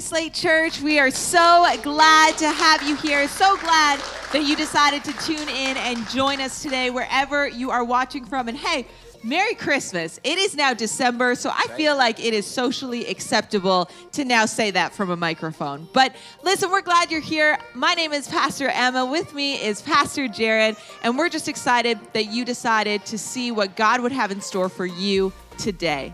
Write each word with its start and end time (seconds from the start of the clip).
Slate 0.00 0.32
Church, 0.32 0.80
we 0.80 0.98
are 0.98 1.10
so 1.10 1.66
glad 1.82 2.38
to 2.38 2.48
have 2.50 2.82
you 2.82 2.94
here. 2.96 3.26
So 3.26 3.56
glad 3.56 4.00
that 4.32 4.44
you 4.44 4.54
decided 4.54 5.02
to 5.04 5.12
tune 5.24 5.48
in 5.48 5.76
and 5.76 6.08
join 6.08 6.40
us 6.40 6.62
today, 6.62 6.90
wherever 6.90 7.48
you 7.48 7.70
are 7.70 7.82
watching 7.82 8.24
from. 8.24 8.48
And 8.48 8.56
hey, 8.56 8.86
Merry 9.24 9.54
Christmas. 9.54 10.20
It 10.22 10.38
is 10.38 10.54
now 10.54 10.72
December, 10.72 11.34
so 11.34 11.50
I 11.52 11.66
feel 11.76 11.96
like 11.96 12.24
it 12.24 12.32
is 12.32 12.46
socially 12.46 13.06
acceptable 13.06 13.90
to 14.12 14.24
now 14.24 14.46
say 14.46 14.70
that 14.70 14.92
from 14.92 15.10
a 15.10 15.16
microphone. 15.16 15.88
But 15.92 16.14
listen, 16.44 16.70
we're 16.70 16.82
glad 16.82 17.10
you're 17.10 17.20
here. 17.20 17.58
My 17.74 17.94
name 17.94 18.12
is 18.12 18.28
Pastor 18.28 18.68
Emma. 18.68 19.04
With 19.04 19.34
me 19.34 19.54
is 19.54 19.82
Pastor 19.82 20.28
Jared, 20.28 20.76
and 21.02 21.18
we're 21.18 21.28
just 21.28 21.48
excited 21.48 21.98
that 22.12 22.26
you 22.26 22.44
decided 22.44 23.04
to 23.06 23.18
see 23.18 23.50
what 23.50 23.74
God 23.74 24.00
would 24.00 24.12
have 24.12 24.30
in 24.30 24.40
store 24.40 24.68
for 24.68 24.86
you 24.86 25.32
today. 25.58 26.12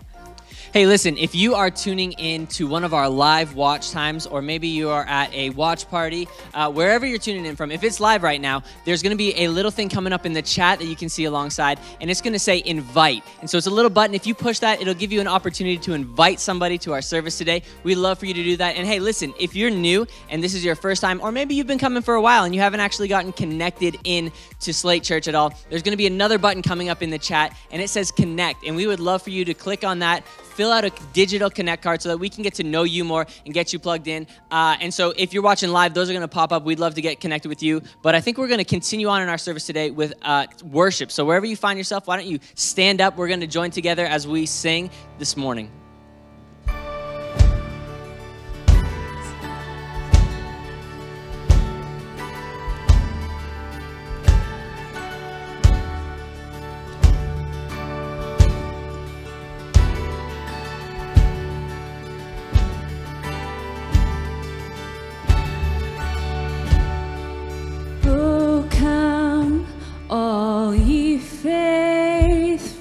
Hey, 0.75 0.85
listen, 0.85 1.17
if 1.17 1.33
you 1.33 1.55
are 1.55 1.71
tuning 1.71 2.11
in 2.11 2.47
to 2.47 2.67
one 2.67 2.83
of 2.83 2.93
our 2.93 3.07
live 3.07 3.55
watch 3.55 3.91
times, 3.91 4.27
or 4.27 4.41
maybe 4.41 4.67
you 4.67 4.89
are 4.89 5.05
at 5.05 5.33
a 5.33 5.51
watch 5.51 5.89
party, 5.89 6.27
uh, 6.53 6.69
wherever 6.69 7.05
you're 7.05 7.17
tuning 7.17 7.45
in 7.45 7.55
from, 7.55 7.71
if 7.71 7.81
it's 7.81 8.01
live 8.01 8.23
right 8.23 8.41
now, 8.41 8.61
there's 8.83 9.01
to 9.11 9.17
be 9.17 9.33
a 9.43 9.47
little 9.47 9.71
thing 9.71 9.87
coming 9.87 10.11
up 10.11 10.25
in 10.25 10.33
the 10.33 10.41
chat 10.41 10.79
that 10.79 10.85
you 10.87 10.97
can 10.97 11.07
see 11.07 11.23
alongside, 11.23 11.79
and 12.01 12.11
it's 12.11 12.19
to 12.33 12.39
say 12.39 12.61
invite. 12.65 13.23
And 13.39 13.49
so 13.49 13.57
it's 13.57 13.67
a 13.67 13.71
little 13.71 13.89
button. 13.89 14.13
If 14.13 14.27
you 14.27 14.35
push 14.35 14.59
that, 14.59 14.81
it'll 14.81 14.93
give 14.93 15.13
you 15.13 15.21
an 15.21 15.29
opportunity 15.29 15.77
to 15.77 15.93
invite 15.93 16.41
somebody 16.41 16.77
to 16.79 16.91
our 16.91 17.01
service 17.01 17.37
today. 17.37 17.61
We'd 17.83 17.95
love 17.95 18.19
for 18.19 18.25
you 18.25 18.33
to 18.33 18.43
do 18.43 18.57
that. 18.57 18.75
And 18.75 18.85
hey, 18.85 18.99
listen, 18.99 19.33
if 19.39 19.55
you're 19.55 19.71
new 19.71 20.05
and 20.29 20.43
this 20.43 20.53
is 20.53 20.65
your 20.65 20.75
first 20.75 20.99
time, 20.99 21.21
or 21.21 21.31
maybe 21.31 21.55
you've 21.55 21.67
been 21.67 21.79
coming 21.79 22.03
for 22.03 22.15
a 22.15 22.21
while 22.21 22.43
and 22.43 22.53
you 22.53 22.59
haven't 22.59 22.81
actually 22.81 23.07
gotten 23.07 23.31
connected 23.31 23.95
in 24.03 24.29
to 24.59 24.73
Slate 24.73 25.03
Church 25.03 25.29
at 25.29 25.35
all, 25.35 25.53
there's 25.69 25.83
to 25.83 25.95
be 25.95 26.07
another 26.07 26.37
button 26.37 26.61
coming 26.61 26.89
up 26.89 27.01
in 27.01 27.11
the 27.11 27.17
chat, 27.17 27.55
and 27.71 27.81
it 27.81 27.89
says 27.89 28.11
connect. 28.11 28.65
And 28.65 28.75
we 28.75 28.87
would 28.87 28.99
love 28.99 29.21
for 29.21 29.29
you 29.29 29.45
to 29.45 29.53
click 29.53 29.85
on 29.85 29.99
that 29.99 30.25
fill 30.55 30.64
out 30.71 30.85
a 30.85 30.91
digital 31.13 31.49
connect 31.49 31.83
card 31.83 32.01
so 32.01 32.09
that 32.09 32.17
we 32.17 32.29
can 32.29 32.43
get 32.43 32.55
to 32.55 32.63
know 32.63 32.83
you 32.83 33.03
more 33.03 33.25
and 33.45 33.53
get 33.53 33.73
you 33.73 33.79
plugged 33.79 34.07
in. 34.07 34.27
Uh, 34.51 34.77
and 34.79 34.93
so 34.93 35.13
if 35.17 35.33
you're 35.33 35.43
watching 35.43 35.69
live, 35.69 35.93
those 35.93 36.09
are 36.09 36.13
going 36.13 36.21
to 36.21 36.27
pop 36.27 36.51
up. 36.51 36.63
We'd 36.63 36.79
love 36.79 36.95
to 36.95 37.01
get 37.01 37.19
connected 37.19 37.49
with 37.49 37.63
you. 37.63 37.81
But 38.01 38.15
I 38.15 38.21
think 38.21 38.37
we're 38.37 38.47
going 38.47 38.59
to 38.59 38.65
continue 38.65 39.07
on 39.07 39.21
in 39.21 39.29
our 39.29 39.37
service 39.37 39.65
today 39.65 39.91
with 39.91 40.13
uh, 40.21 40.47
worship. 40.63 41.11
So 41.11 41.25
wherever 41.25 41.45
you 41.45 41.55
find 41.55 41.77
yourself, 41.77 42.07
why 42.07 42.17
don't 42.17 42.27
you 42.27 42.39
stand 42.55 43.01
up? 43.01 43.17
We're 43.17 43.27
going 43.27 43.41
to 43.41 43.47
join 43.47 43.71
together 43.71 44.05
as 44.05 44.27
we 44.27 44.45
sing 44.45 44.89
this 45.19 45.37
morning. 45.37 45.71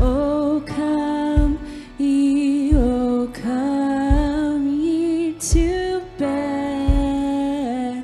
Oh, 0.00 0.62
come 0.66 1.58
ye, 1.98 2.72
oh, 2.74 3.30
come 3.34 4.66
ye 4.80 5.34
to 5.34 6.00
Bethlehem. 6.16 8.02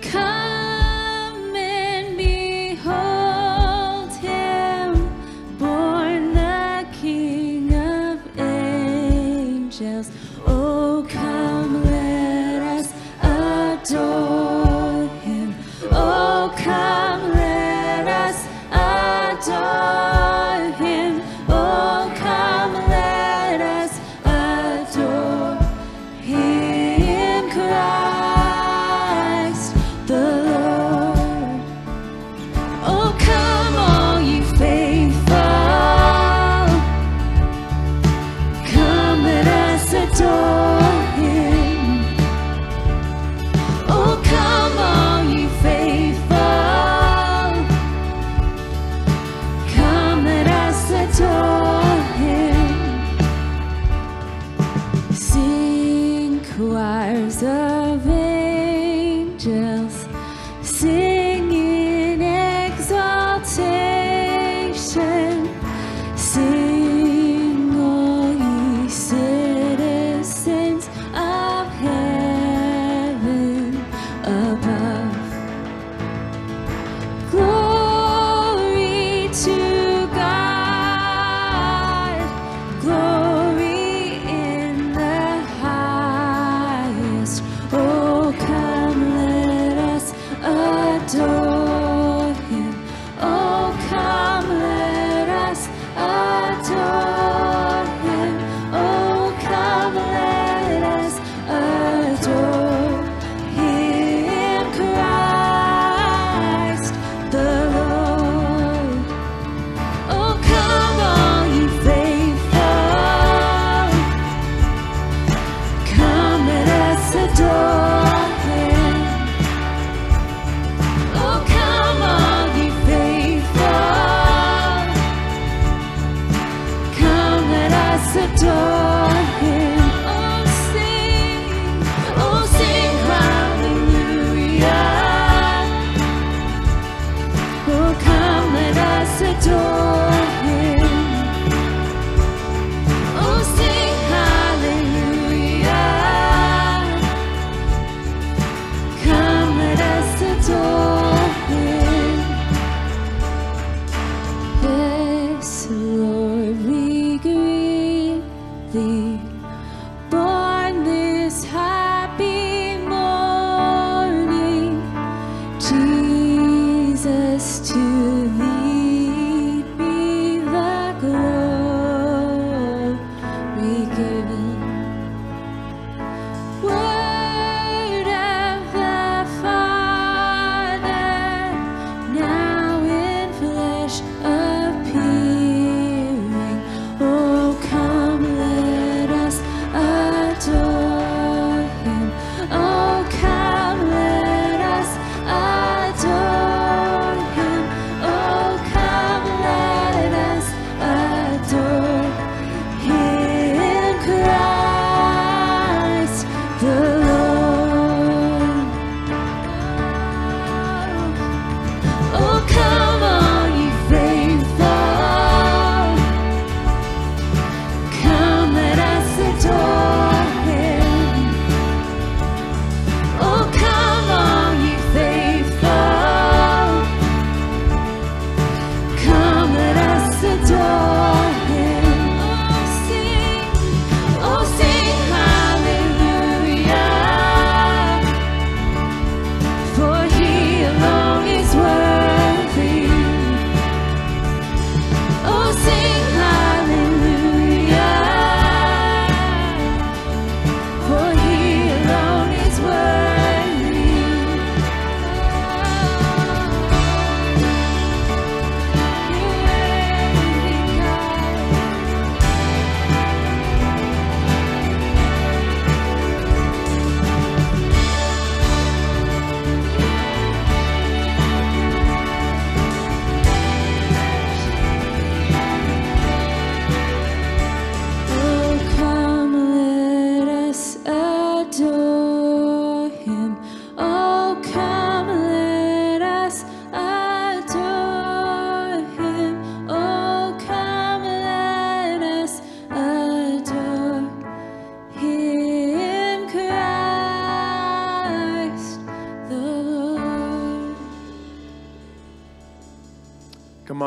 Come 0.00 1.54
and 1.54 2.16
behold 2.16 4.12
him, 4.16 5.10
born 5.58 6.32
the 6.34 6.86
King 6.92 7.74
of 7.74 8.20
angels. 8.38 10.10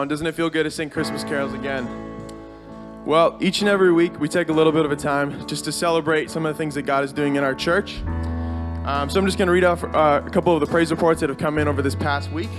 Doesn't 0.09 0.25
it 0.25 0.33
feel 0.33 0.49
good 0.49 0.63
to 0.63 0.71
sing 0.71 0.89
Christmas 0.89 1.23
carols 1.23 1.53
again? 1.53 1.87
Well, 3.05 3.37
each 3.39 3.61
and 3.61 3.69
every 3.69 3.93
week 3.93 4.19
we 4.19 4.27
take 4.27 4.49
a 4.49 4.51
little 4.51 4.73
bit 4.73 4.83
of 4.83 4.91
a 4.91 4.95
time 4.95 5.47
just 5.47 5.65
to 5.65 5.71
celebrate 5.71 6.31
some 6.31 6.47
of 6.47 6.53
the 6.53 6.57
things 6.57 6.73
that 6.75 6.81
God 6.81 7.03
is 7.03 7.13
doing 7.13 7.35
in 7.35 7.43
our 7.43 7.53
church. 7.53 8.01
Um, 8.85 9.07
so 9.07 9.19
I'm 9.19 9.25
just 9.27 9.37
going 9.37 9.45
to 9.45 9.51
read 9.51 9.63
off 9.63 9.83
uh, 9.83 10.23
a 10.25 10.29
couple 10.31 10.53
of 10.55 10.61
the 10.61 10.65
praise 10.65 10.89
reports 10.89 11.21
that 11.21 11.29
have 11.29 11.37
come 11.37 11.59
in 11.59 11.67
over 11.67 11.83
this 11.83 11.93
past 11.93 12.31
week. 12.31 12.49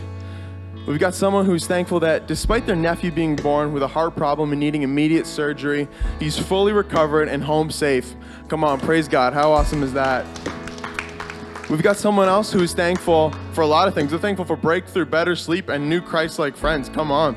We've 0.87 1.01
got 1.01 1.13
someone 1.13 1.45
who's 1.45 1.67
thankful 1.67 1.99
that 2.01 2.29
despite 2.29 2.67
their 2.67 2.77
nephew 2.77 3.11
being 3.11 3.35
born 3.35 3.73
with 3.73 3.83
a 3.83 3.89
heart 3.89 4.15
problem 4.15 4.53
and 4.53 4.61
needing 4.61 4.83
immediate 4.83 5.27
surgery, 5.27 5.89
he's 6.21 6.39
fully 6.39 6.73
recovered 6.73 7.29
and 7.29 7.43
home 7.43 7.71
safe. 7.71 8.15
Come 8.47 8.63
on, 8.63 8.79
praise 8.79 9.09
God. 9.09 9.33
How 9.33 9.51
awesome 9.51 9.83
is 9.83 9.93
that? 9.93 10.25
We've 11.69 11.83
got 11.83 11.97
someone 11.97 12.29
else 12.29 12.53
who's 12.53 12.75
thankful 12.75 13.35
for 13.53 13.63
a 13.63 13.67
lot 13.67 13.89
of 13.89 13.95
things. 13.95 14.13
We're 14.13 14.19
thankful 14.19 14.45
for 14.45 14.57
breakthrough, 14.57 15.07
better 15.07 15.35
sleep, 15.37 15.69
and 15.69 15.89
new 15.89 16.01
Christ 16.01 16.39
like 16.39 16.57
friends. 16.57 16.89
Come 16.89 17.11
on. 17.11 17.37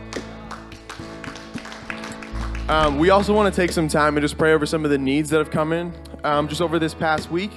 Um, 2.69 2.97
we 2.97 3.09
also 3.09 3.33
want 3.33 3.53
to 3.53 3.61
take 3.61 3.71
some 3.71 3.87
time 3.87 4.15
and 4.15 4.23
just 4.23 4.37
pray 4.37 4.53
over 4.53 4.65
some 4.65 4.85
of 4.85 4.91
the 4.91 4.97
needs 4.97 5.29
that 5.31 5.37
have 5.37 5.51
come 5.51 5.73
in 5.73 5.93
um, 6.23 6.47
just 6.47 6.61
over 6.61 6.79
this 6.79 6.93
past 6.93 7.29
week. 7.29 7.51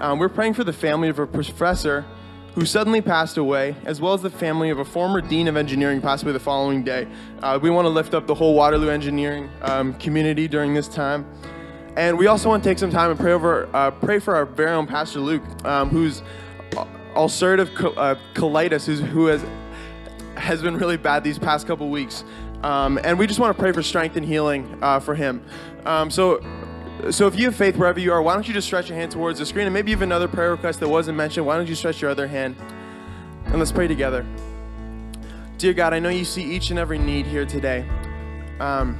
Um, 0.00 0.18
we're 0.18 0.28
praying 0.28 0.54
for 0.54 0.64
the 0.64 0.72
family 0.72 1.08
of 1.08 1.18
a 1.18 1.26
professor 1.26 2.06
who 2.54 2.64
suddenly 2.64 3.00
passed 3.00 3.36
away, 3.36 3.76
as 3.84 4.00
well 4.00 4.14
as 4.14 4.22
the 4.22 4.30
family 4.30 4.70
of 4.70 4.78
a 4.78 4.84
former 4.84 5.20
dean 5.20 5.48
of 5.48 5.56
engineering 5.56 6.00
away 6.00 6.32
the 6.32 6.40
following 6.40 6.82
day. 6.82 7.06
Uh, 7.42 7.58
we 7.60 7.68
want 7.70 7.84
to 7.84 7.90
lift 7.90 8.14
up 8.14 8.26
the 8.26 8.34
whole 8.34 8.54
Waterloo 8.54 8.88
engineering 8.88 9.50
um, 9.62 9.94
community 9.94 10.48
during 10.48 10.72
this 10.74 10.88
time. 10.88 11.26
And 11.96 12.16
we 12.16 12.26
also 12.26 12.48
want 12.48 12.62
to 12.62 12.68
take 12.68 12.78
some 12.78 12.90
time 12.90 13.10
and 13.10 13.18
pray 13.18 13.32
over, 13.32 13.68
uh, 13.74 13.90
pray 13.90 14.18
for 14.18 14.34
our 14.34 14.46
very 14.46 14.70
own 14.70 14.86
Pastor 14.86 15.20
Luke, 15.20 15.42
um, 15.64 15.90
who's 15.90 16.22
ulcerative 17.18 17.68
uh, 17.96 18.14
colitis, 18.34 18.86
who 19.00 19.26
has 19.26 19.44
has 20.36 20.62
been 20.62 20.76
really 20.76 20.96
bad 20.96 21.24
these 21.24 21.38
past 21.38 21.66
couple 21.66 21.88
weeks. 21.90 22.24
Um, 22.62 22.98
and 23.02 23.18
we 23.18 23.26
just 23.26 23.40
want 23.40 23.56
to 23.56 23.60
pray 23.60 23.72
for 23.72 23.82
strength 23.82 24.16
and 24.16 24.24
healing 24.24 24.78
uh, 24.82 25.00
for 25.00 25.14
him. 25.14 25.42
Um, 25.84 26.10
so, 26.10 26.40
so 27.10 27.26
if 27.26 27.38
you 27.38 27.46
have 27.46 27.56
faith 27.56 27.76
wherever 27.76 28.00
you 28.00 28.12
are, 28.12 28.22
why 28.22 28.34
don't 28.34 28.46
you 28.46 28.54
just 28.54 28.66
stretch 28.66 28.88
your 28.88 28.96
hand 28.96 29.12
towards 29.12 29.38
the 29.38 29.46
screen? 29.46 29.66
And 29.66 29.74
maybe 29.74 29.90
have 29.90 30.02
another 30.02 30.28
prayer 30.28 30.52
request 30.52 30.80
that 30.80 30.88
wasn't 30.88 31.16
mentioned. 31.16 31.46
Why 31.46 31.56
don't 31.56 31.68
you 31.68 31.74
stretch 31.74 32.00
your 32.00 32.10
other 32.10 32.26
hand? 32.26 32.56
And 33.46 33.58
let's 33.58 33.72
pray 33.72 33.88
together. 33.88 34.24
Dear 35.56 35.72
God, 35.72 35.92
I 35.92 35.98
know 35.98 36.08
you 36.08 36.24
see 36.24 36.42
each 36.42 36.70
and 36.70 36.78
every 36.78 36.98
need 36.98 37.26
here 37.26 37.44
today. 37.44 37.84
Um, 38.60 38.96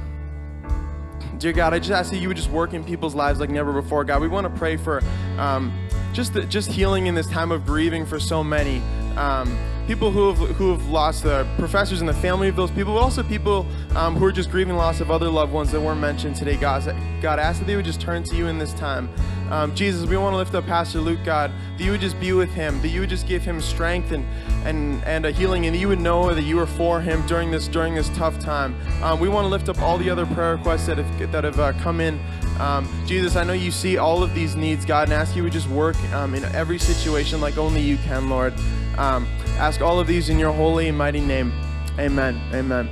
dear 1.37 1.53
God, 1.53 1.73
I 1.73 1.79
just 1.79 1.91
ask 1.91 2.11
that 2.11 2.17
you 2.17 2.27
would 2.27 2.37
just 2.37 2.49
work 2.49 2.73
in 2.73 2.83
people's 2.83 3.15
lives 3.15 3.39
like 3.39 3.49
never 3.49 3.73
before. 3.73 4.03
God, 4.03 4.21
we 4.21 4.27
want 4.27 4.45
to 4.45 4.59
pray 4.59 4.75
for 4.77 5.01
um, 5.37 5.73
just 6.13 6.33
the, 6.33 6.45
just 6.45 6.71
healing 6.71 7.07
in 7.07 7.15
this 7.15 7.27
time 7.27 7.51
of 7.51 7.65
grieving 7.65 8.05
for 8.05 8.19
so 8.19 8.43
many. 8.43 8.81
Um, 9.15 9.57
people 9.87 10.11
who 10.11 10.31
have, 10.31 10.37
who 10.55 10.71
have 10.71 10.85
lost 10.87 11.23
the 11.23 11.47
professors 11.57 11.99
and 11.99 12.07
the 12.07 12.13
family 12.13 12.47
of 12.47 12.55
those 12.55 12.69
people, 12.69 12.93
but 12.93 12.99
also 12.99 13.23
people 13.23 13.65
um, 13.95 14.15
who 14.15 14.25
are 14.25 14.31
just 14.31 14.51
grieving 14.51 14.75
loss 14.75 15.01
of 15.01 15.09
other 15.09 15.27
loved 15.27 15.51
ones 15.51 15.71
that 15.71 15.81
weren't 15.81 15.99
mentioned 15.99 16.35
today. 16.35 16.55
God, 16.55 16.83
God, 17.21 17.39
ask 17.39 17.59
that 17.59 17.65
they 17.65 17.75
would 17.75 17.85
just 17.85 17.99
turn 17.99 18.23
to 18.23 18.35
you 18.35 18.47
in 18.47 18.59
this 18.59 18.73
time. 18.73 19.09
Um, 19.49 19.73
Jesus, 19.75 20.07
we 20.07 20.15
want 20.17 20.33
to 20.33 20.37
lift 20.37 20.53
up 20.53 20.65
Pastor 20.65 20.99
Luke, 20.99 21.19
God, 21.23 21.51
that 21.77 21.83
you 21.83 21.91
would 21.91 22.01
just 22.01 22.19
be 22.19 22.33
with 22.33 22.51
him, 22.51 22.81
that 22.81 22.89
you 22.89 22.99
would 22.99 23.09
just 23.09 23.27
give 23.27 23.43
him 23.43 23.61
strength 23.61 24.11
and 24.11 24.25
and 24.65 25.03
and 25.05 25.25
a 25.25 25.31
healing, 25.31 25.65
and 25.65 25.75
you 25.75 25.87
would 25.87 25.99
know 25.99 26.33
that 26.33 26.43
you 26.43 26.59
are 26.59 26.67
for 26.67 27.01
him 27.01 27.25
during 27.25 27.49
this 27.49 27.67
during 27.67 27.95
this 27.95 28.09
tough 28.09 28.39
time. 28.39 28.75
Um, 29.01 29.19
we 29.19 29.29
want 29.29 29.45
to 29.45 29.49
lift 29.49 29.69
up 29.69 29.79
all 29.81 29.97
the 29.97 30.09
other 30.09 30.25
prayer 30.25 30.55
requests 30.55 30.85
that 30.87 30.97
have 30.97 31.31
that 31.31 31.43
have 31.43 31.59
uh, 31.59 31.73
come 31.73 31.99
in. 31.99 32.19
Um, 32.59 32.87
Jesus, 33.05 33.35
I 33.35 33.43
know 33.43 33.53
you 33.53 33.71
see 33.71 33.97
all 33.97 34.21
of 34.21 34.33
these 34.33 34.55
needs, 34.55 34.85
God, 34.85 35.07
and 35.07 35.13
ask 35.13 35.35
you 35.35 35.43
would 35.43 35.53
just 35.53 35.69
work 35.69 35.97
um, 36.13 36.35
in 36.35 36.43
every 36.45 36.77
situation 36.77 37.41
like 37.41 37.57
only 37.57 37.81
you 37.81 37.97
can, 37.97 38.29
Lord. 38.29 38.53
Um, 38.97 39.27
ask 39.57 39.81
all 39.81 39.99
of 39.99 40.07
these 40.07 40.29
in 40.29 40.37
your 40.37 40.51
holy 40.51 40.89
and 40.89 40.97
mighty 40.97 41.21
name. 41.21 41.53
Amen. 41.97 42.39
Amen. 42.53 42.89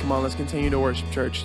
Come 0.00 0.12
on, 0.12 0.22
let's 0.22 0.34
continue 0.34 0.70
to 0.70 0.80
worship, 0.80 1.10
church. 1.12 1.44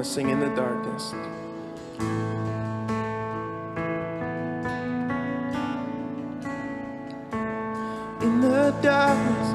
On, 0.00 0.04
sing 0.04 0.30
in 0.30 0.40
the 0.40 0.48
darkness. 0.56 1.12
In 8.22 8.40
the 8.40 8.74
darkness, 8.80 9.48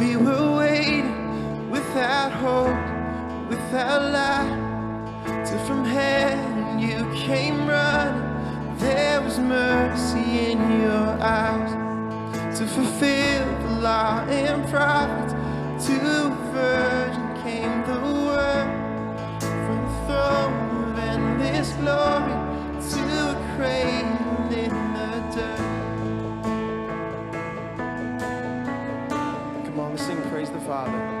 we 0.00 0.16
were 0.16 0.56
waiting 0.56 1.70
without 1.70 2.32
hope, 2.32 3.48
without 3.48 4.02
light. 4.18 5.46
Till 5.46 5.64
from 5.66 5.84
heaven 5.84 6.80
you 6.80 6.98
came 7.14 7.68
running. 7.68 8.78
There 8.78 9.20
was 9.20 9.38
mercy 9.38 10.50
in 10.50 10.80
your 10.80 11.10
eyes 11.22 12.58
to 12.58 12.66
fulfill 12.66 13.46
the 13.62 13.80
law 13.80 14.24
and 14.26 14.68
prophets. 14.68 15.32
To 15.86 16.26
a 16.26 17.21
to 22.90 22.98
in 24.52 24.70
the. 25.30 25.56
Come 29.64 29.80
on, 29.80 29.98
sing 29.98 30.20
Praise 30.30 30.50
the 30.50 30.60
Father. 30.60 31.11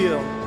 Come 0.00 0.39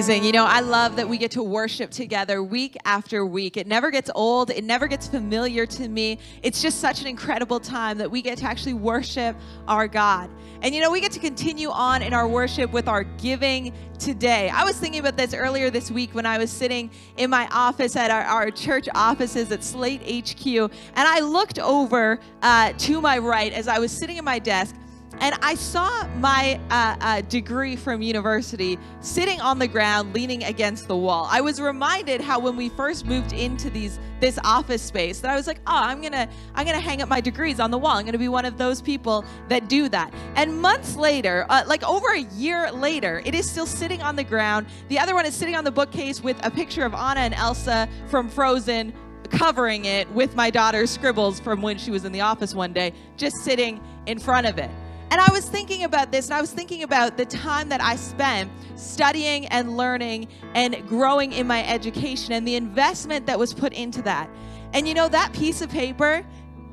Amazing. 0.00 0.24
You 0.24 0.32
know, 0.32 0.46
I 0.46 0.60
love 0.60 0.96
that 0.96 1.06
we 1.06 1.18
get 1.18 1.32
to 1.32 1.42
worship 1.42 1.90
together 1.90 2.42
week 2.42 2.74
after 2.86 3.26
week. 3.26 3.58
It 3.58 3.66
never 3.66 3.90
gets 3.90 4.10
old, 4.14 4.48
it 4.48 4.64
never 4.64 4.86
gets 4.86 5.06
familiar 5.06 5.66
to 5.66 5.88
me. 5.90 6.18
It's 6.42 6.62
just 6.62 6.80
such 6.80 7.02
an 7.02 7.06
incredible 7.06 7.60
time 7.60 7.98
that 7.98 8.10
we 8.10 8.22
get 8.22 8.38
to 8.38 8.46
actually 8.46 8.72
worship 8.72 9.36
our 9.68 9.86
God. 9.86 10.30
And 10.62 10.74
you 10.74 10.80
know, 10.80 10.90
we 10.90 11.02
get 11.02 11.12
to 11.12 11.18
continue 11.18 11.68
on 11.68 12.00
in 12.00 12.14
our 12.14 12.26
worship 12.26 12.72
with 12.72 12.88
our 12.88 13.04
giving 13.04 13.74
today. 13.98 14.48
I 14.48 14.64
was 14.64 14.78
thinking 14.78 15.00
about 15.00 15.18
this 15.18 15.34
earlier 15.34 15.68
this 15.68 15.90
week 15.90 16.14
when 16.14 16.24
I 16.24 16.38
was 16.38 16.50
sitting 16.50 16.90
in 17.18 17.28
my 17.28 17.46
office 17.52 17.94
at 17.94 18.10
our, 18.10 18.22
our 18.22 18.50
church 18.50 18.88
offices 18.94 19.52
at 19.52 19.62
Slate 19.62 20.00
HQ, 20.00 20.46
and 20.46 20.70
I 20.96 21.20
looked 21.20 21.58
over 21.58 22.20
uh, 22.40 22.72
to 22.72 23.02
my 23.02 23.18
right 23.18 23.52
as 23.52 23.68
I 23.68 23.78
was 23.78 23.92
sitting 23.92 24.16
at 24.16 24.24
my 24.24 24.38
desk 24.38 24.74
and 25.20 25.34
I 25.42 25.54
saw 25.54 26.06
my 26.16 26.58
uh, 26.70 26.96
uh, 27.00 27.20
degree 27.22 27.76
from 27.76 28.00
university 28.02 28.78
sitting 29.00 29.40
on 29.40 29.58
the 29.58 29.68
ground, 29.68 30.14
leaning 30.14 30.44
against 30.44 30.88
the 30.88 30.96
wall. 30.96 31.28
I 31.30 31.40
was 31.42 31.60
reminded 31.60 32.20
how 32.20 32.38
when 32.38 32.56
we 32.56 32.70
first 32.70 33.04
moved 33.04 33.32
into 33.32 33.70
these 33.70 33.98
this 34.20 34.38
office 34.44 34.82
space, 34.82 35.20
that 35.20 35.30
I 35.30 35.36
was 35.36 35.46
like, 35.46 35.60
oh, 35.66 35.72
I'm 35.74 36.00
gonna 36.02 36.28
I'm 36.54 36.66
gonna 36.66 36.80
hang 36.80 37.02
up 37.02 37.08
my 37.08 37.20
degrees 37.20 37.60
on 37.60 37.70
the 37.70 37.78
wall. 37.78 37.96
I'm 37.96 38.04
gonna 38.04 38.18
be 38.18 38.28
one 38.28 38.44
of 38.44 38.58
those 38.58 38.82
people 38.82 39.24
that 39.48 39.68
do 39.68 39.88
that. 39.90 40.12
And 40.36 40.60
months 40.60 40.96
later, 40.96 41.46
uh, 41.48 41.64
like 41.66 41.82
over 41.84 42.12
a 42.12 42.20
year 42.20 42.70
later, 42.72 43.22
it 43.24 43.34
is 43.34 43.48
still 43.48 43.66
sitting 43.66 44.02
on 44.02 44.16
the 44.16 44.24
ground. 44.24 44.66
The 44.88 44.98
other 44.98 45.14
one 45.14 45.26
is 45.26 45.34
sitting 45.34 45.54
on 45.54 45.64
the 45.64 45.70
bookcase 45.70 46.22
with 46.22 46.38
a 46.44 46.50
picture 46.50 46.84
of 46.84 46.94
Anna 46.94 47.20
and 47.20 47.34
Elsa 47.34 47.88
from 48.08 48.28
Frozen 48.28 48.92
covering 49.30 49.84
it 49.84 50.10
with 50.10 50.34
my 50.34 50.50
daughter's 50.50 50.90
scribbles 50.90 51.38
from 51.38 51.62
when 51.62 51.78
she 51.78 51.90
was 51.90 52.04
in 52.04 52.10
the 52.10 52.20
office 52.20 52.52
one 52.54 52.72
day, 52.72 52.92
just 53.16 53.36
sitting 53.36 53.80
in 54.06 54.18
front 54.18 54.46
of 54.46 54.58
it. 54.58 54.70
And 55.10 55.20
I 55.20 55.30
was 55.32 55.48
thinking 55.48 55.84
about 55.84 56.12
this, 56.12 56.26
and 56.26 56.34
I 56.34 56.40
was 56.40 56.52
thinking 56.52 56.84
about 56.84 57.16
the 57.16 57.26
time 57.26 57.68
that 57.70 57.80
I 57.80 57.96
spent 57.96 58.50
studying 58.76 59.46
and 59.46 59.76
learning 59.76 60.28
and 60.54 60.86
growing 60.88 61.32
in 61.32 61.46
my 61.46 61.66
education 61.66 62.32
and 62.32 62.46
the 62.46 62.54
investment 62.54 63.26
that 63.26 63.38
was 63.38 63.52
put 63.52 63.72
into 63.72 64.02
that. 64.02 64.30
And 64.72 64.86
you 64.86 64.94
know, 64.94 65.08
that 65.08 65.32
piece 65.32 65.62
of 65.62 65.70
paper 65.70 66.24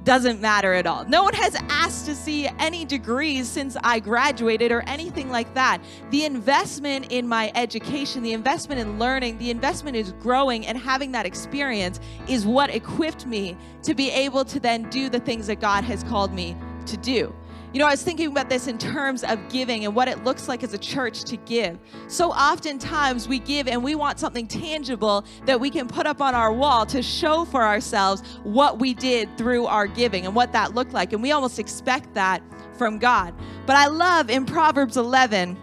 doesn't 0.04 0.40
matter 0.40 0.74
at 0.74 0.88
all. 0.88 1.04
No 1.04 1.22
one 1.22 1.34
has 1.34 1.54
asked 1.68 2.06
to 2.06 2.16
see 2.16 2.48
any 2.60 2.86
degrees 2.86 3.46
since 3.46 3.76
I 3.84 4.00
graduated 4.00 4.72
or 4.72 4.82
anything 4.88 5.30
like 5.30 5.54
that. 5.56 5.82
The 6.12 6.24
investment 6.24 7.12
in 7.12 7.28
my 7.28 7.52
education, 7.56 8.24
the 8.24 8.32
investment 8.32 8.80
in 8.80 9.00
learning, 9.00 9.38
the 9.38 9.52
investment 9.52 9.98
is 9.98 10.14
growing 10.14 10.66
and 10.66 10.78
having 10.78 11.12
that 11.12 11.26
experience 11.26 12.00
is 12.30 12.46
what 12.46 12.70
equipped 12.70 13.26
me 13.26 13.58
to 13.84 13.94
be 13.94 14.10
able 14.12 14.46
to 14.46 14.62
then 14.62 14.90
do 14.90 15.10
the 15.10 15.20
things 15.20 15.48
that 15.48 15.60
God 15.60 15.84
has 15.84 16.04
called 16.06 16.32
me 16.32 16.56
to 16.86 16.96
do. 16.96 17.36
You 17.74 17.80
know, 17.80 17.88
I 17.88 17.92
was 17.92 18.02
thinking 18.02 18.28
about 18.28 18.48
this 18.48 18.68
in 18.68 18.78
terms 18.78 19.26
of 19.26 19.50
giving 19.50 19.84
and 19.84 19.94
what 19.94 20.08
it 20.08 20.24
looks 20.24 20.48
like 20.48 20.64
as 20.64 20.74
a 20.74 20.78
church 20.78 21.26
to 21.26 21.36
give. 21.36 21.78
So 22.08 22.32
oftentimes 22.32 23.28
we 23.28 23.40
give 23.40 23.68
and 23.68 23.84
we 23.84 23.94
want 23.94 24.20
something 24.20 24.48
tangible 24.48 25.26
that 25.46 25.60
we 25.60 25.70
can 25.70 25.86
put 25.88 26.08
up 26.08 26.22
on 26.22 26.34
our 26.34 26.54
wall 26.54 26.86
to 26.86 27.04
show 27.04 27.44
for 27.44 27.64
ourselves 27.64 28.24
what 28.44 28.80
we 28.80 28.94
did 28.94 29.38
through 29.38 29.66
our 29.66 29.86
giving 29.86 30.26
and 30.26 30.34
what 30.34 30.54
that 30.54 30.76
looked 30.76 30.94
like. 30.94 31.12
And 31.12 31.22
we 31.22 31.32
almost 31.32 31.60
expect 31.60 32.14
that 32.14 32.42
from 32.78 33.00
God. 33.00 33.34
But 33.66 33.76
I 33.76 33.88
love 33.88 34.30
in 34.30 34.46
Proverbs 34.46 34.96
11, 34.96 35.58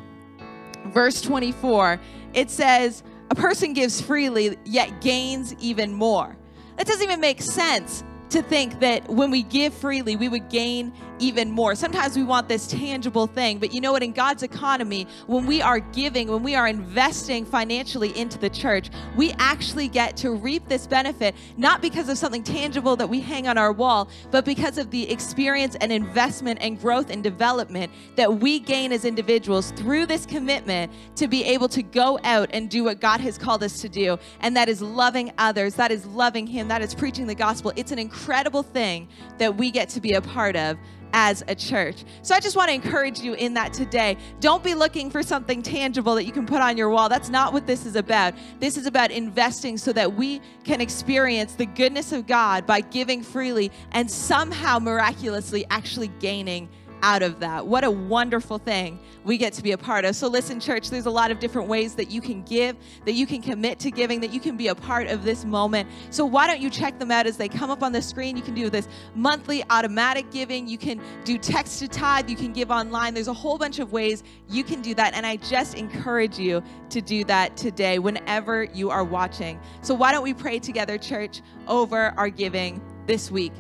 verse 0.89 1.23
24, 1.23 1.99
it 2.35 2.51
says, 2.51 3.03
A 3.31 3.35
person 3.35 3.73
gives 3.73 4.03
freely, 4.03 4.59
yet 4.67 5.01
gains 5.01 5.55
even 5.59 5.95
more. 5.95 6.37
That 6.77 6.87
doesn't 6.87 7.03
even 7.03 7.21
make 7.21 7.41
sense 7.41 8.05
to 8.31 8.43
think 8.43 8.81
that 8.81 9.09
when 9.09 9.31
we 9.31 9.43
give 9.45 9.73
freely, 9.73 10.17
we 10.17 10.29
would 10.29 10.51
gain 10.51 10.93
even 11.19 11.51
more. 11.51 11.75
Sometimes 11.75 12.17
we 12.17 12.23
want 12.23 12.49
this 12.49 12.67
tangible 12.67 13.27
thing, 13.27 13.59
but 13.59 13.73
you 13.73 13.81
know 13.81 13.93
what? 13.93 14.03
In 14.03 14.13
God's 14.13 14.43
economy, 14.43 15.07
when 15.27 15.47
we 15.47 15.63
are 15.63 15.81
giving, 15.81 16.29
when 16.29 16.43
we 16.43 16.55
are 16.55 16.67
investing 16.67 17.45
financially 17.45 18.17
into 18.19 18.39
the 18.39 18.51
church, 18.51 18.91
we 19.17 19.33
actually 19.39 19.89
get 19.89 20.17
to 20.19 20.33
reap 20.33 20.69
this 20.69 20.87
benefit, 20.87 21.35
not 21.57 21.81
because 21.81 22.09
of 22.09 22.19
something 22.19 22.43
tangible 22.43 22.97
that 22.97 23.09
we 23.09 23.21
hang 23.21 23.49
on 23.49 23.59
our 23.59 23.73
wall, 23.73 24.09
but 24.31 24.45
because 24.45 24.79
of 24.79 24.91
the 24.91 25.11
experience 25.11 25.77
and 25.77 25.93
investment 25.93 26.59
and 26.61 26.81
growth 26.81 27.11
and 27.11 27.23
development 27.23 27.93
that 28.17 28.41
we 28.41 28.59
gain 28.59 28.93
as 28.93 29.05
individuals 29.05 29.71
through 29.73 30.07
this 30.07 30.27
commitment 30.27 30.93
to 31.17 31.29
be 31.29 31.45
able 31.45 31.69
to 31.69 31.83
go 31.83 32.19
out 32.25 32.49
and 32.53 32.69
do 32.71 32.85
what 32.85 33.01
God 33.01 33.21
has 33.21 33.39
called 33.39 33.63
us 33.63 33.81
to 33.81 33.89
do. 33.89 34.19
And 34.41 34.57
that 34.57 34.69
is 34.69 34.83
loving 34.83 35.33
others, 35.39 35.75
that 35.75 35.91
is 35.91 36.07
loving 36.07 36.47
Him, 36.47 36.69
that 36.69 36.83
is 36.83 36.95
preaching 36.95 37.27
the 37.27 37.35
gospel. 37.35 37.73
It's 37.77 37.93
an 37.93 37.99
incredible 37.99 38.63
thing 38.63 39.09
that 39.39 39.57
we 39.57 39.71
get 39.71 39.89
to 39.91 40.01
be 40.01 40.13
a 40.15 40.21
part 40.21 40.57
of 40.57 40.77
as 41.13 41.45
a 41.49 41.55
church. 41.55 42.05
So 42.23 42.35
I 42.35 42.41
just 42.41 42.57
want 42.57 42.69
to 42.69 42.75
encourage 42.75 43.21
you 43.21 43.35
in 43.35 43.55
that 43.55 43.73
today. 43.73 44.17
Don't 44.41 44.63
be 44.63 44.75
looking 44.75 45.11
for 45.11 45.23
something 45.23 45.63
tangible 45.63 46.15
that 46.15 46.25
you 46.25 46.33
can 46.33 46.47
put 46.47 46.61
on 46.61 46.77
your 46.77 46.91
wall. 46.91 47.09
That's 47.09 47.29
not 47.29 47.53
what 47.53 47.67
this 47.67 47.87
is 47.87 47.97
about. 47.97 48.35
This 48.61 48.77
is 48.77 48.87
about 48.87 49.11
investing 49.11 49.79
so 49.79 49.93
that 49.93 50.15
we 50.15 50.41
can 50.65 50.81
experience 50.81 51.55
the 51.55 51.67
goodness 51.67 52.13
of 52.13 52.27
God 52.27 52.67
by 52.67 52.81
giving 52.81 53.23
freely 53.23 53.71
and 53.93 54.11
somehow 54.11 54.79
miraculously 54.79 55.65
actually 55.71 56.09
gaining 56.21 56.69
out 57.05 57.23
of 57.23 57.41
that. 57.41 57.67
What 57.67 57.85
a 57.85 57.91
wonderful 57.91 58.57
thing 58.57 58.99
we 59.25 59.37
get 59.37 59.53
to 59.53 59.63
be 59.63 59.73
a 59.73 59.79
part 59.79 60.07
of. 60.07 60.17
So, 60.17 60.27
listen, 60.27 60.59
church, 60.59 60.89
there's 60.89 61.05
a 61.05 61.11
lot 61.11 61.31
of 61.31 61.39
different 61.39 61.69
ways 61.69 61.95
that 61.97 62.11
you 62.11 62.23
can 62.23 62.43
give, 62.45 62.77
that 63.05 63.13
you 63.13 63.27
can 63.27 63.43
commit 63.43 63.79
to 63.81 63.91
giving, 63.91 64.21
that 64.21 64.33
you 64.33 64.41
can 64.41 64.57
be 64.57 64.69
a 64.69 64.75
part 64.75 65.09
of 65.09 65.23
this 65.23 65.45
moment. 65.45 65.87
So, 66.09 66.25
why 66.25 66.47
don't 66.47 66.61
you 66.61 66.71
check 66.71 66.99
them 66.99 67.11
out 67.11 67.27
as 67.27 67.37
they 67.37 67.47
come 67.47 67.71
up 67.71 67.83
on 67.83 67.93
the 67.93 68.01
screen? 68.01 68.39
You 68.39 68.43
can 68.43 68.55
do 68.55 68.71
this 68.71 68.89
monthly 69.15 69.63
automatic 69.69 70.31
giving, 70.31 70.67
you 70.67 70.79
can 70.79 70.99
do 71.25 71.37
text 71.37 71.79
to 71.81 71.89
tithe, 71.89 72.31
you 72.31 72.37
can 72.37 72.55
give 72.55 72.71
online. 72.71 73.13
There's 73.13 73.29
a 73.29 73.35
whole 73.35 73.59
bunch 73.59 73.81
of 73.81 73.93
ways 73.93 74.23
you 74.49 74.65
can 74.65 74.81
do 74.81 74.95
that. 74.95 75.13
And 75.13 75.27
I 75.27 75.37
just 75.37 75.75
encourage 75.75 76.39
you 76.39 76.63
to 76.89 77.03
do 77.03 77.23
that 77.25 77.55
today 77.55 77.99
whenever 77.99 78.65
you 78.65 78.89
are 78.89 79.05
watching. 79.05 79.61
So, 79.83 79.93
why 79.93 80.11
don't 80.11 80.25
we 80.25 80.33
pray 80.33 80.59
together, 80.59 80.97
church, 80.97 81.43
over 81.69 82.15
our 82.17 82.31
giving 82.31 82.81
this 83.07 83.31
week? 83.31 83.53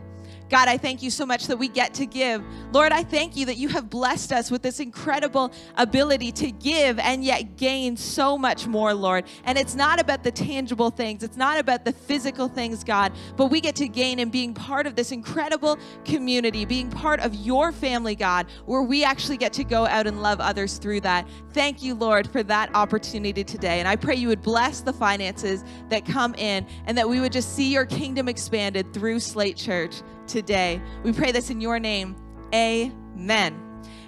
God, 0.54 0.68
I 0.68 0.78
thank 0.78 1.02
you 1.02 1.10
so 1.10 1.26
much 1.26 1.48
that 1.48 1.56
we 1.56 1.66
get 1.66 1.94
to 1.94 2.06
give. 2.06 2.40
Lord, 2.70 2.92
I 2.92 3.02
thank 3.02 3.34
you 3.34 3.44
that 3.46 3.56
you 3.56 3.68
have 3.70 3.90
blessed 3.90 4.32
us 4.32 4.52
with 4.52 4.62
this 4.62 4.78
incredible 4.78 5.52
ability 5.76 6.30
to 6.30 6.52
give 6.52 7.00
and 7.00 7.24
yet 7.24 7.56
gain 7.56 7.96
so 7.96 8.38
much 8.38 8.68
more, 8.68 8.94
Lord. 8.94 9.24
And 9.46 9.58
it's 9.58 9.74
not 9.74 10.00
about 10.00 10.22
the 10.22 10.30
tangible 10.30 10.90
things, 10.90 11.24
it's 11.24 11.36
not 11.36 11.58
about 11.58 11.84
the 11.84 11.92
physical 11.92 12.46
things, 12.46 12.84
God, 12.84 13.12
but 13.36 13.46
we 13.46 13.60
get 13.60 13.74
to 13.74 13.88
gain 13.88 14.20
in 14.20 14.30
being 14.30 14.54
part 14.54 14.86
of 14.86 14.94
this 14.94 15.10
incredible 15.10 15.76
community, 16.04 16.64
being 16.64 16.88
part 16.88 17.18
of 17.18 17.34
your 17.34 17.72
family, 17.72 18.14
God, 18.14 18.46
where 18.64 18.82
we 18.82 19.02
actually 19.02 19.38
get 19.38 19.52
to 19.54 19.64
go 19.64 19.86
out 19.88 20.06
and 20.06 20.22
love 20.22 20.38
others 20.38 20.78
through 20.78 21.00
that. 21.00 21.28
Thank 21.52 21.82
you, 21.82 21.96
Lord, 21.96 22.30
for 22.30 22.44
that 22.44 22.72
opportunity 22.76 23.42
today. 23.42 23.80
And 23.80 23.88
I 23.88 23.96
pray 23.96 24.14
you 24.14 24.28
would 24.28 24.42
bless 24.42 24.82
the 24.82 24.92
finances 24.92 25.64
that 25.88 26.06
come 26.06 26.32
in 26.36 26.64
and 26.86 26.96
that 26.96 27.08
we 27.08 27.18
would 27.18 27.32
just 27.32 27.56
see 27.56 27.72
your 27.72 27.86
kingdom 27.86 28.28
expanded 28.28 28.94
through 28.94 29.18
Slate 29.18 29.56
Church 29.56 30.00
today. 30.26 30.80
We 31.02 31.12
pray 31.12 31.32
this 31.32 31.50
in 31.50 31.60
your 31.60 31.78
name. 31.78 32.16
Amen. 32.54 33.60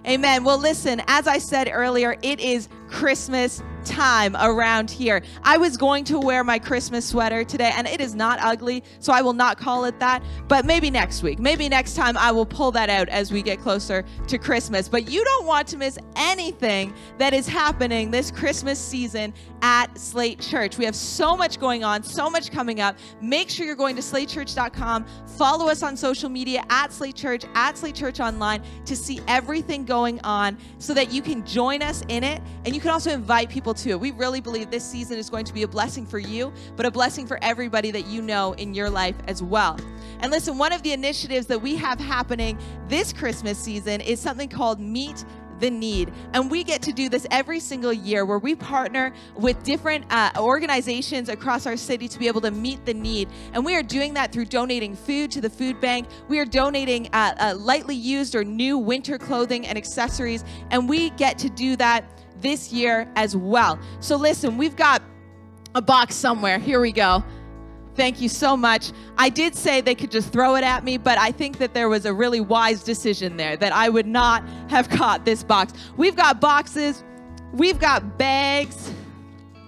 Amen. 0.07 0.45
Well, 0.45 0.59
listen, 0.59 1.03
as 1.09 1.27
I 1.27 1.39
said 1.39 1.69
earlier, 1.73 2.17
it 2.23 2.39
is 2.39 2.69
Christmas 2.89 3.63
time 3.87 4.37
around 4.37 4.91
here. 4.91 5.23
I 5.43 5.57
was 5.57 5.77
going 5.77 6.05
to 6.05 6.19
wear 6.19 6.45
my 6.45 6.59
Christmas 6.59 7.07
sweater 7.07 7.45
today, 7.45 7.73
and 7.75 7.87
it 7.87 8.01
is 8.01 8.15
not 8.15 8.39
ugly, 8.43 8.83
so 8.99 9.13
I 9.13 9.23
will 9.23 9.33
not 9.33 9.59
call 9.59 9.85
it 9.85 9.99
that. 10.01 10.23
But 10.49 10.65
maybe 10.67 10.91
next 10.91 11.23
week, 11.23 11.39
maybe 11.39 11.69
next 11.69 11.95
time 11.95 12.17
I 12.17 12.33
will 12.33 12.47
pull 12.47 12.73
that 12.73 12.91
out 12.91 13.09
as 13.09 13.33
we 13.33 13.43
get 13.43 13.61
closer 13.61 14.05
to 14.27 14.39
Christmas. 14.39 14.89
But 14.89 15.09
you 15.09 15.25
don't 15.25 15.47
want 15.47 15.69
to 15.69 15.77
miss 15.77 15.99
anything 16.17 16.93
that 17.19 17.33
is 17.33 17.47
happening 17.47 18.11
this 18.11 18.31
Christmas 18.31 18.79
season 18.79 19.33
at 19.63 19.97
Slate 19.99 20.41
Church. 20.41 20.79
We 20.79 20.85
have 20.85 20.97
so 20.97 21.37
much 21.37 21.59
going 21.61 21.85
on, 21.85 22.03
so 22.03 22.29
much 22.29 22.51
coming 22.51 22.81
up. 22.81 22.99
Make 23.21 23.49
sure 23.51 23.67
you're 23.67 23.75
going 23.75 23.97
to 23.97 24.03
slatechurch.com. 24.03 25.07
Follow 25.37 25.69
us 25.69 25.83
on 25.83 25.97
social 25.97 26.29
media 26.29 26.65
at 26.71 26.93
Slate 26.93 27.17
Church, 27.17 27.45
at 27.55 27.79
Slate 27.79 27.95
Church 27.95 28.21
Online 28.21 28.63
to 28.85 28.97
see 28.97 29.21
everything 29.29 29.85
going 29.85 30.21
on 30.21 30.59
so 30.79 30.93
that 30.95 31.13
you 31.13 31.23
can 31.23 31.47
join 31.47 31.83
us 31.83 32.03
in 32.09 32.25
it 32.25 32.43
and 32.65 32.75
you 32.77 32.81
can 32.83 32.91
also 32.91 33.11
invite 33.11 33.49
people 33.49 33.73
to 33.73 33.89
it. 33.89 33.99
We 33.99 34.11
really 34.11 34.43
believe 34.43 34.71
this 34.71 34.85
season 34.85 35.17
is 35.17 35.31
going 35.31 35.47
to 35.47 35.55
be 35.55 35.63
a 35.63 35.69
blessing 35.69 36.05
for 36.05 36.19
you, 36.19 36.53
but 36.77 36.85
a 36.85 36.91
blessing 36.91 37.27
for 37.27 37.39
everybody 37.41 37.91
that 37.91 38.05
you 38.07 38.21
know 38.21 38.53
in 38.53 38.75
your 38.75 38.91
life 38.91 39.17
as 39.29 39.43
well. 39.43 39.79
And 40.21 40.31
listen, 40.31 40.59
one 40.59 40.75
of 40.75 40.83
the 40.83 40.93
initiatives 40.93 41.47
that 41.47 41.59
we 41.59 41.77
have 41.77 41.99
happening 41.99 42.59
this 42.87 43.15
Christmas 43.15 43.59
season 43.59 44.03
is 44.03 44.21
something 44.21 44.51
called 44.51 44.79
Meet 44.79 45.25
the 45.59 45.71
need. 45.71 46.13
And 46.35 46.51
we 46.51 46.65
get 46.65 46.83
to 46.83 46.93
do 46.93 47.09
this 47.09 47.27
every 47.31 47.61
single 47.61 47.95
year 47.95 48.27
where 48.27 48.39
we 48.39 48.55
partner 48.55 49.15
with 49.37 49.63
different 49.63 50.05
uh, 50.11 50.33
organizations 50.37 51.31
across 51.31 51.67
our 51.67 51.79
city 51.79 52.09
to 52.09 52.19
be 52.19 52.29
able 52.29 52.43
to 52.43 52.51
meet 52.51 52.85
the 52.85 52.93
need. 52.93 53.31
And 53.55 53.65
we 53.65 53.75
are 53.75 53.83
doing 53.83 54.13
that 54.15 54.33
through 54.33 54.47
donating 54.47 54.95
food 54.95 55.31
to 55.31 55.41
the 55.41 55.49
food 55.49 55.81
bank. 55.81 56.09
We 56.29 56.39
are 56.41 56.45
donating 56.45 57.09
uh, 57.15 57.35
uh, 57.39 57.55
lightly 57.57 57.97
used 57.97 58.35
or 58.35 58.45
new 58.45 58.77
winter 58.77 59.17
clothing 59.17 59.67
and 59.67 59.79
accessories. 59.79 60.45
And 60.71 60.87
we 60.87 61.09
get 61.11 61.39
to 61.39 61.49
do 61.49 61.75
that 61.77 62.05
this 62.41 62.73
year 62.73 63.11
as 63.17 63.37
well. 63.37 63.79
So 64.01 64.17
listen, 64.17 64.57
we've 64.57 64.77
got 64.77 65.03
a 65.75 65.83
box 65.83 66.15
somewhere. 66.15 66.59
Here 66.59 66.81
we 66.81 66.93
go. 66.93 67.23
Thank 67.95 68.21
you 68.21 68.29
so 68.29 68.57
much. 68.57 68.93
I 69.17 69.31
did 69.31 69.55
say 69.55 69.81
they 69.81 69.95
could 69.95 70.11
just 70.11 70.31
throw 70.31 70.57
it 70.57 70.65
at 70.65 70.85
me, 70.85 70.99
but 70.99 71.19
I 71.19 71.33
think 71.33 71.57
that 71.59 71.73
there 71.73 71.89
was 71.89 72.05
a 72.05 72.13
really 72.13 72.41
wise 72.41 72.83
decision 72.83 73.39
there 73.39 73.57
that 73.57 73.73
I 73.73 73.89
would 73.89 74.07
not 74.07 74.47
have 74.69 74.89
caught 74.91 75.25
this 75.25 75.43
box. 75.43 75.73
We've 75.97 76.17
got 76.17 76.41
boxes, 76.41 77.03
we've 77.53 77.79
got 77.79 78.19
bags. 78.19 78.93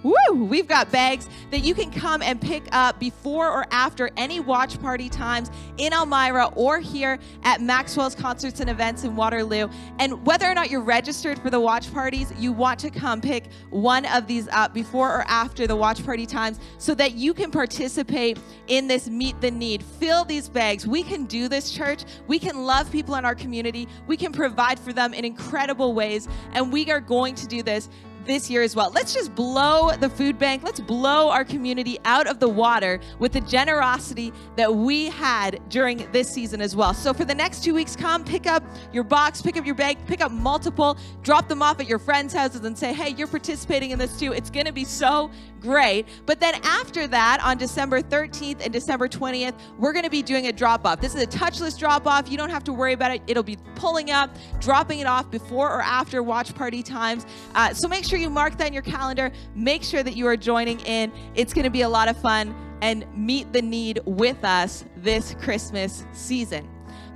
Woo! 0.03 0.13
We've 0.33 0.67
got 0.67 0.91
bags 0.91 1.27
that 1.51 1.59
you 1.59 1.73
can 1.75 1.91
come 1.91 2.21
and 2.21 2.39
pick 2.39 2.63
up 2.71 2.99
before 2.99 3.49
or 3.49 3.65
after 3.71 4.09
any 4.15 4.39
watch 4.39 4.79
party 4.79 5.09
times 5.09 5.51
in 5.77 5.91
Elmira 5.93 6.47
or 6.55 6.79
here 6.79 7.19
at 7.43 7.61
Maxwell's 7.61 8.15
Concerts 8.15 8.61
and 8.61 8.69
Events 8.69 9.03
in 9.03 9.15
Waterloo. 9.15 9.67
And 9.99 10.25
whether 10.25 10.45
or 10.45 10.53
not 10.53 10.69
you're 10.69 10.81
registered 10.81 11.39
for 11.39 11.49
the 11.49 11.59
watch 11.59 11.91
parties, 11.93 12.33
you 12.37 12.53
want 12.53 12.79
to 12.79 12.89
come 12.89 13.19
pick 13.19 13.47
one 13.71 14.05
of 14.05 14.25
these 14.25 14.47
up 14.49 14.73
before 14.73 15.09
or 15.09 15.25
after 15.27 15.67
the 15.67 15.75
watch 15.75 16.05
party 16.05 16.25
times 16.25 16.59
so 16.77 16.95
that 16.95 17.15
you 17.15 17.33
can 17.33 17.51
participate 17.51 18.39
in 18.67 18.87
this 18.87 19.09
Meet 19.09 19.41
the 19.41 19.51
Need. 19.51 19.83
Fill 19.83 20.23
these 20.23 20.47
bags. 20.47 20.87
We 20.87 21.03
can 21.03 21.25
do 21.25 21.49
this, 21.49 21.71
church. 21.71 22.05
We 22.27 22.39
can 22.39 22.63
love 22.63 22.89
people 22.89 23.15
in 23.15 23.25
our 23.25 23.35
community. 23.35 23.87
We 24.07 24.15
can 24.15 24.31
provide 24.31 24.79
for 24.79 24.93
them 24.93 25.13
in 25.13 25.25
incredible 25.25 25.93
ways. 25.93 26.29
And 26.53 26.71
we 26.71 26.89
are 26.89 27.01
going 27.01 27.35
to 27.35 27.47
do 27.47 27.63
this 27.63 27.89
this 28.29 28.49
year 28.49 28.61
as 28.61 28.75
well. 28.75 28.91
Let's 28.91 29.13
just 29.13 29.33
blow 29.33 29.91
the 29.91 30.09
food 30.09 30.37
bank. 30.37 30.63
Let's 30.63 30.79
blow 30.79 31.29
our 31.29 31.43
community 31.43 31.97
out 32.05 32.27
of 32.27 32.39
the 32.39 32.47
water 32.47 32.99
with 33.17 33.33
the 33.33 33.41
generosity 33.41 34.31
that 34.55 34.73
we 34.73 35.07
had 35.09 35.59
during 35.69 36.09
this 36.11 36.29
season 36.29 36.61
as 36.61 36.75
well. 36.75 36.93
So 36.93 37.13
for 37.13 37.25
the 37.25 37.33
next 37.33 37.63
two 37.63 37.73
weeks, 37.73 37.95
come 37.95 38.23
pick 38.23 38.45
up 38.45 38.63
your 38.93 39.03
box, 39.03 39.41
pick 39.41 39.57
up 39.57 39.65
your 39.65 39.75
bag, 39.75 39.97
pick 40.05 40.21
up 40.21 40.31
multiple, 40.31 40.97
drop 41.23 41.47
them 41.47 41.63
off 41.63 41.79
at 41.79 41.87
your 41.87 41.99
friends' 41.99 42.33
houses 42.33 42.63
and 42.63 42.77
say, 42.77 42.93
hey, 42.93 43.09
you're 43.09 43.27
participating 43.27 43.91
in 43.91 43.99
this 43.99 44.19
too. 44.19 44.31
It's 44.31 44.51
going 44.51 44.67
to 44.67 44.71
be 44.71 44.85
so 44.85 45.31
great. 45.59 46.05
But 46.25 46.39
then 46.39 46.55
after 46.63 47.07
that, 47.07 47.41
on 47.43 47.57
December 47.57 48.01
13th 48.01 48.63
and 48.63 48.71
December 48.71 49.07
20th, 49.07 49.55
we're 49.77 49.93
going 49.93 50.05
to 50.05 50.09
be 50.09 50.21
doing 50.21 50.47
a 50.47 50.51
drop 50.51 50.85
off. 50.85 51.01
This 51.01 51.15
is 51.15 51.23
a 51.23 51.27
touchless 51.27 51.77
drop 51.77 52.05
off. 52.05 52.29
You 52.29 52.37
don't 52.37 52.49
have 52.49 52.63
to 52.65 52.73
worry 52.73 52.93
about 52.93 53.11
it. 53.11 53.21
It'll 53.27 53.43
be 53.43 53.57
pulling 53.75 54.11
up, 54.11 54.29
dropping 54.59 54.99
it 54.99 55.07
off 55.07 55.29
before 55.31 55.69
or 55.69 55.81
after 55.81 56.21
watch 56.21 56.53
party 56.53 56.83
times. 56.83 57.25
Uh, 57.55 57.73
so 57.73 57.87
make 57.87 58.05
sure 58.05 58.18
you 58.19 58.29
mark 58.29 58.57
that 58.57 58.67
in 58.67 58.73
your 58.73 58.83
calendar. 58.83 59.31
Make 59.55 59.83
sure 59.83 60.03
that 60.03 60.15
you 60.15 60.27
are 60.27 60.37
joining 60.37 60.79
in. 60.81 61.11
It's 61.35 61.53
going 61.53 61.63
to 61.65 61.71
be 61.71 61.81
a 61.81 61.89
lot 61.89 62.07
of 62.07 62.17
fun 62.17 62.55
and 62.81 63.05
meet 63.15 63.51
the 63.53 63.61
need 63.61 63.99
with 64.05 64.43
us 64.43 64.85
this 64.97 65.35
Christmas 65.39 66.05
season. 66.13 66.69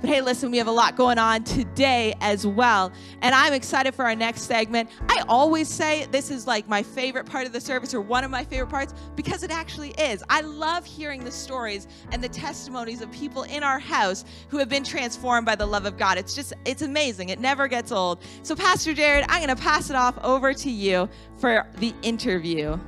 But 0.04 0.12
hey, 0.12 0.20
listen, 0.20 0.50
we 0.50 0.58
have 0.58 0.66
a 0.66 0.70
lot 0.70 0.96
going 0.96 1.16
on 1.16 1.44
today 1.44 2.12
as 2.20 2.46
well. 2.46 2.92
And 3.22 3.34
I'm 3.34 3.54
excited 3.54 3.94
for 3.94 4.04
our 4.04 4.14
next 4.14 4.42
segment. 4.42 4.90
I 5.08 5.24
always 5.30 5.66
say 5.66 6.06
this 6.10 6.30
is 6.30 6.46
like 6.46 6.68
my 6.68 6.82
favorite 6.82 7.24
part 7.24 7.46
of 7.46 7.54
the 7.54 7.60
service 7.62 7.94
or 7.94 8.02
one 8.02 8.22
of 8.22 8.30
my 8.30 8.44
favorite 8.44 8.68
parts 8.68 8.92
because 9.16 9.42
it 9.42 9.50
actually 9.50 9.92
is. 9.92 10.22
I 10.28 10.42
love 10.42 10.84
hearing 10.84 11.24
the 11.24 11.30
stories 11.30 11.88
and 12.12 12.22
the 12.22 12.28
testimonies 12.28 13.00
of 13.00 13.10
people 13.12 13.44
in 13.44 13.62
our 13.62 13.78
house 13.78 14.26
who 14.50 14.58
have 14.58 14.68
been 14.68 14.84
transformed 14.84 15.46
by 15.46 15.54
the 15.54 15.64
love 15.64 15.86
of 15.86 15.96
God. 15.96 16.18
It's 16.18 16.34
just, 16.34 16.52
it's 16.66 16.82
amazing. 16.82 17.30
It 17.30 17.40
never 17.40 17.66
gets 17.66 17.90
old. 17.90 18.22
So, 18.42 18.54
Pastor 18.54 18.92
Jared, 18.92 19.24
I'm 19.30 19.42
going 19.42 19.56
to 19.56 19.62
pass 19.62 19.88
it 19.88 19.96
off 19.96 20.18
over 20.22 20.52
to 20.52 20.70
you 20.70 21.08
for 21.38 21.66
the 21.78 21.94
interview. 22.02 22.78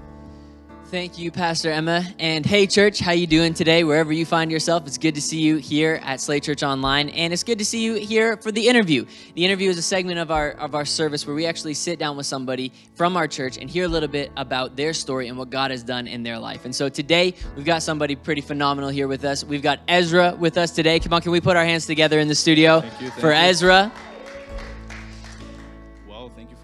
Thank 0.90 1.18
you, 1.18 1.32
Pastor 1.32 1.72
Emma. 1.72 2.04
And 2.20 2.46
hey, 2.46 2.68
church, 2.68 3.00
how 3.00 3.10
you 3.10 3.26
doing 3.26 3.54
today? 3.54 3.82
Wherever 3.82 4.12
you 4.12 4.24
find 4.24 4.52
yourself, 4.52 4.86
it's 4.86 4.98
good 4.98 5.16
to 5.16 5.20
see 5.20 5.40
you 5.40 5.56
here 5.56 6.00
at 6.04 6.20
Slate 6.20 6.44
Church 6.44 6.62
Online, 6.62 7.08
and 7.08 7.32
it's 7.32 7.42
good 7.42 7.58
to 7.58 7.64
see 7.64 7.82
you 7.82 7.94
here 7.94 8.36
for 8.36 8.52
the 8.52 8.68
interview. 8.68 9.04
The 9.34 9.44
interview 9.44 9.68
is 9.68 9.78
a 9.78 9.82
segment 9.82 10.20
of 10.20 10.30
our 10.30 10.52
of 10.52 10.76
our 10.76 10.84
service 10.84 11.26
where 11.26 11.34
we 11.34 11.44
actually 11.44 11.74
sit 11.74 11.98
down 11.98 12.16
with 12.16 12.26
somebody 12.26 12.70
from 12.94 13.16
our 13.16 13.26
church 13.26 13.58
and 13.58 13.68
hear 13.68 13.84
a 13.84 13.88
little 13.88 14.08
bit 14.08 14.30
about 14.36 14.76
their 14.76 14.92
story 14.92 15.26
and 15.26 15.36
what 15.36 15.50
God 15.50 15.72
has 15.72 15.82
done 15.82 16.06
in 16.06 16.22
their 16.22 16.38
life. 16.38 16.64
And 16.64 16.74
so 16.74 16.88
today 16.88 17.34
we've 17.56 17.66
got 17.66 17.82
somebody 17.82 18.14
pretty 18.14 18.40
phenomenal 18.40 18.88
here 18.88 19.08
with 19.08 19.24
us. 19.24 19.42
We've 19.42 19.62
got 19.62 19.80
Ezra 19.88 20.36
with 20.38 20.56
us 20.56 20.70
today. 20.70 21.00
Come 21.00 21.12
on, 21.14 21.20
can 21.20 21.32
we 21.32 21.40
put 21.40 21.56
our 21.56 21.64
hands 21.64 21.86
together 21.86 22.20
in 22.20 22.28
the 22.28 22.34
studio 22.36 22.80
Thank 22.82 23.00
you, 23.00 23.08
thank 23.08 23.20
for 23.20 23.32
you. 23.32 23.38
Ezra? 23.38 23.92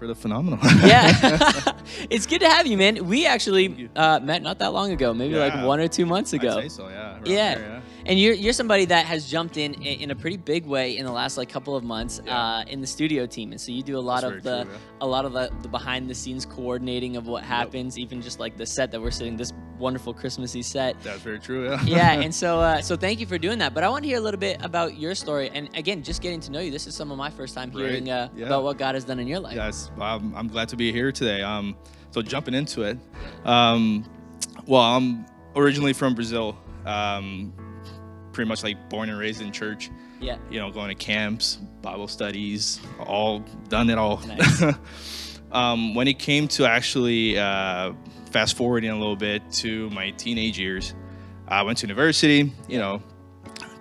Well, 0.03 0.13
thank 0.15 0.25
you 0.25 0.37
for 0.39 0.47
the 0.55 0.59
phenomenal. 0.59 0.59
Yeah, 0.87 1.73
it's 2.09 2.25
good 2.25 2.39
to 2.41 2.49
have 2.49 2.67
you, 2.67 2.77
man. 2.77 3.07
We 3.07 3.25
actually 3.25 3.89
uh, 3.95 4.19
met 4.19 4.41
not 4.41 4.59
that 4.59 4.73
long 4.73 4.91
ago, 4.91 5.13
maybe 5.13 5.35
like 5.35 5.53
one 5.65 5.79
or 5.79 5.87
two 5.87 6.05
months 6.05 6.33
ago. 6.33 6.57
I'd 6.57 6.63
say 6.63 6.69
so, 6.69 6.89
yeah. 6.89 7.19
Yeah. 7.25 7.55
there, 7.55 7.81
And 8.05 8.19
you're 8.19 8.33
you're 8.33 8.51
somebody 8.53 8.85
that 8.85 9.05
has 9.05 9.29
jumped 9.29 9.55
in 9.57 9.75
in 9.75 10.11
a 10.11 10.15
pretty 10.15 10.35
big 10.37 10.65
way 10.65 10.97
in 10.97 11.05
the 11.05 11.11
last 11.11 11.37
like 11.37 11.47
couple 11.49 11.75
of 11.75 11.83
months 11.83 12.21
Yeah. 12.25 12.37
uh, 12.37 12.63
in 12.67 12.81
the 12.81 12.87
studio 12.87 13.25
team, 13.25 13.51
and 13.51 13.61
so 13.61 13.71
you 13.71 13.81
do 13.81 13.97
a 13.97 13.99
lot 13.99 14.21
That's 14.23 14.35
of 14.37 14.43
the 14.43 14.63
true, 14.65 14.73
a 15.01 15.07
lot 15.07 15.23
of 15.25 15.31
the, 15.33 15.49
the 15.61 15.69
behind 15.69 16.09
the 16.09 16.15
scenes 16.15 16.45
coordinating 16.45 17.15
of 17.15 17.27
what 17.27 17.43
happens, 17.43 17.97
even 17.97 18.21
just 18.21 18.39
like 18.39 18.57
the 18.57 18.65
set 18.65 18.91
that 18.91 19.01
we're 19.01 19.11
sitting, 19.11 19.37
this 19.37 19.53
wonderful 19.79 20.13
Christmassy 20.13 20.61
set. 20.61 21.01
That's 21.01 21.21
very 21.21 21.39
true, 21.39 21.69
yeah. 21.69 21.83
yeah, 21.85 22.11
and 22.25 22.35
so 22.35 22.59
uh, 22.59 22.81
so 22.81 22.97
thank 22.97 23.21
you 23.21 23.25
for 23.25 23.37
doing 23.37 23.57
that. 23.59 23.73
But 23.73 23.83
I 23.85 23.89
want 23.89 24.03
to 24.03 24.09
hear 24.09 24.17
a 24.17 24.21
little 24.21 24.39
bit 24.39 24.57
about 24.61 24.97
your 24.97 25.15
story, 25.15 25.49
and 25.53 25.69
again, 25.75 26.03
just 26.03 26.21
getting 26.21 26.41
to 26.41 26.51
know 26.51 26.59
you. 26.59 26.71
This 26.71 26.87
is 26.87 26.95
some 26.95 27.09
of 27.09 27.17
my 27.17 27.29
first 27.29 27.55
time 27.55 27.69
Right. 27.71 27.85
hearing 27.85 28.09
uh, 28.11 28.27
Yeah. 28.35 28.47
about 28.47 28.63
what 28.63 28.77
God 28.77 28.95
has 28.95 29.05
done 29.05 29.19
in 29.19 29.27
your 29.27 29.39
life. 29.39 29.55
Yes, 29.55 29.91
I'm, 29.99 30.35
I'm 30.35 30.47
glad 30.49 30.67
to 30.69 30.75
be 30.75 30.91
here 30.91 31.11
today. 31.13 31.41
Um, 31.41 31.77
so 32.11 32.21
jumping 32.21 32.53
into 32.53 32.81
it, 32.83 32.97
um, 33.45 34.03
well, 34.67 34.81
I'm 34.81 35.25
originally 35.55 35.93
from 35.93 36.15
Brazil. 36.15 36.57
Um, 36.85 37.53
pretty 38.33 38.49
much 38.49 38.63
like 38.63 38.89
born 38.89 39.09
and 39.09 39.17
raised 39.17 39.41
in 39.41 39.51
church. 39.51 39.89
Yeah. 40.19 40.37
You 40.49 40.59
know, 40.59 40.71
going 40.71 40.89
to 40.89 40.95
camps, 40.95 41.55
Bible 41.81 42.07
studies, 42.07 42.79
all 42.99 43.39
done 43.69 43.89
it 43.89 43.97
all. 43.97 44.17
Nice. 44.25 44.63
um, 45.51 45.95
when 45.95 46.07
it 46.07 46.19
came 46.19 46.47
to 46.49 46.65
actually 46.65 47.37
uh, 47.37 47.93
fast 48.31 48.57
forwarding 48.57 48.89
a 48.89 48.97
little 48.97 49.15
bit 49.15 49.41
to 49.53 49.89
my 49.91 50.11
teenage 50.11 50.59
years, 50.59 50.93
I 51.47 51.63
went 51.63 51.77
to 51.79 51.87
university. 51.87 52.51
You 52.67 52.79
know, 52.79 53.03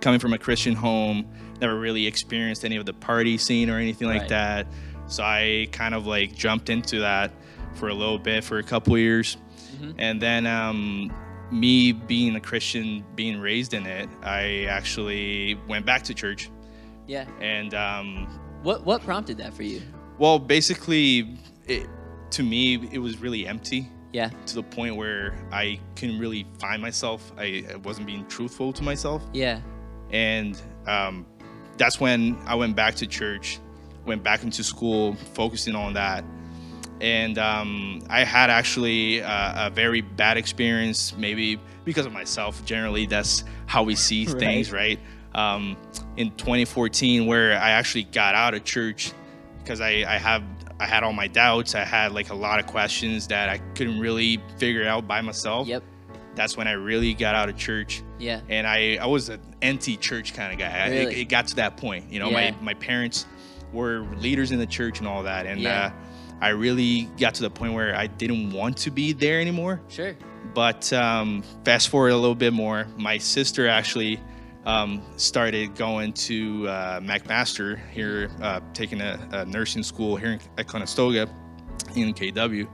coming 0.01 0.21
from 0.21 0.33
a 0.33 0.39
Christian 0.39 0.75
home, 0.75 1.27
never 1.61 1.79
really 1.79 2.07
experienced 2.07 2.65
any 2.65 2.77
of 2.77 2.87
the 2.87 2.93
party 2.93 3.39
scene 3.39 3.71
or 3.71 3.79
anything 3.79 4.09
like 4.09 4.23
Right. 4.23 4.29
that. 4.31 4.67
So 5.07 5.23
I 5.23 5.69
kind 5.73 5.95
of 5.95 6.07
like 6.07 6.35
jumped 6.35 6.71
into 6.71 7.01
that 7.01 7.33
for 7.75 7.89
a 7.89 7.95
little 7.95 8.19
bit 8.19 8.45
for 8.45 8.59
a 8.59 8.63
couple 8.63 8.97
years, 8.99 9.37
Mm-hmm. 9.81 9.93
and 9.99 10.21
then 10.21 10.47
um, 10.47 11.13
me 11.53 11.93
being 11.93 12.35
a 12.37 12.41
Christian, 12.41 13.05
being 13.15 13.39
raised 13.41 13.75
in 13.75 13.87
it, 13.87 14.09
I 14.23 14.65
actually 14.71 15.59
went 15.69 15.85
back 15.87 16.03
to 16.05 16.15
church. 16.15 16.51
Yeah. 17.07 17.27
And 17.41 17.75
um, 17.75 18.27
What 18.63 18.85
what 18.85 19.03
prompted 19.03 19.37
that 19.39 19.53
for 19.55 19.63
you? 19.63 19.83
well, 20.19 20.39
basically, 20.39 21.37
it, 21.67 21.87
to 22.31 22.43
me, 22.43 22.89
it 22.93 22.99
was 22.99 23.19
really 23.19 23.47
empty 23.47 23.89
Yeah. 24.13 24.31
to 24.47 24.55
the 24.55 24.63
point 24.63 24.97
where 24.97 25.35
I 25.53 25.81
couldn't 25.97 26.19
really 26.19 26.47
find 26.61 26.81
myself. 26.81 27.33
I, 27.37 27.65
I 27.73 27.77
wasn't 27.77 28.07
being 28.07 28.27
truthful 28.29 28.73
to 28.73 28.83
myself. 28.83 29.23
Yeah. 29.33 29.61
and 30.11 30.61
um, 30.87 31.27
that's 31.79 31.99
when 32.01 32.37
I 32.47 32.55
went 32.55 32.77
back 32.77 32.95
to 32.97 33.07
church, 33.07 33.59
went 34.07 34.23
back 34.23 34.43
into 34.43 34.63
school, 34.65 35.15
focusing 35.35 35.75
on 35.75 35.95
that. 35.95 36.25
And 37.03 37.37
um, 37.37 38.01
I 38.09 38.23
had 38.25 38.49
actually 38.49 39.19
a, 39.19 39.55
a 39.67 39.71
very 39.75 40.01
bad 40.01 40.37
experience, 40.37 41.13
maybe 41.17 41.59
because 41.85 42.07
of 42.07 42.13
myself. 42.13 42.65
Generally, 42.65 43.07
that's 43.07 43.43
how 43.67 43.83
we 43.83 43.97
see 43.97 44.27
Right. 44.29 44.39
things, 44.39 44.71
right? 44.73 45.01
Um, 45.35 45.77
in 46.17 46.31
2014, 46.37 47.27
where 47.27 47.53
I 47.59 47.71
actually 47.73 48.05
got 48.05 48.35
out 48.37 48.55
of 48.55 48.63
church 48.65 49.13
because 49.59 49.81
I, 49.81 50.05
I 50.07 50.17
have 50.19 50.45
I 50.79 50.87
had 50.87 51.03
all 51.03 51.13
my 51.13 51.27
doubts. 51.27 51.75
I 51.75 51.85
had 51.85 52.13
like 52.13 52.31
a 52.31 52.35
lot 52.35 52.61
of 52.61 52.67
questions 52.67 53.27
that 53.29 53.49
I 53.49 53.59
couldn't 53.75 53.99
really 53.99 54.41
figure 54.59 54.87
out 54.87 55.07
by 55.09 55.21
myself. 55.23 55.67
Yep. 55.67 55.83
That's 56.35 56.57
when 56.57 56.67
I 56.69 56.73
really 56.73 57.15
got 57.15 57.35
out 57.35 57.49
of 57.49 57.57
church 57.57 58.03
Yeah. 58.19 58.41
and 58.49 58.67
I, 58.67 58.97
I 59.01 59.07
was 59.07 59.29
an 59.29 59.41
anti-church 59.61 60.33
kind 60.35 60.51
of 60.53 60.59
guy. 60.59 60.89
Really? 60.89 61.13
It, 61.15 61.19
it 61.19 61.25
got 61.29 61.47
to 61.49 61.57
that 61.57 61.77
point, 61.77 62.11
you 62.13 62.19
know. 62.21 62.31
Yeah. 62.31 62.53
My 62.53 62.57
my 62.63 62.75
parents 62.75 63.27
were 63.73 64.07
leaders 64.19 64.51
in 64.53 64.59
the 64.59 64.67
church 64.67 64.99
and 65.01 65.09
all 65.09 65.23
that, 65.25 65.47
and 65.47 65.61
Yeah. 65.61 65.87
uh, 65.87 65.91
I 66.43 66.49
really 66.51 67.05
got 67.19 67.35
to 67.37 67.43
the 67.43 67.51
point 67.51 67.73
where 67.73 67.95
I 67.95 68.07
didn't 68.09 68.53
want 68.53 68.77
to 68.79 68.91
be 68.91 69.13
there 69.13 69.41
anymore. 69.41 69.81
Sure. 69.89 70.15
But 70.55 70.93
um, 70.93 71.43
fast 71.65 71.89
forward 71.89 72.11
a 72.11 72.17
little 72.17 72.35
bit 72.35 72.53
more, 72.53 72.87
my 72.99 73.17
sister 73.17 73.69
actually 73.69 74.21
um, 74.67 75.01
started 75.17 75.75
going 75.77 76.13
to 76.15 76.69
uh, 76.69 77.01
McMaster 77.01 77.79
here, 77.91 78.31
uh, 78.43 78.61
taking 78.75 79.01
a, 79.01 79.19
a 79.33 79.45
nursing 79.47 79.83
school 79.83 80.17
here 80.17 80.33
in, 80.33 80.41
at 80.59 80.67
Conestoga 80.67 81.29
in 81.97 82.13
KW, 82.13 82.69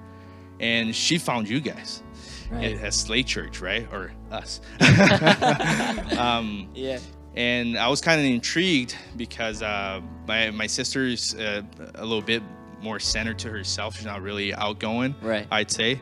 and 0.61 0.95
she 0.95 1.19
found 1.19 1.49
you 1.49 1.61
guys 1.61 2.03
Right. 2.51 2.81
at 2.81 2.95
Slate 2.95 3.27
Church, 3.27 3.61
right, 3.61 3.87
or 3.93 4.11
us. 4.31 4.61
um, 6.19 6.69
Yeah. 6.75 6.99
and 7.37 7.79
I 7.79 7.89
was 7.89 8.01
kind 8.01 8.19
of 8.21 8.27
intrigued 8.27 8.97
because 9.17 9.63
uh, 9.63 10.01
my 10.27 10.51
my 10.51 10.67
sister's 10.67 11.35
uh, 11.35 11.63
a 11.97 12.05
little 12.05 12.23
bit 12.23 12.43
more 12.83 12.99
centered 13.01 13.39
to 13.41 13.51
herself. 13.51 13.97
She's 13.97 14.07
not 14.07 14.23
really 14.23 14.55
outgoing, 14.55 15.15
Right. 15.21 15.47
I'd 15.51 15.71
say, 15.71 16.01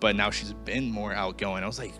but 0.00 0.16
now 0.16 0.30
she's 0.30 0.52
been 0.52 0.90
more 0.90 1.12
outgoing. 1.12 1.62
I 1.62 1.66
was 1.66 1.78
like, 1.78 1.94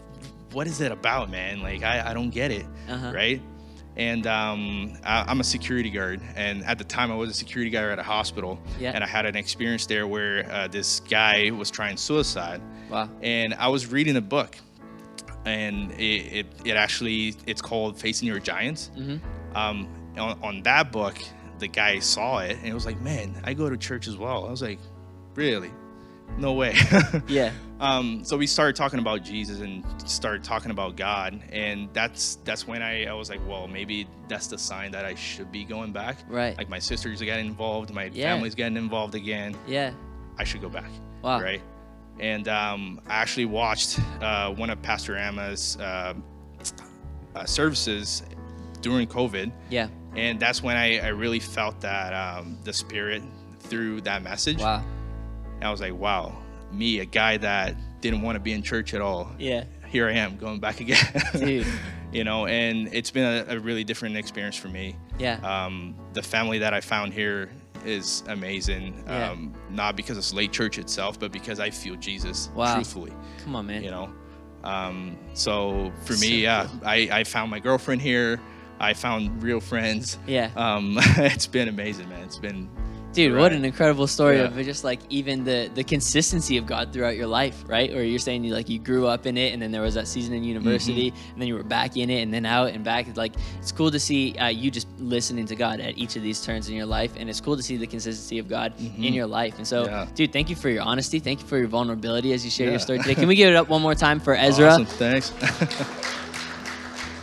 what 0.52 0.66
is 0.66 0.80
it 0.80 0.92
about, 0.92 1.30
man? 1.30 1.60
Like 1.62 1.82
I, 1.82 2.10
I 2.10 2.14
don't 2.14 2.30
get 2.30 2.50
it, 2.50 2.66
Uh-huh. 2.88 3.12
right? 3.14 3.40
And 3.96 4.26
um, 4.26 4.94
I, 5.04 5.24
I'm 5.28 5.38
a 5.40 5.44
security 5.44 5.88
guard, 5.90 6.20
and 6.34 6.64
at 6.64 6.78
the 6.78 6.84
time 6.84 7.12
I 7.12 7.14
was 7.14 7.30
a 7.30 7.34
security 7.34 7.70
guard 7.70 7.92
at 7.92 7.98
a 8.00 8.02
hospital, 8.02 8.58
Yeah. 8.80 8.90
and 8.92 9.04
I 9.04 9.06
had 9.06 9.24
an 9.24 9.37
experience 9.37 9.87
there 9.87 10.06
where 10.08 10.50
uh, 10.50 10.66
this 10.68 10.98
guy 11.00 11.50
was 11.50 11.70
trying 11.70 11.96
suicide, 11.96 12.60
Wow. 12.90 13.08
and 13.22 13.54
I 13.54 13.68
was 13.68 13.87
reading 13.87 14.16
a 14.16 14.20
book, 14.20 14.56
and 15.44 15.92
it, 15.92 16.32
it, 16.32 16.46
it 16.64 16.76
actually 16.76 17.34
it's 17.46 17.62
called 17.62 17.98
Facing 17.98 18.26
Your 18.26 18.40
Giants. 18.40 18.90
Mhm. 18.96 19.20
Um, 19.54 19.88
on, 20.18 20.38
on 20.42 20.62
that 20.62 20.90
book, 20.90 21.16
the 21.58 21.68
guy 21.68 21.98
saw 22.00 22.38
it 22.38 22.56
and 22.58 22.66
it 22.66 22.74
was 22.74 22.86
like, 22.86 23.00
man, 23.00 23.34
I 23.44 23.54
go 23.54 23.68
to 23.70 23.76
church 23.76 24.08
as 24.08 24.16
well. 24.16 24.46
I 24.46 24.50
was 24.50 24.62
like, 24.62 24.78
really? 25.34 25.70
No 26.38 26.52
way. 26.54 26.74
Yeah. 27.28 27.52
um, 27.80 28.24
so 28.24 28.36
we 28.36 28.46
started 28.46 28.74
talking 28.74 28.98
about 28.98 29.22
Jesus 29.22 29.60
and 29.60 29.84
started 30.08 30.42
talking 30.42 30.70
about 30.72 30.96
God, 30.96 31.40
and 31.52 31.88
that's 31.92 32.36
that's 32.44 32.66
when 32.66 32.82
I, 32.82 33.04
I 33.06 33.12
was 33.12 33.28
like, 33.30 33.40
well, 33.46 33.68
maybe 33.68 34.08
that's 34.26 34.46
the 34.48 34.58
sign 34.58 34.90
that 34.92 35.04
I 35.04 35.14
should 35.14 35.52
be 35.52 35.64
going 35.64 35.92
back. 35.92 36.16
Right. 36.28 36.56
Like 36.58 36.68
my 36.68 36.78
sisters 36.80 37.20
are 37.22 37.24
getting 37.26 37.46
involved, 37.46 37.92
my 37.94 38.04
Yeah. 38.12 38.32
family's 38.32 38.54
getting 38.54 38.76
involved 38.76 39.14
again. 39.14 39.54
Yeah. 39.66 39.92
I 40.38 40.44
should 40.44 40.60
go 40.62 40.68
back. 40.68 40.90
Wow. 41.22 41.40
Right. 41.40 41.62
And 42.18 42.48
um, 42.48 43.00
I 43.06 43.14
actually 43.14 43.46
watched 43.46 44.00
uh, 44.20 44.52
one 44.54 44.70
of 44.70 44.80
Pastor 44.82 45.16
Emma's 45.16 45.76
uh, 45.78 46.14
uh, 47.36 47.44
services 47.44 48.22
during 48.80 49.06
COVID, 49.08 49.50
Yeah. 49.70 49.88
And 50.16 50.38
that's 50.38 50.62
when 50.62 50.77
I, 50.77 50.98
I 51.00 51.09
really 51.09 51.40
felt 51.40 51.81
that 51.81 52.12
um, 52.14 52.59
the 52.64 52.72
Spirit 52.72 53.22
through 53.61 54.03
that 54.03 54.22
message. 54.22 54.59
Wow. 54.59 54.83
And 55.57 55.64
I 55.64 55.70
was 55.70 55.81
like, 55.81 55.94
wow, 55.94 56.37
me, 56.72 57.00
a 57.00 57.05
guy 57.05 57.37
that 57.38 57.74
didn't 58.00 58.22
want 58.22 58.37
to 58.37 58.40
be 58.40 58.53
in 58.53 58.62
church 58.62 58.94
at 58.94 59.00
all. 59.00 59.31
Yeah. 59.38 59.64
Here 59.88 60.09
I 60.09 60.12
am 60.12 60.37
going 60.37 60.61
back 60.61 60.81
again. 60.81 61.05
Dude. 61.35 61.66
you 62.12 62.24
know, 62.24 62.46
and 62.46 62.88
it's 62.92 63.11
been 63.11 63.48
a, 63.48 63.55
a 63.57 63.59
really 63.61 63.85
different 63.85 64.16
experience 64.16 64.57
for 64.57 64.68
me. 64.68 64.96
Yeah. 65.18 65.35
Um, 65.42 65.94
the 66.12 66.22
family 66.22 66.59
that 66.59 66.74
I 66.74 66.81
found 66.81 67.12
here 67.12 67.50
is 67.85 68.22
amazing. 68.29 69.05
Yeah. 69.07 69.31
Um, 69.31 69.55
not 69.70 69.96
because 69.96 70.16
it's 70.18 70.29
Slate 70.29 70.53
Church 70.53 70.79
itself, 70.79 71.18
but 71.18 71.33
because 71.33 71.61
I 71.61 71.70
feel 71.70 71.96
Jesus 71.96 72.50
Wow. 72.55 72.74
truthfully. 72.74 73.12
Come 73.42 73.57
on, 73.57 73.66
man. 73.66 73.83
You 73.85 73.90
know, 73.90 74.12
um, 74.64 75.16
so 75.35 75.92
for 76.05 76.14
me, 76.14 76.18
So 76.18 76.27
yeah, 76.27 76.68
I, 76.85 77.09
I 77.12 77.24
found 77.24 77.50
my 77.50 77.59
girlfriend 77.61 78.00
here. 78.03 78.40
I 78.80 78.94
found 78.94 79.42
real 79.42 79.60
friends. 79.60 80.18
Yeah. 80.26 80.50
Um, 80.56 80.96
it's 81.00 81.46
been 81.46 81.68
amazing, 81.68 82.08
man. 82.08 82.22
It's 82.24 82.38
been 82.38 82.68
Dude, 83.12 83.38
what 83.38 83.52
an 83.52 83.64
incredible 83.64 84.08
story 84.08 84.38
Yeah. 84.38 84.46
of 84.46 84.56
just 84.64 84.82
like 84.82 84.98
even 85.08 85.44
the 85.44 85.70
the 85.72 85.84
consistency 85.84 86.56
of 86.56 86.66
God 86.66 86.92
throughout 86.92 87.14
your 87.16 87.28
life, 87.28 87.62
right? 87.68 87.88
Or 87.94 88.02
you're 88.02 88.18
saying 88.18 88.42
you 88.42 88.52
like 88.52 88.68
you 88.68 88.80
grew 88.80 89.06
up 89.06 89.24
in 89.26 89.37
it, 89.38 89.52
and 89.52 89.62
then 89.62 89.70
there 89.70 89.82
was 89.82 89.94
that 89.94 90.08
season 90.08 90.34
in 90.34 90.42
university, 90.42 91.12
Mm-hmm. 91.12 91.32
and 91.34 91.40
then 91.40 91.46
you 91.46 91.54
were 91.54 91.62
back 91.62 91.96
in 91.96 92.10
it, 92.10 92.22
and 92.22 92.34
then 92.34 92.44
out 92.44 92.70
and 92.70 92.82
back. 92.82 93.06
It's 93.06 93.16
Like 93.16 93.34
it's 93.60 93.70
cool 93.70 93.92
to 93.92 94.00
see 94.00 94.34
uh, 94.37 94.48
you 94.48 94.68
just 94.68 94.88
listening 94.98 95.46
to 95.46 95.54
God 95.54 95.78
at 95.78 95.96
each 95.96 96.16
of 96.16 96.24
these 96.24 96.44
turns 96.44 96.68
in 96.68 96.74
your 96.74 96.87
life, 96.87 97.12
and 97.16 97.30
it's 97.30 97.40
cool 97.40 97.56
to 97.56 97.62
see 97.62 97.76
the 97.76 97.87
consistency 97.87 98.40
of 98.40 98.48
God 98.48 98.72
in 98.80 99.14
your 99.14 99.28
life. 99.28 99.58
And 99.58 99.66
so, 99.66 99.84
Mm-hmm. 99.84 99.94
Yeah. 99.94 100.06
dude, 100.16 100.32
thank 100.32 100.50
you 100.50 100.56
for 100.56 100.68
your 100.68 100.82
honesty. 100.82 101.20
Thank 101.20 101.40
you 101.40 101.46
for 101.46 101.56
your 101.58 101.68
vulnerability 101.68 102.32
as 102.32 102.44
you 102.44 102.50
share 102.50 102.68
your 102.68 102.80
story 102.80 102.98
today. 102.98 103.14
Can 103.14 103.28
we 103.28 103.37
give 103.37 103.48
it 103.48 103.54
up 103.54 103.68
one 103.68 103.80
more 103.80 103.94
time 103.94 104.18
for 104.18 104.34
Ezra? 104.46 104.70
awesome. 104.70 104.87
Thanks. 104.87 105.30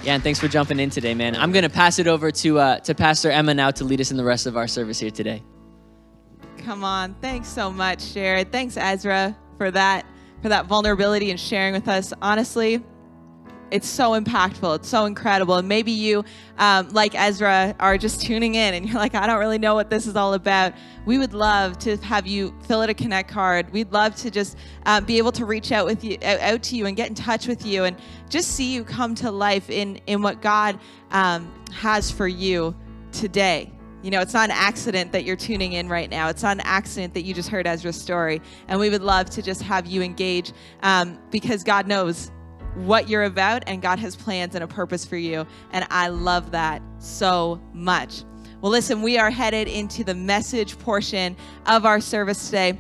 Yeah, 0.04 0.16
and 0.16 0.24
thanks 0.24 0.40
for 0.40 0.48
jumping 0.48 0.80
in 0.80 0.90
today, 0.90 1.14
man. 1.14 1.36
I'm 1.36 1.52
gonna 1.52 1.70
pass 1.70 2.00
it 2.00 2.08
over 2.08 2.32
to 2.32 2.60
uh, 2.60 2.80
to 2.80 2.96
Pastor 2.96 3.30
Emma 3.30 3.54
now 3.54 3.70
to 3.72 3.84
lead 3.84 4.02
us 4.02 4.10
in 4.10 4.18
the 4.18 4.24
rest 4.24 4.48
of 4.48 4.58
our 4.58 4.68
service 4.68 5.00
here 5.00 5.12
today. 5.12 5.44
Come 6.58 6.84
on. 6.84 7.16
Thanks 7.22 7.48
so 7.48 7.72
much, 7.72 8.14
Jared. 8.14 8.52
Thanks, 8.52 8.78
Ezra, 8.78 9.38
for 9.58 9.70
that 9.72 10.06
for 10.42 10.50
that 10.50 10.66
vulnerability 10.66 11.30
and 11.30 11.40
sharing 11.40 11.74
with 11.74 11.88
us. 11.88 12.14
Honestly, 12.20 12.84
it's 13.72 13.88
so 13.88 14.12
impactful. 14.12 14.76
It's 14.76 14.90
so 14.90 15.06
incredible. 15.06 15.56
And 15.56 15.68
maybe 15.68 15.92
you, 15.92 16.24
um, 16.58 16.90
like 16.90 17.16
Ezra, 17.16 17.74
are 17.80 17.98
just 17.98 18.22
tuning 18.22 18.56
in 18.56 18.74
and 18.74 18.88
you're 18.88 18.98
like, 18.98 19.16
I 19.16 19.26
don't 19.26 19.40
really 19.40 19.58
know 19.58 19.76
what 19.76 19.90
this 19.90 20.06
is 20.06 20.16
all 20.16 20.34
about. 20.34 20.74
We 21.06 21.18
would 21.18 21.34
love 21.34 21.80
to 21.80 21.98
have 21.98 22.28
you 22.28 22.54
fill 22.64 22.82
out 22.82 22.90
a 22.90 22.94
connect 22.94 23.30
card. 23.30 23.72
We'd 23.72 23.92
love 23.92 24.16
to 24.18 24.30
just 24.30 24.58
uh, 24.86 25.02
be 25.02 25.18
able 25.18 25.32
to 25.32 25.46
reach 25.46 25.72
out 25.72 25.86
with 25.86 26.04
you, 26.04 26.18
out 26.22 26.62
to 26.64 26.76
you, 26.76 26.86
and 26.86 26.96
get 26.96 27.10
in 27.10 27.16
touch 27.16 27.48
with 27.48 27.66
you, 27.66 27.86
and 27.86 27.98
just 28.30 28.52
see 28.52 28.74
you 28.74 28.84
come 28.84 29.16
to 29.16 29.32
life 29.32 29.70
in 29.70 30.00
in 30.06 30.22
what 30.22 30.42
God 30.42 30.80
um, 31.12 31.52
has 31.74 32.12
for 32.12 32.28
you 32.28 32.76
today. 33.12 33.72
You 34.04 34.10
know, 34.10 34.20
it's 34.20 34.34
not 34.34 34.50
an 34.50 34.56
accident 34.56 35.12
that 35.12 35.26
you're 35.26 35.36
tuning 35.36 35.74
in 35.74 35.88
right 35.88 36.10
now. 36.10 36.28
It's 36.30 36.42
not 36.42 36.58
an 36.58 36.64
accident 36.66 37.14
that 37.14 37.22
you 37.22 37.36
just 37.36 37.50
heard 37.50 37.68
Ezra's 37.68 38.00
story. 38.00 38.42
And 38.68 38.80
we 38.80 38.90
would 38.90 39.04
love 39.04 39.30
to 39.32 39.44
just 39.44 39.62
have 39.62 39.86
you 39.86 40.02
engage 40.02 40.54
um, 40.82 41.20
because 41.30 41.64
God 41.64 41.88
knows 41.88 42.32
what 42.76 43.10
you're 43.10 43.24
about 43.24 43.64
and 43.68 43.82
God 43.82 44.00
has 44.00 44.16
plans 44.16 44.56
and 44.56 44.64
a 44.64 44.68
purpose 44.68 45.06
for 45.06 45.18
you. 45.18 45.46
And 45.72 45.86
I 45.90 46.10
love 46.10 46.52
that 46.52 46.82
so 47.00 47.62
much. 47.74 48.24
Well, 48.62 48.72
listen, 48.72 49.02
we 49.02 49.18
are 49.18 49.32
headed 49.32 49.68
into 49.68 50.04
the 50.04 50.14
message 50.14 50.78
portion 50.80 51.36
of 51.66 51.86
our 51.86 52.00
service 52.00 52.46
today. 52.46 52.78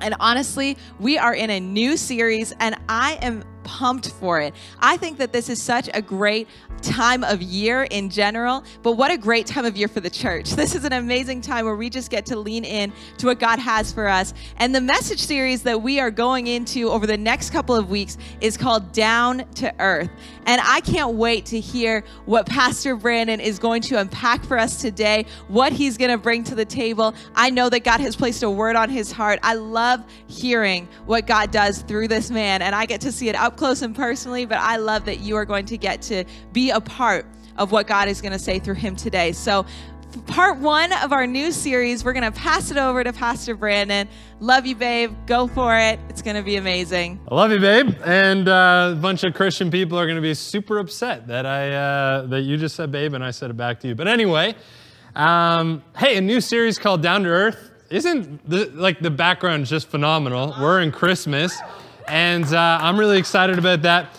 And 0.00 0.14
honestly, 0.20 0.76
we 1.00 1.18
are 1.18 1.34
in 1.34 1.50
a 1.50 1.58
new 1.58 1.96
series, 1.96 2.52
and 2.60 2.76
I 2.88 3.18
am 3.22 3.42
pumped 3.68 4.12
for 4.12 4.40
it. 4.40 4.54
I 4.80 4.96
think 4.96 5.18
that 5.18 5.30
this 5.30 5.50
is 5.50 5.60
such 5.60 5.90
a 5.92 6.00
great 6.00 6.48
time 6.80 7.22
of 7.22 7.42
year 7.42 7.82
in 7.82 8.08
general, 8.08 8.64
but 8.82 8.92
what 8.92 9.10
a 9.10 9.18
great 9.18 9.46
time 9.46 9.66
of 9.66 9.76
year 9.76 9.88
for 9.88 10.00
the 10.00 10.10
church. 10.10 10.52
This 10.58 10.74
is 10.74 10.84
an 10.84 10.92
amazing 10.92 11.40
time 11.40 11.66
where 11.66 11.76
we 11.76 11.88
just 11.88 12.10
get 12.10 12.26
to 12.26 12.38
lean 12.38 12.64
in 12.64 12.92
to 13.18 13.26
what 13.26 13.38
God 13.38 13.58
has 13.58 13.92
for 13.92 14.08
us. 14.08 14.34
And 14.56 14.74
the 14.74 14.80
message 14.80 15.20
series 15.20 15.62
that 15.62 15.80
we 15.80 16.00
are 16.00 16.10
going 16.10 16.46
into 16.46 16.90
over 16.90 17.06
the 17.06 17.16
next 17.16 17.50
couple 17.50 17.76
of 17.76 17.88
weeks 17.88 18.18
is 18.40 18.56
called 18.56 18.92
Down 18.92 19.44
to 19.54 19.72
Earth. 19.78 20.10
And 20.48 20.62
I 20.64 20.80
can't 20.80 21.16
wait 21.16 21.44
to 21.46 21.60
hear 21.60 22.02
what 22.24 22.46
Pastor 22.46 22.96
Brandon 22.96 23.38
is 23.38 23.58
going 23.58 23.82
to 23.82 24.00
unpack 24.00 24.42
for 24.46 24.58
us 24.58 24.80
today, 24.80 25.26
what 25.48 25.74
he's 25.74 25.98
going 25.98 26.10
to 26.10 26.16
bring 26.16 26.42
to 26.44 26.54
the 26.54 26.64
table. 26.64 27.14
I 27.34 27.50
know 27.50 27.68
that 27.68 27.84
God 27.84 28.00
has 28.00 28.16
placed 28.16 28.42
a 28.42 28.48
word 28.50 28.74
on 28.74 28.88
his 28.88 29.12
heart. 29.12 29.40
I 29.42 29.54
love 29.54 30.02
hearing 30.26 30.88
what 31.04 31.26
God 31.26 31.50
does 31.50 31.82
through 31.82 32.08
this 32.08 32.30
man, 32.30 32.62
and 32.62 32.74
I 32.74 32.86
get 32.86 33.02
to 33.02 33.12
see 33.12 33.28
it 33.28 33.36
up 33.36 33.58
close 33.58 33.82
and 33.82 33.94
personally, 33.94 34.46
but 34.46 34.56
I 34.56 34.78
love 34.78 35.04
that 35.04 35.20
you 35.20 35.36
are 35.36 35.44
going 35.44 35.66
to 35.66 35.76
get 35.76 36.00
to 36.02 36.24
be 36.54 36.70
a 36.70 36.80
part 36.80 37.26
of 37.58 37.70
what 37.70 37.86
God 37.86 38.08
is 38.08 38.22
going 38.22 38.32
to 38.32 38.38
say 38.38 38.58
through 38.58 38.76
him 38.76 38.96
today. 38.96 39.32
So, 39.32 39.66
part 40.26 40.58
one 40.58 40.92
of 40.92 41.12
our 41.12 41.26
new 41.26 41.52
series. 41.52 42.04
We're 42.04 42.12
going 42.12 42.30
to 42.30 42.38
pass 42.38 42.70
it 42.70 42.76
over 42.76 43.02
to 43.04 43.12
Pastor 43.12 43.54
Brandon. 43.54 44.08
Love 44.40 44.66
you, 44.66 44.76
babe. 44.76 45.14
Go 45.26 45.46
for 45.46 45.76
it. 45.78 45.98
It's 46.08 46.22
going 46.22 46.36
to 46.36 46.42
be 46.42 46.56
amazing. 46.56 47.20
I 47.30 47.34
love 47.34 47.50
you, 47.50 47.60
babe. 47.60 47.94
And 48.04 48.48
uh, 48.48 48.94
a 48.96 49.00
bunch 49.00 49.24
of 49.24 49.34
Christian 49.34 49.70
people 49.70 49.98
are 49.98 50.06
going 50.06 50.16
to 50.16 50.22
be 50.22 50.34
super 50.34 50.78
upset 50.78 51.26
that 51.28 51.46
I 51.46 51.72
uh, 51.72 52.26
that 52.26 52.42
you 52.42 52.56
just 52.56 52.76
said 52.76 52.92
babe 52.92 53.14
and 53.14 53.24
I 53.24 53.30
said 53.30 53.50
it 53.50 53.56
back 53.56 53.80
to 53.80 53.88
you. 53.88 53.94
But 53.94 54.08
anyway, 54.08 54.54
um, 55.14 55.82
hey, 55.96 56.16
a 56.16 56.20
new 56.20 56.40
series 56.40 56.78
called 56.78 57.02
Down 57.02 57.24
to 57.24 57.28
Earth. 57.28 57.70
Isn't 57.90 58.48
the, 58.48 58.66
like 58.74 59.00
the 59.00 59.10
background 59.10 59.66
just 59.66 59.88
phenomenal? 59.88 60.54
We're 60.60 60.80
in 60.80 60.92
Christmas, 60.92 61.58
and 62.06 62.44
uh, 62.44 62.78
I'm 62.82 62.98
really 62.98 63.18
excited 63.18 63.58
about 63.58 63.82
that. 63.82 64.14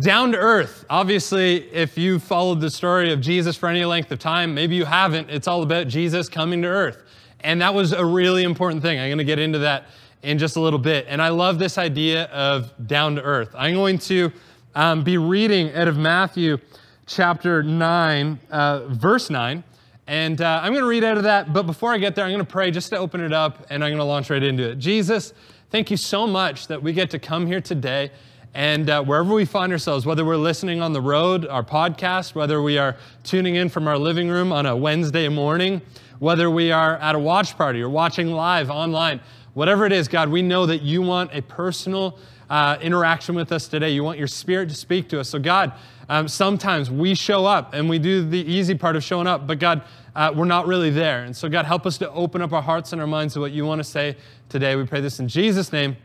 Down 0.00 0.32
to 0.32 0.38
earth. 0.38 0.84
Obviously, 0.90 1.72
if 1.72 1.96
you 1.96 2.18
followed 2.18 2.60
the 2.60 2.68
story 2.68 3.12
of 3.12 3.20
Jesus 3.20 3.56
for 3.56 3.68
any 3.68 3.84
length 3.84 4.10
of 4.10 4.18
time, 4.18 4.52
maybe 4.52 4.74
you 4.74 4.84
haven't. 4.84 5.30
It's 5.30 5.46
all 5.46 5.62
about 5.62 5.86
Jesus 5.86 6.28
coming 6.28 6.62
to 6.62 6.68
earth. 6.68 7.04
And 7.40 7.60
that 7.60 7.74
was 7.74 7.92
a 7.92 8.04
really 8.04 8.42
important 8.42 8.82
thing. 8.82 8.98
I'm 8.98 9.06
going 9.06 9.18
to 9.18 9.24
get 9.24 9.38
into 9.38 9.60
that 9.60 9.86
in 10.24 10.38
just 10.38 10.56
a 10.56 10.60
little 10.60 10.80
bit. 10.80 11.06
And 11.08 11.22
I 11.22 11.28
love 11.28 11.60
this 11.60 11.78
idea 11.78 12.24
of 12.24 12.72
down 12.88 13.14
to 13.14 13.22
earth. 13.22 13.54
I'm 13.56 13.74
going 13.74 13.98
to 14.00 14.32
um, 14.74 15.04
be 15.04 15.16
reading 15.16 15.72
out 15.74 15.86
of 15.86 15.96
Matthew 15.96 16.58
chapter 17.06 17.62
9, 17.62 18.40
uh, 18.50 18.88
verse 18.88 19.30
9. 19.30 19.62
And 20.08 20.40
uh, 20.40 20.60
I'm 20.60 20.72
going 20.72 20.82
to 20.82 20.88
read 20.88 21.04
out 21.04 21.18
of 21.18 21.22
that. 21.22 21.52
But 21.52 21.66
before 21.66 21.92
I 21.92 21.98
get 21.98 22.16
there, 22.16 22.24
I'm 22.24 22.32
going 22.32 22.44
to 22.44 22.52
pray 22.52 22.72
just 22.72 22.88
to 22.88 22.96
open 22.96 23.20
it 23.20 23.32
up 23.32 23.64
and 23.70 23.84
I'm 23.84 23.90
going 23.90 23.98
to 23.98 24.04
launch 24.04 24.28
right 24.28 24.42
into 24.42 24.70
it. 24.70 24.80
Jesus, 24.80 25.32
thank 25.70 25.88
you 25.88 25.96
so 25.96 26.26
much 26.26 26.66
that 26.66 26.82
we 26.82 26.92
get 26.92 27.10
to 27.10 27.20
come 27.20 27.46
here 27.46 27.60
today 27.60 28.10
and 28.54 28.88
uh, 28.88 29.02
wherever 29.02 29.34
we 29.34 29.44
find 29.44 29.72
ourselves, 29.72 30.06
whether 30.06 30.24
we're 30.24 30.36
listening 30.36 30.80
on 30.80 30.92
the 30.92 31.00
road, 31.00 31.44
our 31.46 31.64
podcast, 31.64 32.36
whether 32.36 32.62
we 32.62 32.78
are 32.78 32.96
tuning 33.24 33.56
in 33.56 33.68
from 33.68 33.88
our 33.88 33.98
living 33.98 34.28
room 34.28 34.52
on 34.52 34.64
a 34.64 34.76
Wednesday 34.76 35.28
morning, 35.28 35.82
whether 36.20 36.48
we 36.48 36.70
are 36.70 36.96
at 36.98 37.16
a 37.16 37.18
watch 37.18 37.58
party 37.58 37.82
or 37.82 37.88
watching 37.88 38.30
live 38.30 38.70
online, 38.70 39.20
whatever 39.54 39.84
it 39.86 39.92
is, 39.92 40.06
God, 40.06 40.28
we 40.28 40.40
know 40.40 40.66
that 40.66 40.82
you 40.82 41.02
want 41.02 41.34
a 41.34 41.42
personal 41.42 42.16
uh, 42.48 42.78
interaction 42.80 43.34
with 43.34 43.50
us 43.50 43.66
today. 43.66 43.90
You 43.90 44.04
want 44.04 44.18
your 44.18 44.28
spirit 44.28 44.68
to 44.68 44.76
speak 44.76 45.08
to 45.08 45.18
us. 45.18 45.28
So, 45.28 45.40
God, 45.40 45.72
um, 46.08 46.28
sometimes 46.28 46.92
we 46.92 47.16
show 47.16 47.46
up 47.46 47.74
and 47.74 47.88
we 47.88 47.98
do 47.98 48.28
the 48.28 48.38
easy 48.38 48.76
part 48.76 48.94
of 48.94 49.02
showing 49.02 49.26
up, 49.26 49.48
but 49.48 49.58
God, 49.58 49.82
uh, 50.14 50.32
we're 50.34 50.44
not 50.44 50.68
really 50.68 50.90
there. 50.90 51.24
And 51.24 51.36
so, 51.36 51.48
God, 51.48 51.64
help 51.64 51.86
us 51.86 51.98
to 51.98 52.10
open 52.12 52.40
up 52.40 52.52
our 52.52 52.62
hearts 52.62 52.92
and 52.92 53.00
our 53.00 53.08
minds 53.08 53.34
to 53.34 53.40
what 53.40 53.50
you 53.50 53.64
want 53.66 53.80
to 53.80 53.84
say 53.84 54.16
today. 54.48 54.76
We 54.76 54.84
pray 54.86 55.00
this 55.00 55.18
in 55.18 55.26
Jesus' 55.26 55.72
name. 55.72 55.96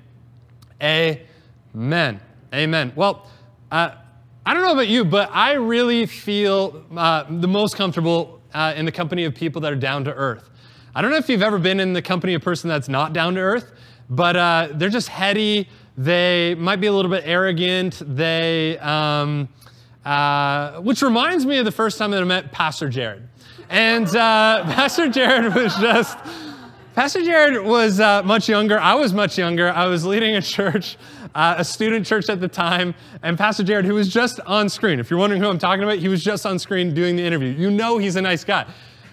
Amen. 0.82 2.22
Amen. 2.54 2.92
Well, 2.96 3.28
uh, 3.72 3.92
I 4.44 4.54
don't 4.56 4.64
know 4.64 4.72
about 4.72 4.88
you, 4.88 5.06
but 5.06 5.30
I 5.32 5.54
really 5.54 6.08
feel 6.08 6.84
uh, 6.98 7.26
the 7.30 7.48
most 7.48 7.76
comfortable 7.76 8.42
uh, 8.56 8.74
in 8.76 8.86
the 8.86 8.92
company 8.92 9.26
of 9.26 9.36
people 9.36 9.62
that 9.62 9.72
are 9.72 9.76
down 9.76 10.04
to 10.06 10.14
earth. 10.14 10.50
I 10.96 11.04
don't 11.04 11.12
know 11.12 11.18
if 11.18 11.30
you've 11.30 11.44
ever 11.44 11.60
been 11.60 11.80
in 11.80 11.94
the 11.94 12.02
company 12.02 12.34
of 12.34 12.42
a 12.42 12.44
person 12.44 12.68
that's 12.68 12.90
not 12.90 13.14
down 13.14 13.36
to 13.36 13.42
earth, 13.42 13.72
but 14.10 14.36
uh, 14.36 14.70
they're 14.72 14.90
just 14.90 15.10
heady. 15.10 15.70
They 15.96 16.56
might 16.56 16.78
be 16.78 16.88
a 16.88 16.92
little 16.92 17.12
bit 17.12 17.22
arrogant. 17.28 18.02
They, 18.04 18.80
um, 18.80 19.48
uh, 20.04 20.82
which 20.82 21.04
reminds 21.04 21.46
me 21.46 21.60
of 21.60 21.66
the 21.66 21.72
first 21.72 22.00
time 22.00 22.10
that 22.12 22.22
I 22.22 22.26
met 22.26 22.52
Pastor 22.52 22.90
Jared. 22.90 23.30
And 23.70 24.08
uh, 24.08 24.64
Pastor 24.74 25.08
Jared 25.08 25.54
was 25.54 25.76
just, 25.76 26.18
Pastor 26.96 27.24
Jared 27.24 27.64
was 27.64 28.00
much 28.00 28.50
younger. 28.50 28.80
I 28.80 28.96
was 28.96 29.14
much 29.14 29.38
younger. 29.38 29.70
I 29.70 29.86
was 29.86 30.04
leading 30.04 30.36
a 30.36 30.42
church 30.42 30.98
uh, 31.36 31.56
a 31.58 31.63
student 31.63 32.06
church 32.06 32.30
at 32.30 32.39
the 32.39 32.48
time, 32.48 32.96
and 33.24 33.38
Pastor 33.38 33.63
Jared, 33.63 33.86
who 33.86 33.94
was 33.94 34.10
just 34.10 34.39
on 34.42 34.70
screen. 34.70 35.00
If 35.00 35.10
you're 35.10 35.20
wondering 35.20 35.42
who 35.42 35.50
I'm 35.50 35.60
talking 35.60 35.84
about, 35.84 35.98
he 36.00 36.08
was 36.08 36.24
just 36.24 36.46
on 36.46 36.60
screen 36.60 36.94
doing 36.94 37.15
the 37.15 37.24
interview. 37.24 37.50
You 37.50 37.72
know 37.72 37.98
he's 37.98 38.15
a 38.15 38.22
nice 38.22 38.44
guy. 38.44 38.65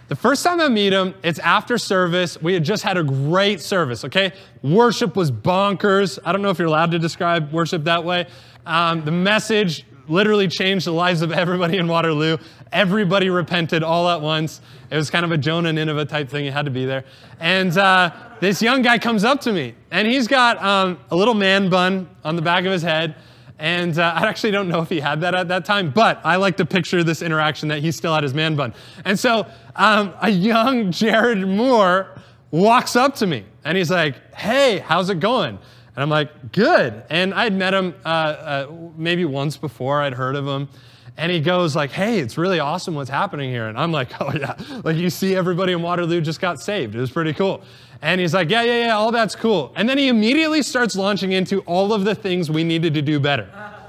The 0.09 0.16
first 0.16 0.44
time 0.44 0.61
I 0.61 0.68
meet 0.68 0.92
him, 0.92 1.14
it's 1.24 1.40
after 1.40 1.79
service. 1.79 2.40
We 2.40 2.55
had 2.55 2.62
just 2.62 2.85
had 2.85 2.96
a 2.96 3.02
great 3.02 3.61
service, 3.61 4.05
okay? 4.05 4.33
Worship 4.62 5.16
was 5.16 5.33
bonkers. 5.33 6.20
I 6.24 6.31
don't 6.31 6.42
know 6.42 6.50
if 6.50 6.61
you're 6.61 6.68
allowed 6.68 6.92
to 6.92 6.98
describe 6.98 7.52
worship 7.52 7.83
that 7.85 8.05
way. 8.05 8.26
Um, 8.66 9.05
the 9.05 9.11
message 9.11 9.85
literally 10.09 10.49
changed 10.49 10.87
the 10.87 10.92
lives 10.92 11.23
of 11.23 11.33
everybody 11.33 11.79
in 11.79 11.88
Waterloo. 11.88 12.38
Everybody 12.73 13.31
repented 13.31 13.83
all 13.83 14.09
at 14.09 14.21
once. 14.21 14.61
It 14.90 14.97
was 14.97 15.11
kind 15.11 15.25
of 15.25 15.33
a 15.33 15.38
Jonah 15.38 15.73
Nineveh 15.73 16.05
type 16.05 16.29
thing. 16.29 16.45
You 16.45 16.53
had 16.53 16.64
to 16.64 16.71
be 16.71 16.85
there. 16.85 17.05
And 17.40 17.77
uh, 17.77 18.11
this 18.40 18.62
young 18.62 18.83
guy 18.83 18.99
comes 18.99 19.25
up 19.25 19.40
to 19.42 19.53
me, 19.53 19.75
and 19.90 20.07
he's 20.07 20.29
got 20.29 20.62
um, 20.62 20.99
a 21.11 21.16
little 21.16 21.35
man 21.35 21.69
bun 21.69 22.09
on 22.25 22.37
the 22.37 22.42
back 22.42 22.64
of 22.64 22.73
his 22.73 22.83
head. 22.83 23.16
And 23.59 23.99
uh, 23.99 24.12
I 24.14 24.27
actually 24.27 24.51
don't 24.51 24.69
know 24.69 24.83
if 24.83 24.90
he 24.90 25.01
had 25.01 25.23
that 25.23 25.35
at 25.35 25.49
that 25.49 25.64
time, 25.64 25.90
but 25.90 26.21
I 26.25 26.37
like 26.37 26.59
to 26.59 26.66
picture 26.66 27.03
this 27.03 27.23
interaction 27.23 27.69
that 27.69 27.81
he 27.81 27.90
still 27.90 28.12
had 28.12 28.23
his 28.23 28.35
man 28.35 28.55
bun. 28.55 28.75
And 29.05 29.19
so 29.19 29.47
um, 29.77 30.14
a 30.21 30.29
young 30.29 30.92
Jared 30.92 31.47
Moore 31.47 32.21
walks 32.51 32.97
up 32.97 33.14
to 33.16 33.27
me, 33.27 33.45
and 33.64 33.77
he's 33.77 33.90
like, 33.90 34.35
Hey, 34.35 34.79
how's 34.81 35.09
it 35.09 35.21
going? 35.21 35.59
And 35.96 36.02
I'm 36.02 36.11
like, 36.11 36.52
Good. 36.52 37.02
And 37.11 37.35
I'd 37.35 37.54
met 37.54 37.74
him 37.74 37.94
uh, 38.04 38.09
uh 38.09 38.72
maybe 38.96 39.24
once 39.24 39.56
before, 39.56 40.02
I'd 40.02 40.14
heard 40.14 40.37
of 40.37 40.46
him 40.46 40.68
and 41.16 41.32
he 41.32 41.40
goes 41.40 41.74
like, 41.74 41.90
"Hey, 41.90 42.18
it's 42.18 42.37
really 42.37 42.61
awesome 42.61 42.94
what's 42.94 43.11
happening 43.11 43.50
here." 43.50 43.68
And 43.68 43.78
I'm 43.78 43.92
like, 43.92 44.11
"Oh 44.20 44.32
yeah, 44.32 44.54
like 44.85 44.96
you 44.96 45.11
see, 45.11 45.35
everybody 45.35 45.72
in 45.72 45.82
Waterloo 45.82 46.20
just 46.20 46.40
got 46.40 46.61
saved. 46.61 46.94
It 46.94 47.00
was 47.00 47.11
pretty 47.11 47.32
cool." 47.32 47.62
And 48.02 48.20
he's 48.20 48.35
like, 48.35 48.50
"Yeah, 48.50 48.62
yeah, 48.62 48.87
yeah, 48.87 48.96
all 48.96 49.12
that's 49.12 49.35
cool." 49.35 49.72
And 49.76 49.88
then 49.88 49.98
he 49.98 50.09
immediately 50.09 50.62
starts 50.62 50.96
launching 50.96 51.32
into 51.32 51.61
all 51.61 51.92
of 51.92 52.04
the 52.04 52.14
things 52.14 52.50
we 52.50 52.64
needed 52.64 52.94
to 52.94 53.02
do 53.02 53.18
better. 53.18 53.48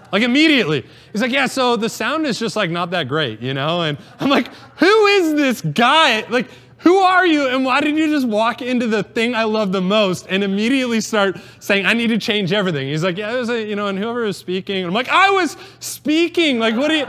Like 0.10 0.24
immediately. 0.24 0.86
He's 1.12 1.22
like, 1.22 1.32
"Yeah, 1.32 1.48
so 1.48 1.76
the 1.76 1.89
sound 1.89 2.26
is 2.26 2.39
just 2.39 2.56
like 2.56 2.70
not 2.70 2.91
that 2.91 3.08
great, 3.10 3.41
you 3.41 3.54
know?" 3.54 3.82
And 3.82 3.98
I'm 4.20 4.30
like, 4.30 4.48
"Who 4.78 5.06
is 5.08 5.34
this 5.34 5.62
guy?" 5.62 6.26
Like 6.30 6.50
who 6.80 6.98
are 6.98 7.26
you? 7.26 7.48
And 7.48 7.66
why 7.66 7.82
did 7.82 7.98
you 7.98 8.08
just 8.08 8.28
walk 8.28 8.62
into 8.62 8.88
the 8.88 9.04
thing 9.04 9.34
I 9.34 9.46
love 9.46 9.72
the 9.72 9.82
most 9.82 10.28
and 10.30 10.44
immediately 10.44 11.02
start 11.02 11.38
saying, 11.60 11.86
I 11.86 11.94
need 11.94 12.08
to 12.08 12.18
change 12.18 12.54
everything? 12.54 12.88
He's 12.88 13.04
like, 13.04 13.18
Yeah, 13.18 13.34
it 13.34 13.40
was 13.40 13.50
a, 13.50 13.63
you 13.63 13.76
know, 13.76 13.88
and 13.88 13.98
whoever 13.98 14.22
was 14.22 14.38
speaking. 14.38 14.78
And 14.78 14.88
I'm 14.88 14.94
like, 14.94 15.10
I 15.10 15.32
was 15.32 15.58
speaking. 15.80 16.60
Like, 16.60 16.76
what 16.76 16.90
do 16.90 16.96
you? 16.96 17.06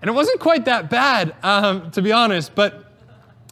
And 0.00 0.08
it 0.08 0.12
wasn't 0.12 0.40
quite 0.40 0.64
that 0.66 0.90
bad, 0.90 1.34
um, 1.42 1.90
to 1.92 2.02
be 2.02 2.12
honest, 2.12 2.54
but 2.54 2.84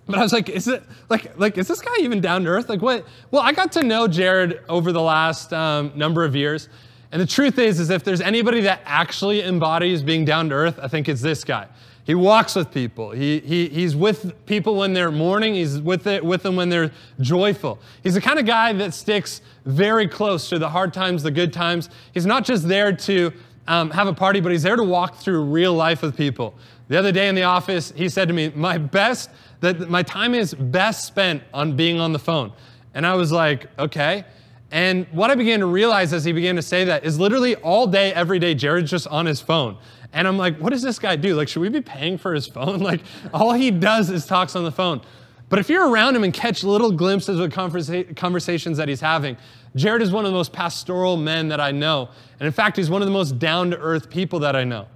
but 0.07 0.19
I 0.19 0.23
was 0.23 0.33
like, 0.33 0.49
is 0.49 0.69
it 0.69 0.85
like 1.09 1.37
like 1.39 1.59
is 1.59 1.69
this 1.69 1.81
guy 1.81 1.97
even 2.01 2.21
down 2.21 2.45
to 2.45 2.51
earth? 2.51 2.69
Like 2.69 2.83
what? 2.83 3.05
Well, 3.31 3.43
I 3.43 3.53
got 3.53 3.73
to 3.73 3.83
know 3.83 4.07
Jared 4.07 4.61
over 4.69 4.93
the 4.93 5.03
last 5.03 5.53
um, 5.53 5.93
number 5.97 6.25
of 6.25 6.37
years, 6.37 6.69
and 7.11 7.21
the 7.21 7.27
truth 7.27 7.59
is, 7.59 7.81
is 7.81 7.91
if 7.91 8.05
there's 8.05 8.21
anybody 8.21 8.61
that 8.63 8.83
actually 8.85 9.43
embodies 9.43 10.03
being 10.03 10.25
down 10.25 10.49
to 10.51 10.55
earth, 10.55 10.79
I 10.81 10.89
think 10.89 11.09
it's 11.09 11.21
this 11.21 11.43
guy. 11.43 11.67
He 12.07 12.15
walks 12.15 12.55
with 12.55 12.71
people. 12.71 13.11
He, 13.11 13.41
he, 13.41 13.69
he's 13.69 13.97
with 13.97 14.33
people 14.47 14.77
when 14.77 14.93
they're 14.93 15.11
mourning. 15.11 15.55
He's 15.55 15.81
with, 15.81 16.07
it, 16.07 16.25
with 16.25 16.45
them 16.45 16.55
when 16.55 16.69
they're 16.69 16.93
joyful. 17.21 17.81
He's 18.05 18.15
the 18.15 18.21
kind 18.21 18.39
of 18.39 18.47
guy 18.47 18.73
that 18.75 18.95
sticks 18.95 19.41
very 19.65 20.07
close 20.07 20.49
to 20.51 20.61
the 20.61 20.69
hard 20.69 20.95
times, 20.95 21.25
the 21.25 21.33
good 21.33 21.53
times. 21.53 21.91
He's 22.15 22.25
not 22.25 22.45
just 22.45 22.69
there 22.69 22.93
to 22.93 23.33
um, 23.67 23.91
have 23.91 24.07
a 24.07 24.13
party, 24.13 24.39
but 24.39 24.53
he's 24.53 24.63
there 24.63 24.77
to 24.77 24.85
walk 24.85 25.17
through 25.17 25.47
real 25.47 25.75
life 25.75 26.03
with 26.03 26.17
people. 26.17 26.55
The 26.87 26.97
other 26.97 27.11
day 27.11 27.27
in 27.27 27.35
the 27.35 27.43
office, 27.43 27.93
he 27.97 28.09
said 28.09 28.29
to 28.29 28.35
me, 28.35 28.53
My 28.55 28.79
best, 28.79 29.29
that 29.59 29.91
my 29.91 30.05
time 30.05 30.33
is 30.33 30.55
best 30.55 31.07
spent 31.07 31.43
on 31.53 31.75
being 31.75 31.99
on 31.99 32.13
the 32.13 32.21
phone. 32.21 32.53
And 32.95 33.05
I 33.05 33.15
was 33.15 33.33
like, 33.33 33.67
Okay. 33.81 34.25
And 34.71 35.07
what 35.13 35.31
I 35.31 35.37
began 35.37 35.61
to 35.61 35.67
realize 35.67 36.13
as 36.13 36.25
he 36.25 36.33
began 36.33 36.57
to 36.57 36.63
say 36.63 36.85
that 36.85 37.05
is 37.05 37.21
literally 37.21 37.55
all 37.57 37.87
day, 37.87 38.13
every 38.13 38.39
day, 38.39 38.55
Jared's 38.55 38.91
just 38.91 39.07
on 39.07 39.27
his 39.27 39.41
phone. 39.41 39.79
And 40.13 40.27
I'm 40.27 40.37
like, 40.37 40.59
what 40.59 40.71
does 40.71 40.83
this 40.83 40.99
guy 40.99 41.17
do? 41.17 41.35
Like, 41.35 41.49
should 41.49 41.61
we 41.61 41.69
be 41.69 41.81
paying 41.81 42.19
for 42.19 42.35
his 42.35 42.47
phone? 42.47 42.81
Like, 42.87 43.03
all 43.33 43.53
he 43.53 43.71
does 43.71 44.11
is 44.11 44.27
talks 44.27 44.57
on 44.57 44.65
the 44.65 44.73
phone. 44.73 45.01
But 45.49 45.61
if 45.61 45.69
you're 45.69 45.89
around 45.89 46.17
him 46.17 46.25
and 46.25 46.33
catch 46.33 46.65
little 46.65 46.91
glimpses 46.91 47.39
of 47.39 47.51
conversa- 47.51 48.17
conversations 48.17 48.79
that 48.79 48.89
he's 48.89 49.01
having, 49.01 49.37
Jared 49.77 50.03
is 50.03 50.11
one 50.11 50.25
of 50.25 50.31
the 50.31 50.37
most 50.37 50.53
pastoral 50.53 51.17
men 51.17 51.49
that 51.49 51.61
I 51.61 51.71
know. 51.71 52.09
And 52.41 52.47
in 52.47 52.53
fact, 52.53 52.77
he's 52.77 52.91
one 52.91 53.03
of 53.03 53.07
the 53.07 53.13
most 53.13 53.39
down 53.39 53.71
to 53.71 53.79
earth 53.79 54.11
people 54.11 54.41
that 54.41 54.57
I 54.57 54.65
know. 54.65 54.89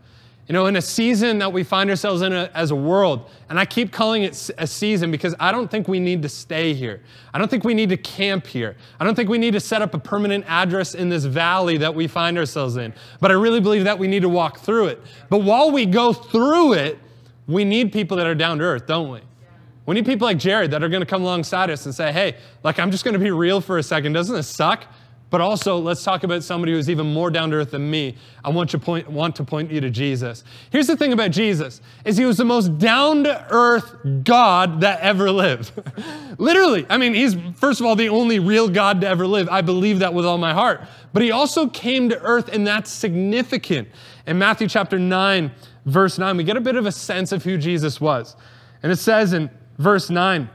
You 0.50 0.54
know, 0.54 0.66
in 0.66 0.74
a 0.74 0.82
season 0.82 1.38
that 1.38 1.52
we 1.52 1.62
find 1.62 1.88
ourselves 1.90 2.22
in 2.22 2.32
a, 2.32 2.50
as 2.54 2.72
a 2.72 2.74
world, 2.74 3.30
and 3.48 3.56
I 3.56 3.64
keep 3.64 3.92
calling 3.92 4.24
it 4.24 4.50
a 4.58 4.66
season 4.66 5.12
because 5.12 5.32
I 5.38 5.52
don't 5.52 5.70
think 5.70 5.86
we 5.86 6.00
need 6.00 6.22
to 6.22 6.28
stay 6.28 6.74
here. 6.74 7.02
I 7.32 7.38
don't 7.38 7.48
think 7.48 7.62
we 7.62 7.72
need 7.72 7.90
to 7.90 7.96
camp 7.96 8.48
here. 8.48 8.74
I 8.98 9.04
don't 9.04 9.14
think 9.14 9.28
we 9.28 9.38
need 9.38 9.52
to 9.52 9.60
set 9.60 9.80
up 9.80 9.94
a 9.94 9.98
permanent 10.00 10.44
address 10.48 10.96
in 10.96 11.08
this 11.08 11.24
valley 11.24 11.76
that 11.76 11.94
we 11.94 12.08
find 12.08 12.36
ourselves 12.36 12.78
in. 12.78 12.92
But 13.20 13.30
I 13.30 13.34
really 13.34 13.60
believe 13.60 13.84
that 13.84 13.96
we 13.96 14.08
need 14.08 14.22
to 14.22 14.28
walk 14.28 14.58
through 14.58 14.86
it. 14.86 15.00
But 15.28 15.42
while 15.42 15.70
we 15.70 15.86
go 15.86 16.12
through 16.12 16.72
it, 16.72 16.98
we 17.46 17.64
need 17.64 17.92
people 17.92 18.16
that 18.16 18.26
are 18.26 18.34
down 18.34 18.58
to 18.58 18.64
earth, 18.64 18.88
don't 18.88 19.08
we? 19.08 19.20
We 19.86 19.94
need 19.94 20.04
people 20.04 20.26
like 20.26 20.38
Jared 20.38 20.72
that 20.72 20.82
are 20.82 20.88
going 20.88 21.02
to 21.02 21.06
come 21.06 21.22
alongside 21.22 21.70
us 21.70 21.86
and 21.86 21.94
say, 21.94 22.10
hey, 22.10 22.34
like, 22.64 22.80
I'm 22.80 22.90
just 22.90 23.04
going 23.04 23.14
to 23.14 23.20
be 23.20 23.30
real 23.30 23.60
for 23.60 23.78
a 23.78 23.84
second. 23.84 24.14
Doesn't 24.14 24.34
this 24.34 24.48
suck? 24.48 24.86
But 25.30 25.40
also, 25.40 25.78
let's 25.78 26.02
talk 26.02 26.24
about 26.24 26.42
somebody 26.42 26.72
who's 26.72 26.90
even 26.90 27.12
more 27.12 27.30
down 27.30 27.50
to 27.50 27.56
earth 27.56 27.70
than 27.70 27.88
me. 27.88 28.16
I 28.44 28.50
want, 28.50 28.72
you 28.72 28.80
point, 28.80 29.08
want 29.08 29.36
to 29.36 29.44
point 29.44 29.70
you 29.70 29.80
to 29.80 29.88
Jesus. 29.88 30.42
Here's 30.70 30.88
the 30.88 30.96
thing 30.96 31.12
about 31.12 31.30
Jesus 31.30 31.80
is 32.04 32.16
he 32.16 32.24
was 32.24 32.36
the 32.36 32.44
most 32.44 32.78
down 32.78 33.22
to 33.24 33.46
earth 33.50 33.94
God 34.24 34.80
that 34.80 35.00
ever 35.00 35.30
lived. 35.30 35.70
Literally. 36.38 36.84
I 36.90 36.98
mean, 36.98 37.14
he's 37.14 37.36
first 37.54 37.78
of 37.78 37.86
all 37.86 37.94
the 37.94 38.08
only 38.08 38.40
real 38.40 38.68
God 38.68 39.00
to 39.02 39.08
ever 39.08 39.24
live. 39.24 39.48
I 39.48 39.60
believe 39.60 40.00
that 40.00 40.12
with 40.12 40.26
all 40.26 40.38
my 40.38 40.52
heart. 40.52 40.82
But 41.12 41.22
he 41.22 41.30
also 41.30 41.68
came 41.68 42.08
to 42.08 42.20
earth 42.20 42.48
and 42.52 42.66
that's 42.66 42.90
significant. 42.90 43.88
In 44.26 44.36
Matthew 44.36 44.68
chapter 44.68 44.98
9, 44.98 45.52
verse 45.86 46.18
9, 46.18 46.36
we 46.36 46.42
get 46.42 46.56
a 46.56 46.60
bit 46.60 46.74
of 46.74 46.86
a 46.86 46.92
sense 46.92 47.30
of 47.30 47.44
who 47.44 47.56
Jesus 47.56 48.00
was. 48.00 48.34
And 48.82 48.90
it 48.90 48.96
says 48.96 49.32
in 49.32 49.48
verse 49.78 50.10
9. 50.10 50.50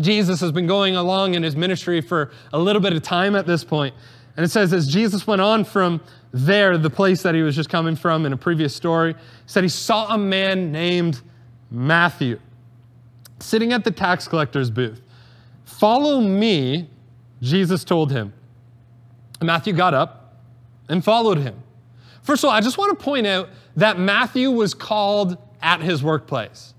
Jesus 0.00 0.40
has 0.40 0.52
been 0.52 0.66
going 0.66 0.96
along 0.96 1.34
in 1.34 1.42
his 1.42 1.56
ministry 1.56 2.00
for 2.00 2.30
a 2.52 2.58
little 2.58 2.82
bit 2.82 2.92
of 2.92 3.02
time 3.02 3.34
at 3.36 3.46
this 3.46 3.64
point. 3.64 3.94
And 4.36 4.44
it 4.44 4.48
says, 4.50 4.72
as 4.72 4.88
Jesus 4.88 5.26
went 5.26 5.40
on 5.40 5.64
from 5.64 6.00
there, 6.32 6.78
the 6.78 6.90
place 6.90 7.22
that 7.22 7.34
he 7.34 7.42
was 7.42 7.56
just 7.56 7.68
coming 7.68 7.96
from 7.96 8.24
in 8.26 8.32
a 8.32 8.36
previous 8.36 8.74
story, 8.74 9.14
said 9.46 9.64
he 9.64 9.68
saw 9.68 10.14
a 10.14 10.18
man 10.18 10.70
named 10.72 11.20
Matthew 11.70 12.38
sitting 13.40 13.72
at 13.72 13.84
the 13.84 13.90
tax 13.90 14.28
collector's 14.28 14.70
booth. 14.70 15.00
Follow 15.64 16.20
me, 16.20 16.88
Jesus 17.40 17.84
told 17.84 18.12
him. 18.12 18.32
And 19.40 19.46
Matthew 19.46 19.72
got 19.72 19.94
up 19.94 20.36
and 20.88 21.02
followed 21.02 21.38
him. 21.38 21.62
First 22.22 22.44
of 22.44 22.48
all, 22.48 22.54
I 22.54 22.60
just 22.60 22.76
want 22.76 22.98
to 22.98 23.02
point 23.04 23.26
out 23.26 23.48
that 23.76 23.98
Matthew 23.98 24.50
was 24.50 24.74
called 24.74 25.38
at 25.62 25.80
his 25.80 26.02
workplace. 26.02 26.74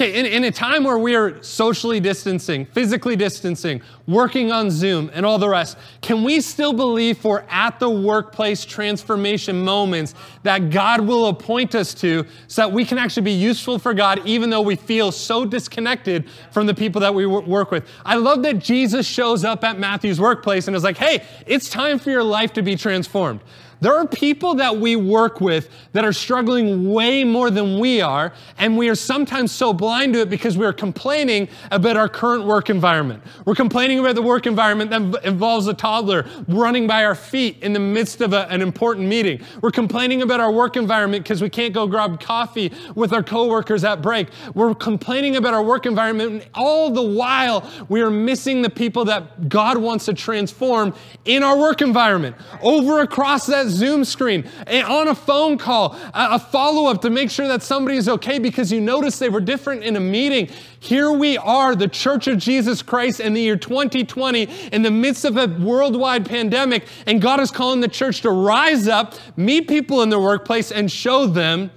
Okay, 0.00 0.18
in, 0.18 0.24
in 0.24 0.44
a 0.44 0.50
time 0.50 0.84
where 0.84 0.96
we 0.96 1.14
are 1.14 1.42
socially 1.42 2.00
distancing, 2.00 2.64
physically 2.64 3.16
distancing, 3.16 3.82
working 4.06 4.50
on 4.50 4.70
Zoom, 4.70 5.10
and 5.12 5.26
all 5.26 5.36
the 5.36 5.46
rest, 5.46 5.76
can 6.00 6.24
we 6.24 6.40
still 6.40 6.72
believe 6.72 7.18
for 7.18 7.44
at 7.50 7.78
the 7.78 7.90
workplace 7.90 8.64
transformation 8.64 9.62
moments 9.62 10.14
that 10.42 10.70
God 10.70 11.02
will 11.02 11.26
appoint 11.26 11.74
us 11.74 11.92
to 11.96 12.24
so 12.48 12.62
that 12.62 12.72
we 12.72 12.82
can 12.82 12.96
actually 12.96 13.24
be 13.24 13.32
useful 13.32 13.78
for 13.78 13.92
God 13.92 14.26
even 14.26 14.48
though 14.48 14.62
we 14.62 14.74
feel 14.74 15.12
so 15.12 15.44
disconnected 15.44 16.30
from 16.50 16.66
the 16.66 16.72
people 16.72 17.02
that 17.02 17.14
we 17.14 17.26
work 17.26 17.70
with? 17.70 17.86
I 18.02 18.14
love 18.14 18.42
that 18.44 18.58
Jesus 18.58 19.06
shows 19.06 19.44
up 19.44 19.64
at 19.64 19.78
Matthew's 19.78 20.18
workplace 20.18 20.66
and 20.66 20.74
is 20.74 20.82
like, 20.82 20.96
hey, 20.96 21.26
it's 21.46 21.68
time 21.68 21.98
for 21.98 22.08
your 22.10 22.24
life 22.24 22.54
to 22.54 22.62
be 22.62 22.74
transformed. 22.74 23.40
There 23.80 23.94
are 23.94 24.06
people 24.06 24.56
that 24.56 24.76
we 24.76 24.94
work 24.94 25.40
with 25.40 25.70
that 25.92 26.04
are 26.04 26.12
struggling 26.12 26.92
way 26.92 27.24
more 27.24 27.50
than 27.50 27.78
we 27.78 28.02
are, 28.02 28.34
and 28.58 28.76
we 28.76 28.90
are 28.90 28.94
sometimes 28.94 29.52
so 29.52 29.72
blind 29.72 30.12
to 30.14 30.20
it 30.20 30.30
because 30.30 30.58
we 30.58 30.66
are 30.66 30.72
complaining 30.72 31.48
about 31.70 31.96
our 31.96 32.08
current 32.08 32.44
work 32.44 32.68
environment. 32.68 33.22
We're 33.46 33.54
complaining 33.54 33.98
about 33.98 34.16
the 34.16 34.22
work 34.22 34.46
environment 34.46 34.90
that 34.90 35.24
involves 35.24 35.66
a 35.66 35.72
toddler 35.72 36.26
running 36.46 36.86
by 36.86 37.04
our 37.04 37.14
feet 37.14 37.62
in 37.62 37.72
the 37.72 37.80
midst 37.80 38.20
of 38.20 38.34
a, 38.34 38.46
an 38.50 38.60
important 38.60 39.08
meeting. 39.08 39.40
We're 39.62 39.70
complaining 39.70 40.20
about 40.20 40.40
our 40.40 40.52
work 40.52 40.76
environment 40.76 41.24
because 41.24 41.40
we 41.40 41.48
can't 41.48 41.72
go 41.72 41.86
grab 41.86 42.20
coffee 42.20 42.72
with 42.94 43.14
our 43.14 43.22
coworkers 43.22 43.82
at 43.82 44.02
break. 44.02 44.28
We're 44.54 44.74
complaining 44.74 45.36
about 45.36 45.54
our 45.54 45.62
work 45.62 45.86
environment, 45.86 46.30
and 46.32 46.48
all 46.54 46.90
the 46.90 47.02
while 47.02 47.68
we 47.88 48.02
are 48.02 48.10
missing 48.10 48.60
the 48.60 48.70
people 48.70 49.06
that 49.06 49.48
God 49.48 49.78
wants 49.78 50.04
to 50.04 50.12
transform 50.12 50.94
in 51.24 51.42
our 51.42 51.56
work 51.56 51.80
environment. 51.80 52.36
Over 52.60 53.00
across 53.00 53.46
that 53.46 53.69
Zoom 53.70 54.04
screen, 54.04 54.48
on 54.68 55.08
a 55.08 55.14
phone 55.14 55.56
call, 55.56 55.96
a 56.12 56.38
follow 56.38 56.90
up 56.90 57.00
to 57.02 57.10
make 57.10 57.30
sure 57.30 57.48
that 57.48 57.62
somebody 57.62 57.96
is 57.96 58.08
okay 58.08 58.38
because 58.38 58.70
you 58.70 58.80
noticed 58.80 59.20
they 59.20 59.28
were 59.28 59.40
different 59.40 59.82
in 59.82 59.96
a 59.96 60.00
meeting. 60.00 60.48
Here 60.80 61.10
we 61.10 61.38
are, 61.38 61.74
the 61.74 61.88
Church 61.88 62.26
of 62.26 62.38
Jesus 62.38 62.82
Christ 62.82 63.20
in 63.20 63.34
the 63.34 63.40
year 63.40 63.56
2020, 63.56 64.42
in 64.72 64.82
the 64.82 64.90
midst 64.90 65.24
of 65.24 65.36
a 65.36 65.46
worldwide 65.46 66.26
pandemic, 66.26 66.86
and 67.06 67.20
God 67.20 67.40
is 67.40 67.50
calling 67.50 67.80
the 67.80 67.88
church 67.88 68.20
to 68.22 68.30
rise 68.30 68.88
up, 68.88 69.14
meet 69.36 69.68
people 69.68 70.02
in 70.02 70.10
their 70.10 70.20
workplace, 70.20 70.70
and 70.70 70.90
show 70.90 71.26
them 71.26 71.70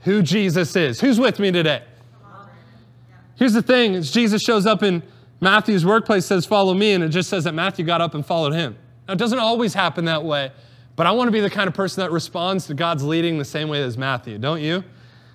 who 0.00 0.22
Jesus 0.22 0.76
is. 0.76 1.00
Who's 1.00 1.18
with 1.18 1.38
me 1.38 1.50
today? 1.52 1.82
Here's 3.36 3.52
the 3.52 3.62
thing 3.62 4.02
Jesus 4.02 4.42
shows 4.42 4.66
up 4.66 4.82
in 4.82 5.02
Matthew's 5.40 5.86
workplace, 5.86 6.26
says, 6.26 6.44
Follow 6.44 6.74
me, 6.74 6.92
and 6.92 7.04
it 7.04 7.10
just 7.10 7.30
says 7.30 7.44
that 7.44 7.54
Matthew 7.54 7.84
got 7.84 8.00
up 8.00 8.14
and 8.14 8.26
followed 8.26 8.52
him. 8.52 8.76
Now, 9.06 9.14
it 9.14 9.18
doesn't 9.18 9.38
always 9.38 9.74
happen 9.74 10.06
that 10.06 10.24
way. 10.24 10.50
But 10.98 11.06
I 11.06 11.12
want 11.12 11.28
to 11.28 11.32
be 11.32 11.38
the 11.38 11.48
kind 11.48 11.68
of 11.68 11.74
person 11.74 12.02
that 12.02 12.10
responds 12.10 12.66
to 12.66 12.74
God's 12.74 13.04
leading 13.04 13.38
the 13.38 13.44
same 13.44 13.68
way 13.68 13.80
as 13.84 13.96
Matthew, 13.96 14.36
don't 14.36 14.60
you? 14.60 14.78
It 14.78 14.84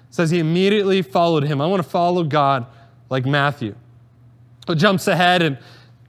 says 0.09 0.29
he 0.29 0.39
immediately 0.39 1.01
followed 1.01 1.43
him. 1.43 1.61
I 1.61 1.67
want 1.67 1.81
to 1.81 1.87
follow 1.87 2.25
God 2.25 2.65
like 3.09 3.25
Matthew. 3.25 3.73
So 4.67 4.75
jumps 4.75 5.07
ahead, 5.07 5.41
and 5.41 5.57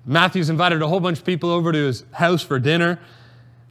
Matthew's 0.06 0.50
invited 0.50 0.82
a 0.82 0.88
whole 0.88 0.98
bunch 0.98 1.20
of 1.20 1.24
people 1.24 1.50
over 1.50 1.70
to 1.70 1.78
his 1.78 2.04
house 2.10 2.42
for 2.42 2.58
dinner. 2.58 2.98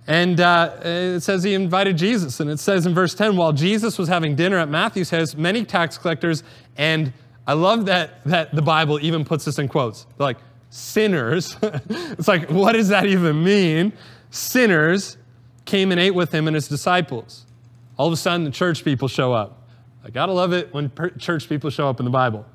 And 0.08 0.40
uh, 0.40 0.74
it 0.84 1.20
says 1.20 1.44
he 1.44 1.54
invited 1.54 1.98
Jesus. 1.98 2.40
And 2.40 2.50
it 2.50 2.62
says 2.62 2.86
in 2.86 2.94
verse 2.94 3.14
10 3.14 3.36
while 3.36 3.52
Jesus 3.52 3.98
was 3.98 4.08
having 4.08 4.38
dinner 4.38 4.60
at 4.60 4.70
Matthew's 4.70 5.10
house, 5.10 5.36
many 5.36 5.66
tax 5.66 5.98
collectors, 5.98 6.44
and 6.78 7.12
I 7.46 7.54
love 7.54 7.88
that, 7.88 8.24
that 8.24 8.56
the 8.56 8.62
Bible 8.62 9.00
even 9.02 9.26
puts 9.26 9.44
this 9.44 9.60
in 9.60 9.68
quotes. 9.68 10.08
Like, 10.18 10.38
sinners. 10.70 11.58
it's 11.62 12.30
like, 12.30 12.50
what 12.50 12.72
does 12.72 12.88
that 12.88 13.06
even 13.06 13.44
mean? 13.44 13.92
Sinners 14.32 15.18
came 15.66 15.92
and 15.92 16.00
ate 16.00 16.16
with 16.16 16.34
him 16.34 16.48
and 16.48 16.56
his 16.56 16.68
disciples. 16.68 17.46
All 17.98 18.08
of 18.08 18.14
a 18.14 18.18
sudden, 18.18 18.44
the 18.44 18.52
church 18.52 18.84
people 18.84 19.08
show 19.08 19.34
up. 19.34 19.68
I 20.04 20.10
gotta 20.10 20.34
love 20.34 20.54
it 20.54 20.74
when 20.74 20.92
church 21.18 21.48
people 21.48 21.70
show 21.70 21.90
up 21.90 22.00
in 22.00 22.06
the 22.06 22.12
Bible. 22.12 22.46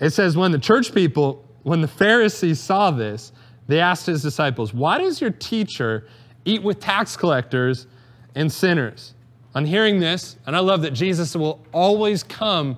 It 0.00 0.10
says, 0.10 0.36
when 0.36 0.52
the 0.52 0.58
church 0.58 0.94
people, 0.94 1.44
when 1.62 1.80
the 1.80 1.88
Pharisees 1.88 2.60
saw 2.60 2.90
this, 2.90 3.32
they 3.66 3.80
asked 3.80 4.06
his 4.06 4.22
disciples, 4.22 4.74
Why 4.74 4.98
does 4.98 5.20
your 5.20 5.30
teacher 5.30 6.06
eat 6.44 6.62
with 6.62 6.80
tax 6.80 7.16
collectors 7.16 7.86
and 8.34 8.52
sinners? 8.52 9.14
On 9.54 9.64
hearing 9.64 10.00
this, 10.00 10.36
and 10.46 10.56
I 10.56 10.58
love 10.58 10.82
that 10.82 10.90
Jesus 10.90 11.34
will 11.36 11.64
always 11.72 12.22
come 12.22 12.76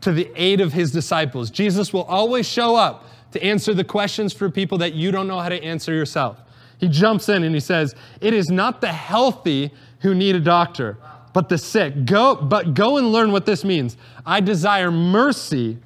to 0.00 0.12
the 0.12 0.30
aid 0.34 0.60
of 0.60 0.72
his 0.72 0.90
disciples. 0.90 1.50
Jesus 1.50 1.92
will 1.92 2.04
always 2.04 2.48
show 2.48 2.76
up 2.76 3.06
to 3.32 3.42
answer 3.42 3.74
the 3.74 3.84
questions 3.84 4.32
for 4.32 4.50
people 4.50 4.78
that 4.78 4.94
you 4.94 5.10
don't 5.10 5.28
know 5.28 5.40
how 5.40 5.48
to 5.48 5.62
answer 5.62 5.92
yourself. 5.92 6.40
He 6.78 6.88
jumps 6.88 7.28
in 7.28 7.44
and 7.44 7.54
he 7.54 7.60
says, 7.60 7.94
It 8.20 8.34
is 8.34 8.50
not 8.50 8.80
the 8.80 8.92
healthy 8.92 9.72
who 10.00 10.14
need 10.14 10.34
a 10.34 10.40
doctor, 10.40 10.98
but 11.32 11.48
the 11.48 11.58
sick. 11.58 12.04
Go, 12.04 12.36
but 12.36 12.74
go 12.74 12.96
and 12.98 13.12
learn 13.12 13.32
what 13.32 13.46
this 13.46 13.64
means. 13.64 13.96
I 14.26 14.40
desire 14.40 14.90
mercy 14.90 15.78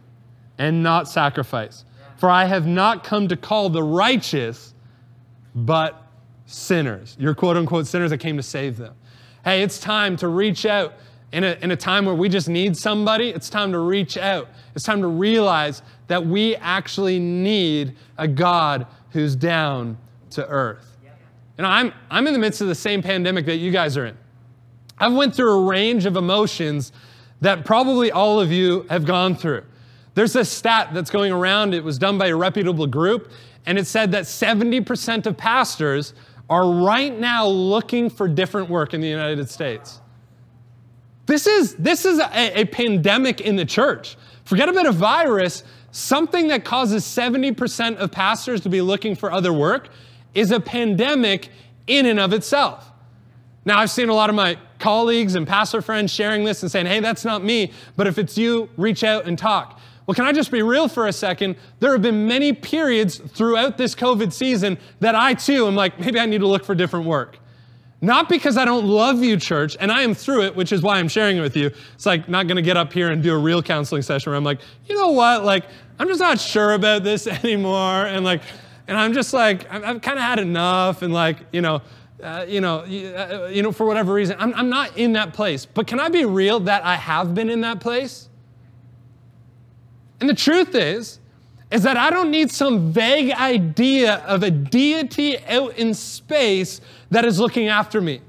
and 0.59 0.83
not 0.83 1.09
sacrifice. 1.09 1.85
For 2.17 2.29
I 2.29 2.47
have 2.47 2.67
not 2.67 3.05
come 3.05 3.29
to 3.29 3.37
call 3.37 3.71
the 3.71 3.83
righteous, 3.83 4.75
but 5.55 6.03
sinners. 6.47 7.17
Your 7.19 7.35
quote 7.35 7.57
unquote 7.57 7.87
sinners, 7.87 8.13
I 8.13 8.17
came 8.17 8.37
to 8.37 8.43
save 8.43 8.77
them. 8.77 8.95
Hey, 9.45 9.63
it's 9.63 9.79
time 9.79 10.17
to 10.17 10.29
reach 10.29 10.67
out 10.67 10.95
in 11.31 11.45
a, 11.45 11.57
in 11.63 11.71
a 11.71 11.77
time 11.77 12.07
where 12.07 12.15
we 12.15 12.29
just 12.29 12.49
need 12.49 12.77
somebody. 12.77 13.29
It's 13.29 13.49
time 13.49 13.71
to 13.73 13.79
reach 13.79 14.17
out. 14.17 14.49
It's 14.75 14.85
time 14.85 15.01
to 15.01 15.07
realize 15.07 15.83
that 16.09 16.25
we 16.27 16.57
actually 16.57 17.21
need 17.21 17.97
a 18.17 18.27
God 18.27 18.87
who's 19.11 19.37
down 19.37 19.97
to 20.31 20.47
earth. 20.47 20.97
And 21.59 21.67
I'm, 21.67 21.93
I'm 22.09 22.27
in 22.29 22.33
the 22.33 22.39
midst 22.39 22.61
of 22.61 22.69
the 22.69 22.75
same 22.75 23.03
pandemic 23.03 23.45
that 23.47 23.57
you 23.57 23.73
guys 23.73 23.97
are 23.97 24.07
in. 24.07 24.17
I've 24.97 25.13
went 25.13 25.35
through 25.35 25.53
a 25.53 25.69
range 25.69 26.07
of 26.07 26.17
emotions 26.17 26.93
that 27.41 27.65
probably 27.65 28.11
all 28.11 28.41
of 28.41 28.51
you 28.53 28.87
have 28.91 29.05
gone 29.05 29.35
through. 29.35 29.65
There's 30.15 30.35
a 30.37 30.45
stat 30.45 30.91
that's 30.93 31.11
going 31.11 31.33
around, 31.33 31.75
it 31.75 31.85
was 31.85 31.99
done 31.99 32.19
by 32.19 32.29
a 32.29 32.37
reputable 32.37 32.87
group, 32.87 33.31
and 33.67 33.79
it 33.79 33.87
said 33.87 34.13
that 34.13 34.25
70% 34.25 35.27
of 35.27 35.37
pastors 35.37 36.15
are 36.49 36.69
right 36.69 37.17
now 37.17 37.47
looking 37.47 38.09
for 38.09 38.27
different 38.27 38.71
work 38.71 38.95
in 38.95 39.01
the 39.01 39.09
United 39.09 39.51
States. 39.51 40.01
This 41.27 41.47
is, 41.47 41.75
this 41.75 42.05
is 42.05 42.19
a, 42.19 42.61
a 42.61 42.65
pandemic 42.65 43.41
in 43.41 43.57
the 43.57 43.67
church. 43.67 44.17
Forget 44.45 44.69
about 44.69 44.87
a 44.87 44.93
virus, 44.93 45.63
something 45.91 46.49
that 46.49 46.65
causes 46.65 47.05
70% 47.05 47.97
of 47.97 48.11
pastors 48.11 48.63
to 48.63 48.69
be 48.69 48.81
looking 48.81 49.15
for 49.15 49.31
other 49.31 49.53
work 49.53 49.91
is 50.35 50.51
a 50.51 50.61
pandemic 50.61 51.49
in 51.87 52.07
and 52.07 52.21
of 52.21 52.33
itself. 52.33 52.91
Now, 53.65 53.79
I've 53.79 53.91
seen 53.91 54.09
a 54.09 54.15
lot 54.15 54.31
of 54.31 54.37
my 54.37 54.57
colleagues 54.79 55.35
and 55.35 55.47
pastor 55.47 55.83
friends 55.83 56.13
sharing 56.13 56.45
this 56.45 56.63
and 56.63 56.71
saying, 56.71 56.87
hey, 56.87 57.01
that's 57.01 57.25
not 57.25 57.43
me, 57.43 57.73
but 57.97 58.07
if 58.07 58.19
it's 58.19 58.39
you, 58.39 58.69
reach 58.77 59.05
out 59.05 59.27
and 59.27 59.39
talk. 59.39 59.79
Well, 60.07 60.15
can 60.15 60.25
I 60.25 60.33
just 60.33 60.51
be 60.51 60.63
real 60.63 60.89
for 60.89 61.07
a 61.07 61.13
second? 61.13 61.57
There 61.81 61.93
have 61.93 62.01
been 62.01 62.27
many 62.27 62.55
periods 62.55 63.19
throughout 63.19 63.77
this 63.77 63.95
COVID 63.95 64.33
season 64.33 64.79
that 65.01 65.15
I 65.15 65.35
too 65.35 65.67
am 65.67 65.77
like, 65.77 66.01
maybe 66.01 66.19
I 66.19 66.25
need 66.25 66.39
to 66.39 66.47
look 66.47 66.65
for 66.65 66.75
different 66.75 67.05
work. 67.05 67.39
Not 68.01 68.29
because 68.29 68.57
I 68.57 68.65
don't 68.65 68.87
love 68.87 69.23
you, 69.23 69.37
church, 69.37 69.77
and 69.81 69.91
I 69.91 70.03
am 70.03 70.15
through 70.15 70.45
it, 70.45 70.57
which 70.57 70.73
is 70.73 70.83
why 70.83 70.99
I'm 70.99 71.09
sharing 71.09 71.37
it 71.37 71.41
with 71.41 71.57
you. 71.57 71.71
It's 71.95 72.07
like 72.07 72.29
not 72.29 72.47
gonna 72.47 72.63
get 72.63 72.77
up 72.77 72.93
here 72.93 73.11
and 73.11 73.23
do 73.23 73.35
a 73.35 73.39
real 73.39 73.63
counseling 73.63 74.03
session 74.03 74.31
where 74.31 74.37
I'm 74.39 74.45
like, 74.45 74.61
you 74.87 74.97
know 74.97 75.11
what, 75.11 75.45
like, 75.45 75.65
I'm 75.99 76.07
just 76.07 76.21
not 76.21 76.39
sure 76.41 76.73
about 76.73 77.03
this 77.03 77.27
anymore. 77.45 78.07
And 78.07 78.25
like, 78.25 78.41
and 78.89 78.97
I'm 78.97 79.13
just 79.13 79.33
like, 79.35 79.71
I've, 79.71 80.01
kind 80.01 80.19
of 80.19 80.25
had 80.25 80.39
enough, 80.39 81.03
and 81.03 81.13
like, 81.13 81.37
you 81.53 81.61
know, 81.61 81.83
uh, 82.23 82.45
you 82.49 82.61
know, 82.61 82.79
uh, 82.81 83.49
you 83.53 83.63
know, 83.63 83.71
for 83.71 83.87
whatever 83.87 84.13
reason, 84.13 84.37
I'm, 84.41 84.53
I'm 84.55 84.69
not 84.69 84.97
in 84.97 85.13
that 85.13 85.35
place. 85.35 85.67
But 85.67 85.87
can 85.87 86.01
I 86.01 86.09
be 86.09 86.25
real 86.25 86.59
that 86.61 86.85
I 86.85 86.97
have 86.97 87.35
been 87.35 87.51
in 87.51 87.61
that 87.61 87.81
place? 87.81 88.29
And 90.21 90.29
the 90.29 90.35
truth 90.35 90.75
is, 90.75 91.21
is 91.71 91.83
that 91.83 91.97
I 91.97 92.11
don't 92.11 92.31
need 92.31 92.51
some 92.51 92.91
vague 92.91 93.31
idea 93.33 94.17
of 94.27 94.43
a 94.43 94.51
deity 94.51 95.39
out 95.47 95.77
in 95.77 95.93
space 95.95 96.81
that 97.11 97.25
is 97.25 97.39
looking 97.39 97.69
after 97.69 98.01
me. 98.01 98.23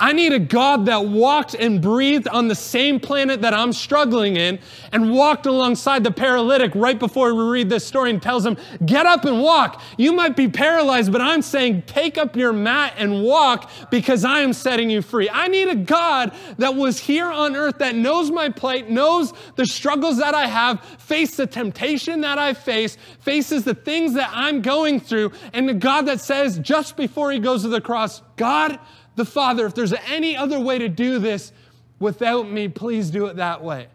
I 0.00 0.14
need 0.14 0.32
a 0.32 0.38
God 0.38 0.86
that 0.86 1.04
walked 1.04 1.54
and 1.54 1.80
breathed 1.82 2.26
on 2.28 2.48
the 2.48 2.54
same 2.54 2.98
planet 2.98 3.42
that 3.42 3.52
I'm 3.52 3.74
struggling 3.74 4.38
in 4.38 4.58
and 4.92 5.12
walked 5.12 5.44
alongside 5.44 6.04
the 6.04 6.10
paralytic 6.10 6.72
right 6.74 6.98
before 6.98 7.34
we 7.34 7.42
read 7.42 7.68
this 7.68 7.86
story 7.86 8.08
and 8.08 8.20
tells 8.20 8.46
him, 8.46 8.56
Get 8.86 9.04
up 9.04 9.26
and 9.26 9.42
walk. 9.42 9.82
You 9.98 10.12
might 10.14 10.36
be 10.36 10.48
paralyzed, 10.48 11.12
but 11.12 11.20
I'm 11.20 11.42
saying, 11.42 11.82
Take 11.82 12.16
up 12.16 12.34
your 12.34 12.54
mat 12.54 12.94
and 12.96 13.22
walk 13.22 13.70
because 13.90 14.24
I 14.24 14.40
am 14.40 14.54
setting 14.54 14.88
you 14.88 15.02
free. 15.02 15.28
I 15.28 15.48
need 15.48 15.68
a 15.68 15.76
God 15.76 16.34
that 16.56 16.74
was 16.74 16.98
here 16.98 17.30
on 17.30 17.54
earth 17.54 17.76
that 17.78 17.94
knows 17.94 18.30
my 18.30 18.48
plight, 18.48 18.88
knows 18.88 19.34
the 19.56 19.66
struggles 19.66 20.16
that 20.16 20.34
I 20.34 20.46
have, 20.46 20.82
faced 20.98 21.36
the 21.36 21.46
temptation 21.46 22.22
that 22.22 22.38
I 22.38 22.54
face, 22.54 22.96
faces 23.20 23.64
the 23.64 23.74
things 23.74 24.14
that 24.14 24.30
I'm 24.32 24.62
going 24.62 24.98
through, 24.98 25.32
and 25.52 25.68
the 25.68 25.74
God 25.74 26.06
that 26.06 26.20
says 26.20 26.58
just 26.58 26.96
before 26.96 27.30
he 27.32 27.38
goes 27.38 27.62
to 27.62 27.68
the 27.68 27.82
cross, 27.82 28.22
God, 28.36 28.78
the 29.20 29.30
Father, 29.30 29.66
if 29.66 29.74
there's 29.74 29.92
any 30.08 30.34
other 30.34 30.58
way 30.58 30.78
to 30.78 30.88
do 30.88 31.18
this 31.18 31.52
without 31.98 32.50
me, 32.50 32.68
please 32.68 33.10
do 33.10 33.26
it 33.26 33.36
that 33.36 33.62
way. 33.62 33.88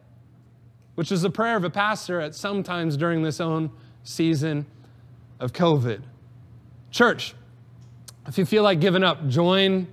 Which 0.94 1.12
is 1.12 1.24
the 1.24 1.32
prayer 1.32 1.58
of 1.58 1.64
a 1.64 1.70
pastor 1.72 2.22
at 2.22 2.36
some 2.36 2.62
times 2.62 2.96
during 2.96 3.24
this 3.24 3.42
own 3.42 3.72
season 4.04 4.68
of 5.40 5.52
COVID. 5.52 6.04
Church, 6.92 7.34
if 8.28 8.38
you 8.38 8.46
feel 8.46 8.62
like 8.62 8.80
giving 8.80 9.04
up, 9.04 9.28
join 9.28 9.88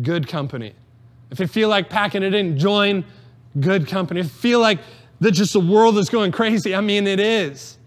good 0.00 0.28
company. 0.28 0.74
If 1.32 1.40
you 1.40 1.48
feel 1.48 1.68
like 1.68 1.90
packing 1.90 2.22
it 2.22 2.34
in, 2.34 2.56
join 2.56 3.04
good 3.58 3.88
company. 3.88 4.20
If 4.20 4.26
you 4.26 4.30
feel 4.30 4.60
like 4.60 4.78
that 5.20 5.32
just 5.32 5.54
the 5.54 5.60
world 5.60 5.98
is 5.98 6.08
going 6.08 6.30
crazy, 6.30 6.72
I 6.72 6.80
mean, 6.80 7.08
it 7.08 7.18
is. 7.18 7.78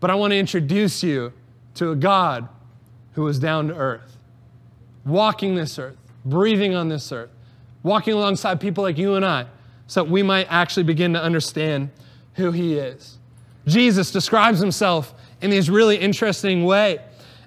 But 0.00 0.10
I 0.10 0.16
want 0.16 0.32
to 0.32 0.36
introduce 0.36 1.02
you 1.02 1.32
to 1.76 1.92
a 1.92 1.96
God 1.96 2.46
who 3.14 3.26
is 3.26 3.38
down 3.38 3.68
to 3.68 3.74
earth, 3.74 4.18
walking 5.06 5.54
this 5.54 5.78
earth, 5.78 5.96
breathing 6.30 6.74
on 6.74 6.88
this 6.88 7.10
earth, 7.12 7.30
walking 7.82 8.14
alongside 8.14 8.60
people 8.60 8.84
like 8.84 8.96
you 8.96 9.14
and 9.16 9.24
I, 9.24 9.46
so 9.86 10.04
that 10.04 10.10
we 10.10 10.22
might 10.22 10.46
actually 10.48 10.84
begin 10.84 11.12
to 11.14 11.22
understand 11.22 11.90
who 12.34 12.52
he 12.52 12.78
is. 12.78 13.18
Jesus 13.66 14.10
describes 14.10 14.60
himself 14.60 15.14
in 15.42 15.50
this 15.50 15.68
really 15.68 15.96
interesting 15.96 16.64
way. 16.64 17.00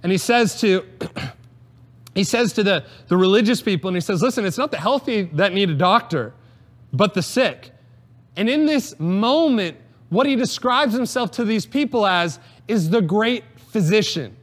And 0.03 0.11
he 0.11 0.17
says 0.17 0.59
to 0.61 0.85
he 2.15 2.23
says 2.23 2.53
to 2.53 2.63
the, 2.63 2.85
the 3.07 3.17
religious 3.17 3.61
people, 3.61 3.87
and 3.87 3.97
he 3.97 4.01
says, 4.01 4.21
listen, 4.21 4.45
it's 4.45 4.57
not 4.57 4.71
the 4.71 4.77
healthy 4.77 5.23
that 5.33 5.53
need 5.53 5.69
a 5.69 5.75
doctor, 5.75 6.33
but 6.91 7.13
the 7.13 7.23
sick. 7.23 7.71
And 8.35 8.49
in 8.49 8.65
this 8.65 8.99
moment, 8.99 9.77
what 10.09 10.27
he 10.27 10.35
describes 10.35 10.93
himself 10.93 11.31
to 11.31 11.45
these 11.45 11.65
people 11.65 12.05
as 12.05 12.39
is 12.67 12.89
the 12.89 13.01
great 13.01 13.43
physician. 13.57 14.35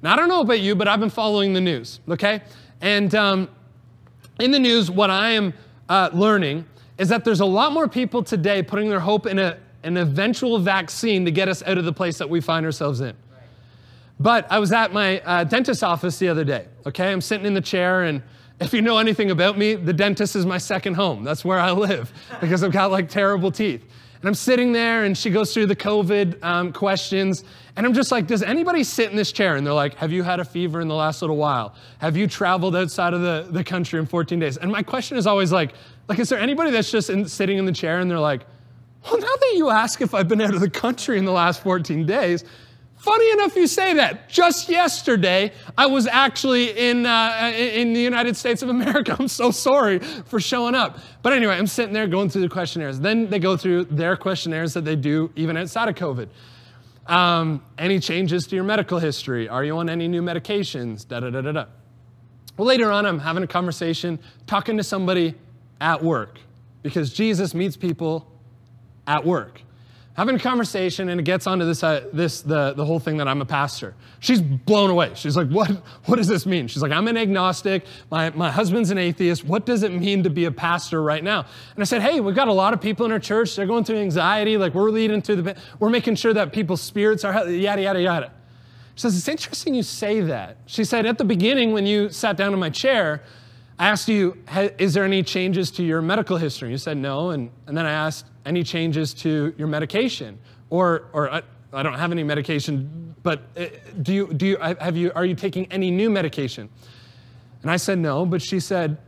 Now, 0.00 0.12
I 0.12 0.16
don't 0.16 0.28
know 0.28 0.40
about 0.40 0.60
you, 0.60 0.74
but 0.74 0.86
I've 0.86 1.00
been 1.00 1.10
following 1.10 1.52
the 1.52 1.60
news, 1.60 2.00
okay? 2.08 2.42
And 2.80 3.14
um, 3.14 3.48
in 4.38 4.50
the 4.50 4.58
news, 4.58 4.90
what 4.90 5.10
I 5.10 5.30
am 5.30 5.54
uh, 5.88 6.10
learning 6.12 6.66
is 6.98 7.08
that 7.08 7.24
there's 7.24 7.40
a 7.40 7.46
lot 7.46 7.72
more 7.72 7.88
people 7.88 8.22
today 8.22 8.62
putting 8.62 8.88
their 8.88 9.00
hope 9.00 9.26
in 9.26 9.38
a, 9.38 9.58
an 9.82 9.96
eventual 9.96 10.58
vaccine 10.58 11.24
to 11.24 11.30
get 11.30 11.48
us 11.48 11.62
out 11.64 11.78
of 11.78 11.84
the 11.84 11.92
place 11.92 12.18
that 12.18 12.28
we 12.28 12.40
find 12.40 12.64
ourselves 12.64 13.00
in. 13.00 13.14
But 14.20 14.46
I 14.50 14.58
was 14.58 14.72
at 14.72 14.92
my 14.92 15.20
uh, 15.20 15.44
dentist's 15.44 15.82
office 15.82 16.18
the 16.18 16.28
other 16.28 16.44
day, 16.44 16.66
okay? 16.86 17.10
I'm 17.10 17.20
sitting 17.20 17.46
in 17.46 17.54
the 17.54 17.60
chair, 17.60 18.04
and 18.04 18.22
if 18.60 18.72
you 18.72 18.80
know 18.80 18.98
anything 18.98 19.30
about 19.32 19.58
me, 19.58 19.74
the 19.74 19.92
dentist 19.92 20.36
is 20.36 20.46
my 20.46 20.58
second 20.58 20.94
home. 20.94 21.24
That's 21.24 21.44
where 21.44 21.58
I 21.58 21.72
live 21.72 22.12
because 22.40 22.62
I've 22.62 22.72
got 22.72 22.90
like 22.92 23.08
terrible 23.08 23.50
teeth. 23.50 23.82
And 24.20 24.28
I'm 24.28 24.34
sitting 24.34 24.72
there, 24.72 25.04
and 25.04 25.18
she 25.18 25.30
goes 25.30 25.52
through 25.52 25.66
the 25.66 25.76
COVID 25.76 26.42
um, 26.44 26.72
questions. 26.72 27.42
And 27.76 27.86
I'm 27.86 27.94
just 27.94 28.12
like, 28.12 28.26
does 28.26 28.42
anybody 28.42 28.84
sit 28.84 29.10
in 29.10 29.16
this 29.16 29.32
chair? 29.32 29.56
And 29.56 29.66
they're 29.66 29.72
like, 29.72 29.94
have 29.94 30.12
you 30.12 30.22
had 30.22 30.40
a 30.40 30.44
fever 30.44 30.80
in 30.80 30.88
the 30.88 30.94
last 30.94 31.22
little 31.22 31.36
while? 31.36 31.74
Have 31.98 32.16
you 32.16 32.26
traveled 32.26 32.76
outside 32.76 33.14
of 33.14 33.22
the, 33.22 33.46
the 33.50 33.64
country 33.64 33.98
in 33.98 34.06
14 34.06 34.38
days? 34.38 34.58
And 34.58 34.70
my 34.70 34.82
question 34.82 35.16
is 35.16 35.26
always 35.26 35.52
like, 35.52 35.72
like, 36.08 36.18
is 36.18 36.28
there 36.28 36.38
anybody 36.38 36.70
that's 36.70 36.90
just 36.90 37.08
in, 37.08 37.26
sitting 37.26 37.56
in 37.56 37.64
the 37.64 37.72
chair 37.72 38.00
and 38.00 38.10
they're 38.10 38.18
like, 38.18 38.42
well, 39.04 39.18
now 39.18 39.26
that 39.26 39.54
you 39.56 39.70
ask 39.70 40.00
if 40.02 40.14
I've 40.14 40.28
been 40.28 40.40
out 40.40 40.54
of 40.54 40.60
the 40.60 40.70
country 40.70 41.18
in 41.18 41.24
the 41.24 41.32
last 41.32 41.62
14 41.62 42.04
days, 42.04 42.44
Funny 43.02 43.32
enough, 43.32 43.56
you 43.56 43.66
say 43.66 43.94
that. 43.94 44.28
Just 44.28 44.68
yesterday, 44.68 45.50
I 45.76 45.86
was 45.86 46.06
actually 46.06 46.70
in, 46.70 47.04
uh, 47.04 47.52
in 47.52 47.94
the 47.94 48.00
United 48.00 48.36
States 48.36 48.62
of 48.62 48.68
America. 48.68 49.16
I'm 49.18 49.26
so 49.26 49.50
sorry 49.50 49.98
for 49.98 50.38
showing 50.38 50.76
up. 50.76 51.00
But 51.20 51.32
anyway, 51.32 51.56
I'm 51.56 51.66
sitting 51.66 51.92
there 51.92 52.06
going 52.06 52.28
through 52.28 52.42
the 52.42 52.48
questionnaires. 52.48 53.00
Then 53.00 53.28
they 53.28 53.40
go 53.40 53.56
through 53.56 53.86
their 53.86 54.16
questionnaires 54.16 54.72
that 54.74 54.84
they 54.84 54.94
do 54.94 55.32
even 55.34 55.56
outside 55.56 55.88
of 55.88 55.96
COVID. 55.96 56.28
Um, 57.06 57.64
any 57.78 57.98
changes 57.98 58.46
to 58.46 58.54
your 58.54 58.64
medical 58.64 58.98
history? 58.98 59.48
Are 59.48 59.64
you 59.64 59.76
on 59.78 59.90
any 59.90 60.08
new 60.08 60.22
medications? 60.22 61.06
Da 61.06 61.20
da 61.20 61.30
da 61.30 61.40
da 61.40 61.52
da. 61.52 61.64
Well, 62.56 62.68
later 62.68 62.90
on, 62.92 63.06
I'm 63.06 63.18
having 63.18 63.42
a 63.42 63.46
conversation, 63.46 64.18
talking 64.46 64.76
to 64.76 64.84
somebody 64.84 65.34
at 65.80 66.02
work, 66.02 66.38
because 66.82 67.12
Jesus 67.12 67.54
meets 67.54 67.76
people 67.76 68.30
at 69.06 69.24
work 69.24 69.62
having 70.14 70.36
a 70.36 70.38
conversation 70.38 71.08
and 71.08 71.18
it 71.20 71.24
gets 71.24 71.46
onto 71.46 71.64
this, 71.64 71.82
uh, 71.82 72.06
this 72.12 72.42
the, 72.42 72.74
the 72.74 72.84
whole 72.84 72.98
thing 72.98 73.16
that 73.16 73.26
I'm 73.26 73.40
a 73.40 73.46
pastor. 73.46 73.94
She's 74.20 74.42
blown 74.42 74.90
away. 74.90 75.12
She's 75.14 75.36
like, 75.36 75.48
what, 75.48 75.70
what 76.04 76.16
does 76.16 76.28
this 76.28 76.44
mean? 76.44 76.68
She's 76.68 76.82
like, 76.82 76.92
I'm 76.92 77.08
an 77.08 77.16
agnostic. 77.16 77.86
My, 78.10 78.28
my 78.30 78.50
husband's 78.50 78.90
an 78.90 78.98
atheist. 78.98 79.44
What 79.44 79.64
does 79.64 79.82
it 79.82 79.92
mean 79.92 80.22
to 80.24 80.30
be 80.30 80.44
a 80.44 80.50
pastor 80.50 81.02
right 81.02 81.24
now? 81.24 81.46
And 81.74 81.82
I 81.82 81.84
said, 81.84 82.02
hey, 82.02 82.20
we've 82.20 82.34
got 82.34 82.48
a 82.48 82.52
lot 82.52 82.74
of 82.74 82.80
people 82.80 83.06
in 83.06 83.12
our 83.12 83.18
church. 83.18 83.56
They're 83.56 83.66
going 83.66 83.84
through 83.84 83.98
anxiety. 83.98 84.58
Like 84.58 84.74
we're 84.74 84.90
leading 84.90 85.22
through 85.22 85.42
the, 85.42 85.56
we're 85.78 85.90
making 85.90 86.16
sure 86.16 86.34
that 86.34 86.52
people's 86.52 86.82
spirits 86.82 87.24
are, 87.24 87.48
yada, 87.48 87.82
yada, 87.82 88.02
yada. 88.02 88.32
She 88.94 89.00
says, 89.00 89.16
it's 89.16 89.28
interesting 89.28 89.74
you 89.74 89.82
say 89.82 90.20
that. 90.20 90.58
She 90.66 90.84
said, 90.84 91.06
at 91.06 91.16
the 91.16 91.24
beginning 91.24 91.72
when 91.72 91.86
you 91.86 92.10
sat 92.10 92.36
down 92.36 92.52
in 92.52 92.58
my 92.58 92.68
chair, 92.68 93.22
I 93.78 93.88
asked 93.88 94.08
you, 94.08 94.36
is 94.78 94.92
there 94.92 95.04
any 95.04 95.22
changes 95.22 95.70
to 95.72 95.82
your 95.82 96.02
medical 96.02 96.36
history? 96.36 96.70
You 96.70 96.76
said 96.76 96.98
no. 96.98 97.30
And, 97.30 97.50
and 97.66 97.74
then 97.74 97.86
I 97.86 97.92
asked, 97.92 98.26
any 98.44 98.62
changes 98.62 99.14
to 99.14 99.54
your 99.56 99.68
medication? 99.68 100.38
Or, 100.70 101.08
or 101.12 101.30
I, 101.30 101.42
I 101.72 101.82
don't 101.82 101.98
have 101.98 102.12
any 102.12 102.24
medication, 102.24 103.14
but 103.22 103.42
uh, 103.56 103.66
do 104.02 104.12
you, 104.12 104.32
do 104.34 104.46
you, 104.46 104.56
have 104.58 104.96
you, 104.96 105.12
are 105.14 105.24
you 105.24 105.34
taking 105.34 105.70
any 105.72 105.90
new 105.90 106.10
medication? 106.10 106.68
And 107.62 107.70
I 107.70 107.76
said 107.76 107.98
no, 107.98 108.26
but 108.26 108.42
she 108.42 108.60
said, 108.60 108.98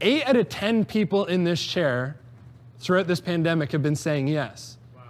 eight 0.00 0.26
out 0.26 0.36
of 0.36 0.48
10 0.48 0.84
people 0.84 1.24
in 1.26 1.44
this 1.44 1.64
chair 1.64 2.16
throughout 2.78 3.06
this 3.06 3.20
pandemic 3.20 3.72
have 3.72 3.82
been 3.82 3.96
saying 3.96 4.28
yes. 4.28 4.78
Wow. 4.94 5.02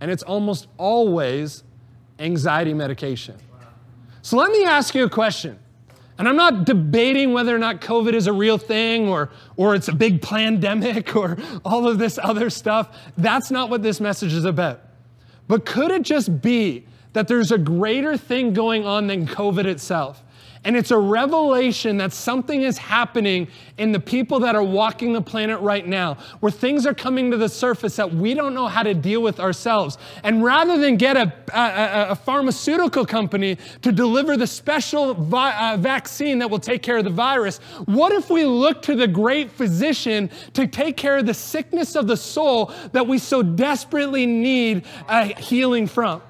And 0.00 0.10
it's 0.10 0.22
almost 0.22 0.68
always 0.78 1.64
anxiety 2.18 2.74
medication. 2.74 3.36
Wow. 3.52 3.68
So 4.22 4.36
let 4.36 4.50
me 4.50 4.64
ask 4.64 4.94
you 4.94 5.04
a 5.04 5.10
question. 5.10 5.58
And 6.18 6.28
I'm 6.28 6.36
not 6.36 6.64
debating 6.64 7.32
whether 7.32 7.54
or 7.54 7.58
not 7.58 7.80
COVID 7.80 8.12
is 8.12 8.26
a 8.26 8.32
real 8.32 8.56
thing 8.56 9.08
or, 9.08 9.30
or 9.56 9.74
it's 9.74 9.88
a 9.88 9.92
big 9.92 10.22
pandemic 10.22 11.16
or 11.16 11.36
all 11.64 11.88
of 11.88 11.98
this 11.98 12.18
other 12.22 12.50
stuff. 12.50 12.96
That's 13.16 13.50
not 13.50 13.68
what 13.68 13.82
this 13.82 14.00
message 14.00 14.32
is 14.32 14.44
about. 14.44 14.80
But 15.48 15.66
could 15.66 15.90
it 15.90 16.02
just 16.02 16.40
be 16.40 16.86
that 17.12 17.28
there's 17.28 17.52
a 17.52 17.58
greater 17.58 18.16
thing 18.16 18.52
going 18.52 18.86
on 18.86 19.08
than 19.08 19.26
COVID 19.26 19.64
itself? 19.66 20.23
And 20.64 20.76
it's 20.76 20.90
a 20.90 20.98
revelation 20.98 21.98
that 21.98 22.12
something 22.12 22.62
is 22.62 22.78
happening 22.78 23.48
in 23.76 23.92
the 23.92 24.00
people 24.00 24.40
that 24.40 24.54
are 24.54 24.62
walking 24.62 25.12
the 25.12 25.20
planet 25.20 25.60
right 25.60 25.86
now, 25.86 26.14
where 26.40 26.50
things 26.50 26.86
are 26.86 26.94
coming 26.94 27.30
to 27.30 27.36
the 27.36 27.48
surface 27.48 27.96
that 27.96 28.14
we 28.14 28.34
don't 28.34 28.54
know 28.54 28.66
how 28.66 28.82
to 28.82 28.94
deal 28.94 29.22
with 29.22 29.40
ourselves. 29.40 29.98
And 30.22 30.42
rather 30.42 30.78
than 30.78 30.96
get 30.96 31.16
a, 31.16 31.32
a, 31.52 32.12
a 32.12 32.16
pharmaceutical 32.16 33.04
company 33.04 33.58
to 33.82 33.92
deliver 33.92 34.36
the 34.36 34.46
special 34.46 35.34
uh, 35.34 35.76
vaccine 35.76 36.38
that 36.38 36.48
will 36.48 36.58
take 36.58 36.82
care 36.82 36.96
of 36.96 37.04
the 37.04 37.10
virus, 37.10 37.58
what 37.84 38.12
if 38.12 38.30
we 38.30 38.44
look 38.46 38.80
to 38.82 38.94
the 38.94 39.08
great 39.08 39.50
physician 39.50 40.30
to 40.54 40.66
take 40.66 40.96
care 40.96 41.18
of 41.18 41.26
the 41.26 41.34
sickness 41.34 41.94
of 41.94 42.06
the 42.06 42.16
soul 42.16 42.72
that 42.92 43.06
we 43.06 43.18
so 43.18 43.42
desperately 43.42 44.24
need 44.24 44.84
a 45.08 45.26
healing 45.40 45.86
from? 45.86 46.22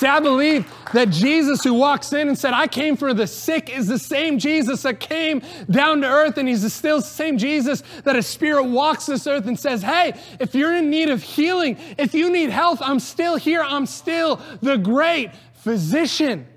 See, 0.00 0.06
I 0.06 0.18
believe 0.18 0.66
that 0.94 1.10
Jesus, 1.10 1.62
who 1.62 1.74
walks 1.74 2.14
in 2.14 2.28
and 2.28 2.38
said, 2.38 2.54
I 2.54 2.68
came 2.68 2.96
for 2.96 3.12
the 3.12 3.26
sick, 3.26 3.68
is 3.68 3.86
the 3.86 3.98
same 3.98 4.38
Jesus 4.38 4.80
that 4.84 4.98
came 4.98 5.42
down 5.70 6.00
to 6.00 6.06
earth, 6.06 6.38
and 6.38 6.48
he's 6.48 6.72
still 6.72 7.00
the 7.00 7.06
same 7.06 7.36
Jesus 7.36 7.82
that 8.04 8.16
a 8.16 8.22
spirit 8.22 8.64
walks 8.64 9.04
this 9.04 9.26
earth 9.26 9.46
and 9.46 9.60
says, 9.60 9.82
Hey, 9.82 10.18
if 10.40 10.54
you're 10.54 10.74
in 10.74 10.88
need 10.88 11.10
of 11.10 11.22
healing, 11.22 11.76
if 11.98 12.14
you 12.14 12.32
need 12.32 12.48
health, 12.48 12.78
I'm 12.80 12.98
still 12.98 13.36
here. 13.36 13.62
I'm 13.62 13.84
still 13.84 14.40
the 14.62 14.78
great 14.78 15.32
physician. 15.56 16.48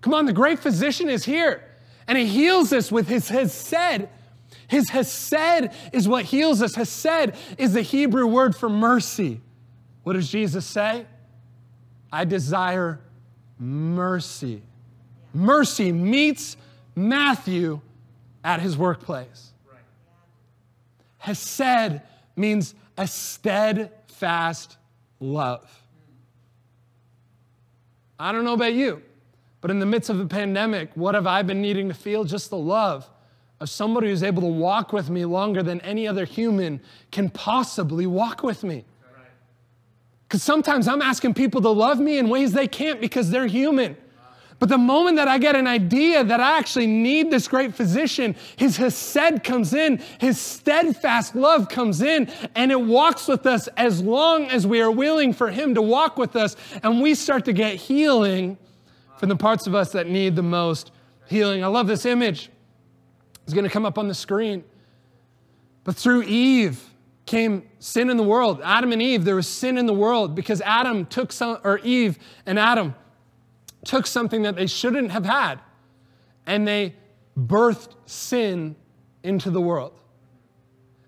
Come 0.00 0.12
on, 0.12 0.26
the 0.26 0.32
great 0.32 0.58
physician 0.58 1.08
is 1.08 1.24
here, 1.24 1.62
and 2.08 2.18
he 2.18 2.26
heals 2.26 2.72
us 2.72 2.90
with 2.90 3.06
his 3.06 3.28
hesed. 3.28 4.08
His 4.66 4.90
hesed 4.90 5.70
is 5.92 6.08
what 6.08 6.24
heals 6.24 6.60
us. 6.60 6.74
Hesed 6.74 7.36
is 7.56 7.72
the 7.72 7.82
Hebrew 7.82 8.26
word 8.26 8.56
for 8.56 8.68
mercy. 8.68 9.42
What 10.02 10.14
does 10.14 10.28
Jesus 10.28 10.66
say? 10.66 11.06
I 12.14 12.24
desire 12.24 13.00
mercy. 13.58 14.62
Mercy 15.32 15.90
meets 15.90 16.56
Matthew 16.94 17.80
at 18.44 18.60
his 18.60 18.76
workplace. 18.76 19.52
Hesed 21.18 22.00
means 22.36 22.76
a 22.96 23.08
steadfast 23.08 24.76
love. 25.18 25.68
I 28.16 28.30
don't 28.30 28.44
know 28.44 28.54
about 28.54 28.74
you, 28.74 29.02
but 29.60 29.72
in 29.72 29.80
the 29.80 29.86
midst 29.86 30.08
of 30.08 30.20
a 30.20 30.26
pandemic, 30.26 30.90
what 30.94 31.16
have 31.16 31.26
I 31.26 31.42
been 31.42 31.60
needing 31.60 31.88
to 31.88 31.94
feel? 31.94 32.22
Just 32.22 32.48
the 32.48 32.56
love 32.56 33.10
of 33.58 33.68
somebody 33.68 34.06
who's 34.06 34.22
able 34.22 34.42
to 34.42 34.46
walk 34.46 34.92
with 34.92 35.10
me 35.10 35.24
longer 35.24 35.64
than 35.64 35.80
any 35.80 36.06
other 36.06 36.26
human 36.26 36.80
can 37.10 37.28
possibly 37.28 38.06
walk 38.06 38.44
with 38.44 38.62
me. 38.62 38.84
Because 40.34 40.42
sometimes 40.42 40.88
I'm 40.88 41.00
asking 41.00 41.34
people 41.34 41.60
to 41.60 41.68
love 41.68 42.00
me 42.00 42.18
in 42.18 42.28
ways 42.28 42.50
they 42.50 42.66
can't 42.66 43.00
because 43.00 43.30
they're 43.30 43.46
human. 43.46 43.96
But 44.58 44.68
the 44.68 44.76
moment 44.76 45.16
that 45.18 45.28
I 45.28 45.38
get 45.38 45.54
an 45.54 45.68
idea 45.68 46.24
that 46.24 46.40
I 46.40 46.58
actually 46.58 46.88
need 46.88 47.30
this 47.30 47.46
great 47.46 47.72
physician, 47.72 48.34
his 48.56 48.76
hesed 48.76 49.44
comes 49.44 49.72
in, 49.72 50.02
his 50.18 50.40
steadfast 50.40 51.36
love 51.36 51.68
comes 51.68 52.02
in, 52.02 52.28
and 52.56 52.72
it 52.72 52.80
walks 52.80 53.28
with 53.28 53.46
us 53.46 53.68
as 53.76 54.02
long 54.02 54.46
as 54.46 54.66
we 54.66 54.80
are 54.80 54.90
willing 54.90 55.32
for 55.32 55.52
him 55.52 55.72
to 55.76 55.82
walk 55.82 56.18
with 56.18 56.34
us, 56.34 56.56
and 56.82 57.00
we 57.00 57.14
start 57.14 57.44
to 57.44 57.52
get 57.52 57.76
healing 57.76 58.58
from 59.18 59.28
the 59.28 59.36
parts 59.36 59.68
of 59.68 59.74
us 59.76 59.92
that 59.92 60.08
need 60.08 60.34
the 60.34 60.42
most 60.42 60.90
healing. 61.28 61.62
I 61.62 61.68
love 61.68 61.86
this 61.86 62.04
image. 62.04 62.50
It's 63.44 63.54
going 63.54 63.62
to 63.62 63.70
come 63.70 63.86
up 63.86 63.98
on 63.98 64.08
the 64.08 64.14
screen. 64.14 64.64
But 65.84 65.94
through 65.94 66.24
Eve 66.24 66.90
came 67.26 67.68
sin 67.78 68.10
in 68.10 68.16
the 68.16 68.22
world. 68.22 68.60
Adam 68.62 68.92
and 68.92 69.00
Eve, 69.00 69.24
there 69.24 69.36
was 69.36 69.48
sin 69.48 69.78
in 69.78 69.86
the 69.86 69.94
world 69.94 70.34
because 70.34 70.60
Adam 70.62 71.06
took 71.06 71.32
some, 71.32 71.58
or 71.64 71.78
Eve 71.78 72.18
and 72.46 72.58
Adam 72.58 72.94
took 73.84 74.06
something 74.06 74.42
that 74.42 74.56
they 74.56 74.66
shouldn't 74.66 75.10
have 75.10 75.24
had 75.24 75.60
and 76.46 76.66
they 76.66 76.94
birthed 77.38 77.94
sin 78.06 78.76
into 79.22 79.50
the 79.50 79.60
world. 79.60 79.92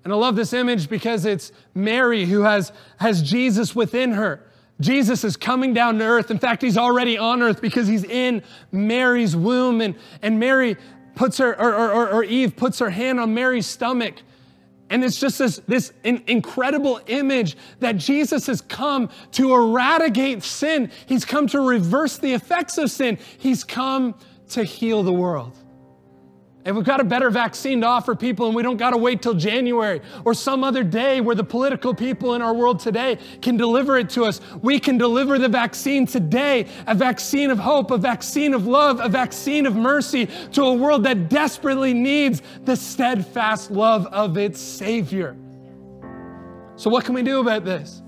And 0.04 0.12
I 0.12 0.16
love 0.16 0.36
this 0.36 0.52
image 0.52 0.88
because 0.88 1.24
it's 1.24 1.52
Mary 1.74 2.26
who 2.26 2.42
has, 2.42 2.72
has 2.98 3.22
Jesus 3.22 3.74
within 3.74 4.12
her. 4.12 4.42
Jesus 4.80 5.24
is 5.24 5.36
coming 5.36 5.74
down 5.74 5.98
to 5.98 6.04
earth. 6.04 6.30
In 6.30 6.38
fact, 6.38 6.62
he's 6.62 6.76
already 6.76 7.18
on 7.18 7.42
earth 7.42 7.60
because 7.60 7.88
he's 7.88 8.04
in 8.04 8.42
Mary's 8.70 9.34
womb. 9.34 9.80
And, 9.80 9.96
and 10.22 10.38
Mary 10.38 10.76
puts 11.14 11.38
her, 11.38 11.58
or, 11.58 11.74
or, 11.74 12.08
or 12.08 12.24
Eve 12.24 12.56
puts 12.56 12.78
her 12.78 12.90
hand 12.90 13.18
on 13.18 13.34
Mary's 13.34 13.66
stomach. 13.66 14.14
And 14.88 15.04
it's 15.04 15.18
just 15.18 15.38
this, 15.38 15.60
this 15.66 15.92
incredible 16.04 17.00
image 17.08 17.56
that 17.80 17.96
Jesus 17.96 18.46
has 18.46 18.60
come 18.60 19.10
to 19.32 19.52
eradicate 19.52 20.44
sin. 20.44 20.90
He's 21.06 21.24
come 21.24 21.48
to 21.48 21.60
reverse 21.60 22.18
the 22.18 22.32
effects 22.32 22.78
of 22.78 22.90
sin. 22.90 23.18
He's 23.38 23.64
come 23.64 24.14
to 24.50 24.62
heal 24.62 25.02
the 25.02 25.12
world. 25.12 25.56
And 26.66 26.74
we've 26.74 26.84
got 26.84 27.00
a 27.00 27.04
better 27.04 27.30
vaccine 27.30 27.82
to 27.82 27.86
offer 27.86 28.16
people, 28.16 28.46
and 28.46 28.54
we 28.56 28.60
don't 28.64 28.76
got 28.76 28.90
to 28.90 28.96
wait 28.96 29.22
till 29.22 29.34
January 29.34 30.02
or 30.24 30.34
some 30.34 30.64
other 30.64 30.82
day 30.82 31.20
where 31.20 31.36
the 31.36 31.44
political 31.44 31.94
people 31.94 32.34
in 32.34 32.42
our 32.42 32.52
world 32.52 32.80
today 32.80 33.18
can 33.40 33.56
deliver 33.56 33.96
it 33.96 34.10
to 34.10 34.24
us. 34.24 34.40
We 34.62 34.80
can 34.80 34.98
deliver 34.98 35.38
the 35.38 35.48
vaccine 35.48 36.06
today 36.06 36.66
a 36.88 36.94
vaccine 36.96 37.52
of 37.52 37.60
hope, 37.60 37.92
a 37.92 37.98
vaccine 37.98 38.52
of 38.52 38.66
love, 38.66 38.98
a 38.98 39.08
vaccine 39.08 39.64
of 39.64 39.76
mercy 39.76 40.26
to 40.54 40.64
a 40.64 40.74
world 40.74 41.04
that 41.04 41.28
desperately 41.28 41.94
needs 41.94 42.42
the 42.64 42.74
steadfast 42.74 43.70
love 43.70 44.08
of 44.08 44.36
its 44.36 44.60
Savior. 44.60 45.36
So, 46.74 46.90
what 46.90 47.04
can 47.04 47.14
we 47.14 47.22
do 47.22 47.38
about 47.38 47.64
this? 47.64 48.02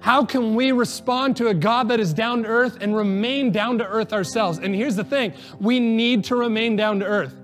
How 0.00 0.22
can 0.26 0.54
we 0.54 0.72
respond 0.72 1.34
to 1.38 1.48
a 1.48 1.54
God 1.54 1.88
that 1.88 1.98
is 1.98 2.12
down 2.12 2.42
to 2.42 2.48
earth 2.48 2.76
and 2.82 2.94
remain 2.94 3.52
down 3.52 3.78
to 3.78 3.86
earth 3.86 4.12
ourselves? 4.12 4.58
And 4.58 4.74
here's 4.74 4.96
the 4.96 5.04
thing 5.04 5.32
we 5.58 5.80
need 5.80 6.24
to 6.24 6.36
remain 6.36 6.76
down 6.76 7.00
to 7.00 7.06
earth. 7.06 7.39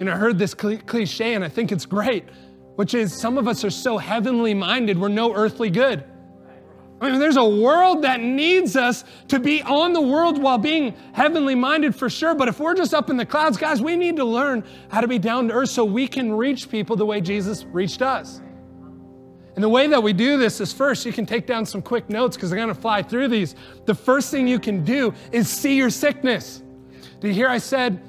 Know, 0.00 0.12
I 0.12 0.16
heard 0.16 0.38
this 0.38 0.52
cliche 0.54 1.34
and 1.34 1.44
I 1.44 1.48
think 1.48 1.70
it's 1.70 1.86
great, 1.86 2.24
which 2.76 2.94
is 2.94 3.12
some 3.12 3.38
of 3.38 3.46
us 3.46 3.64
are 3.64 3.70
so 3.70 3.98
heavenly 3.98 4.54
minded, 4.54 4.98
we're 4.98 5.08
no 5.08 5.32
earthly 5.34 5.70
good. 5.70 6.04
I 7.02 7.10
mean, 7.10 7.18
there's 7.18 7.36
a 7.36 7.44
world 7.44 8.02
that 8.02 8.20
needs 8.20 8.76
us 8.76 9.04
to 9.26 9.40
be 9.40 9.60
on 9.62 9.92
the 9.92 10.00
world 10.00 10.40
while 10.40 10.56
being 10.56 10.94
heavenly 11.12 11.56
minded 11.56 11.96
for 11.96 12.08
sure. 12.08 12.32
But 12.32 12.46
if 12.46 12.60
we're 12.60 12.74
just 12.74 12.94
up 12.94 13.10
in 13.10 13.16
the 13.16 13.26
clouds, 13.26 13.56
guys, 13.56 13.82
we 13.82 13.96
need 13.96 14.14
to 14.16 14.24
learn 14.24 14.62
how 14.88 15.00
to 15.00 15.08
be 15.08 15.18
down 15.18 15.48
to 15.48 15.54
earth 15.54 15.70
so 15.70 15.84
we 15.84 16.06
can 16.06 16.32
reach 16.32 16.70
people 16.70 16.94
the 16.94 17.04
way 17.04 17.20
Jesus 17.20 17.64
reached 17.64 18.02
us. 18.02 18.40
And 19.56 19.64
the 19.64 19.68
way 19.68 19.88
that 19.88 20.00
we 20.00 20.12
do 20.12 20.38
this 20.38 20.60
is 20.60 20.72
first, 20.72 21.04
you 21.04 21.12
can 21.12 21.26
take 21.26 21.44
down 21.44 21.66
some 21.66 21.82
quick 21.82 22.08
notes 22.08 22.36
because 22.36 22.52
I'm 22.52 22.56
going 22.56 22.68
to 22.68 22.74
fly 22.74 23.02
through 23.02 23.28
these. 23.28 23.56
The 23.84 23.96
first 23.96 24.30
thing 24.30 24.46
you 24.46 24.60
can 24.60 24.84
do 24.84 25.12
is 25.32 25.48
see 25.48 25.76
your 25.76 25.90
sickness. 25.90 26.62
Do 27.18 27.26
you 27.26 27.34
hear 27.34 27.48
I 27.48 27.58
said 27.58 28.00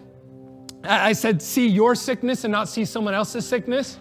I 0.84 1.14
said, 1.14 1.42
see 1.42 1.68
your 1.68 1.96
sickness 1.96 2.44
and 2.44 2.52
not 2.52 2.68
see 2.68 2.86
someone 2.86 3.14
else's 3.14 3.48
sickness. 3.48 3.98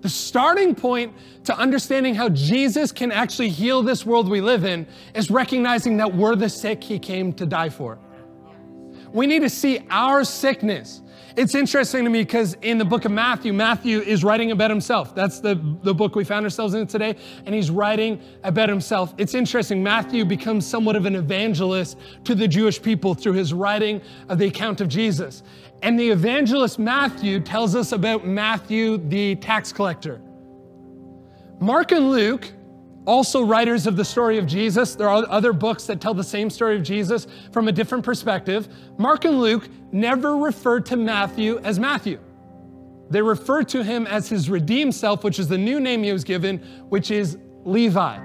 The 0.00 0.08
starting 0.08 0.74
point 0.74 1.12
to 1.44 1.56
understanding 1.58 2.14
how 2.14 2.28
Jesus 2.30 2.92
can 2.92 3.12
actually 3.12 3.50
heal 3.50 3.82
this 3.82 4.06
world 4.06 4.28
we 4.28 4.40
live 4.40 4.64
in 4.64 4.86
is 5.14 5.30
recognizing 5.30 5.96
that 5.98 6.14
we're 6.14 6.36
the 6.36 6.48
sick 6.48 6.82
he 6.82 6.98
came 6.98 7.32
to 7.34 7.46
die 7.46 7.68
for. 7.68 7.98
We 9.12 9.26
need 9.26 9.40
to 9.40 9.50
see 9.50 9.86
our 9.90 10.24
sickness. 10.24 11.02
It's 11.36 11.54
interesting 11.54 12.04
to 12.04 12.10
me 12.10 12.22
because 12.22 12.54
in 12.62 12.78
the 12.78 12.84
book 12.84 13.04
of 13.04 13.12
Matthew, 13.12 13.52
Matthew 13.52 14.00
is 14.00 14.24
writing 14.24 14.50
about 14.50 14.70
himself. 14.70 15.14
That's 15.14 15.40
the, 15.40 15.54
the 15.82 15.94
book 15.94 16.16
we 16.16 16.24
found 16.24 16.44
ourselves 16.44 16.74
in 16.74 16.86
today, 16.86 17.16
and 17.46 17.54
he's 17.54 17.70
writing 17.70 18.20
about 18.42 18.68
himself. 18.68 19.14
It's 19.18 19.34
interesting. 19.34 19.82
Matthew 19.82 20.24
becomes 20.24 20.66
somewhat 20.66 20.96
of 20.96 21.06
an 21.06 21.14
evangelist 21.14 21.98
to 22.24 22.34
the 22.34 22.48
Jewish 22.48 22.80
people 22.82 23.14
through 23.14 23.34
his 23.34 23.52
writing 23.54 24.00
of 24.28 24.38
the 24.38 24.46
account 24.46 24.80
of 24.80 24.88
Jesus. 24.88 25.42
And 25.82 25.98
the 25.98 26.08
evangelist 26.08 26.78
Matthew 26.78 27.40
tells 27.40 27.74
us 27.74 27.92
about 27.92 28.26
Matthew, 28.26 28.98
the 28.98 29.36
tax 29.36 29.72
collector. 29.72 30.20
Mark 31.60 31.92
and 31.92 32.10
Luke, 32.10 32.50
also 33.06 33.42
writers 33.42 33.86
of 33.86 33.96
the 33.96 34.04
story 34.04 34.38
of 34.38 34.46
Jesus, 34.46 34.94
there 34.94 35.08
are 35.08 35.24
other 35.28 35.52
books 35.52 35.84
that 35.86 36.00
tell 36.00 36.14
the 36.14 36.24
same 36.24 36.50
story 36.50 36.76
of 36.76 36.82
Jesus 36.82 37.26
from 37.52 37.68
a 37.68 37.72
different 37.72 38.04
perspective. 38.04 38.68
Mark 38.98 39.24
and 39.24 39.40
Luke 39.40 39.68
never 39.92 40.36
refer 40.36 40.80
to 40.80 40.96
Matthew 40.96 41.58
as 41.60 41.78
Matthew. 41.78 42.20
They 43.10 43.22
refer 43.22 43.64
to 43.64 43.82
him 43.82 44.06
as 44.06 44.28
his 44.28 44.48
redeemed 44.48 44.94
self, 44.94 45.24
which 45.24 45.38
is 45.38 45.48
the 45.48 45.58
new 45.58 45.80
name 45.80 46.02
he 46.02 46.12
was 46.12 46.24
given, 46.24 46.58
which 46.88 47.10
is 47.10 47.38
Levi. 47.64 48.18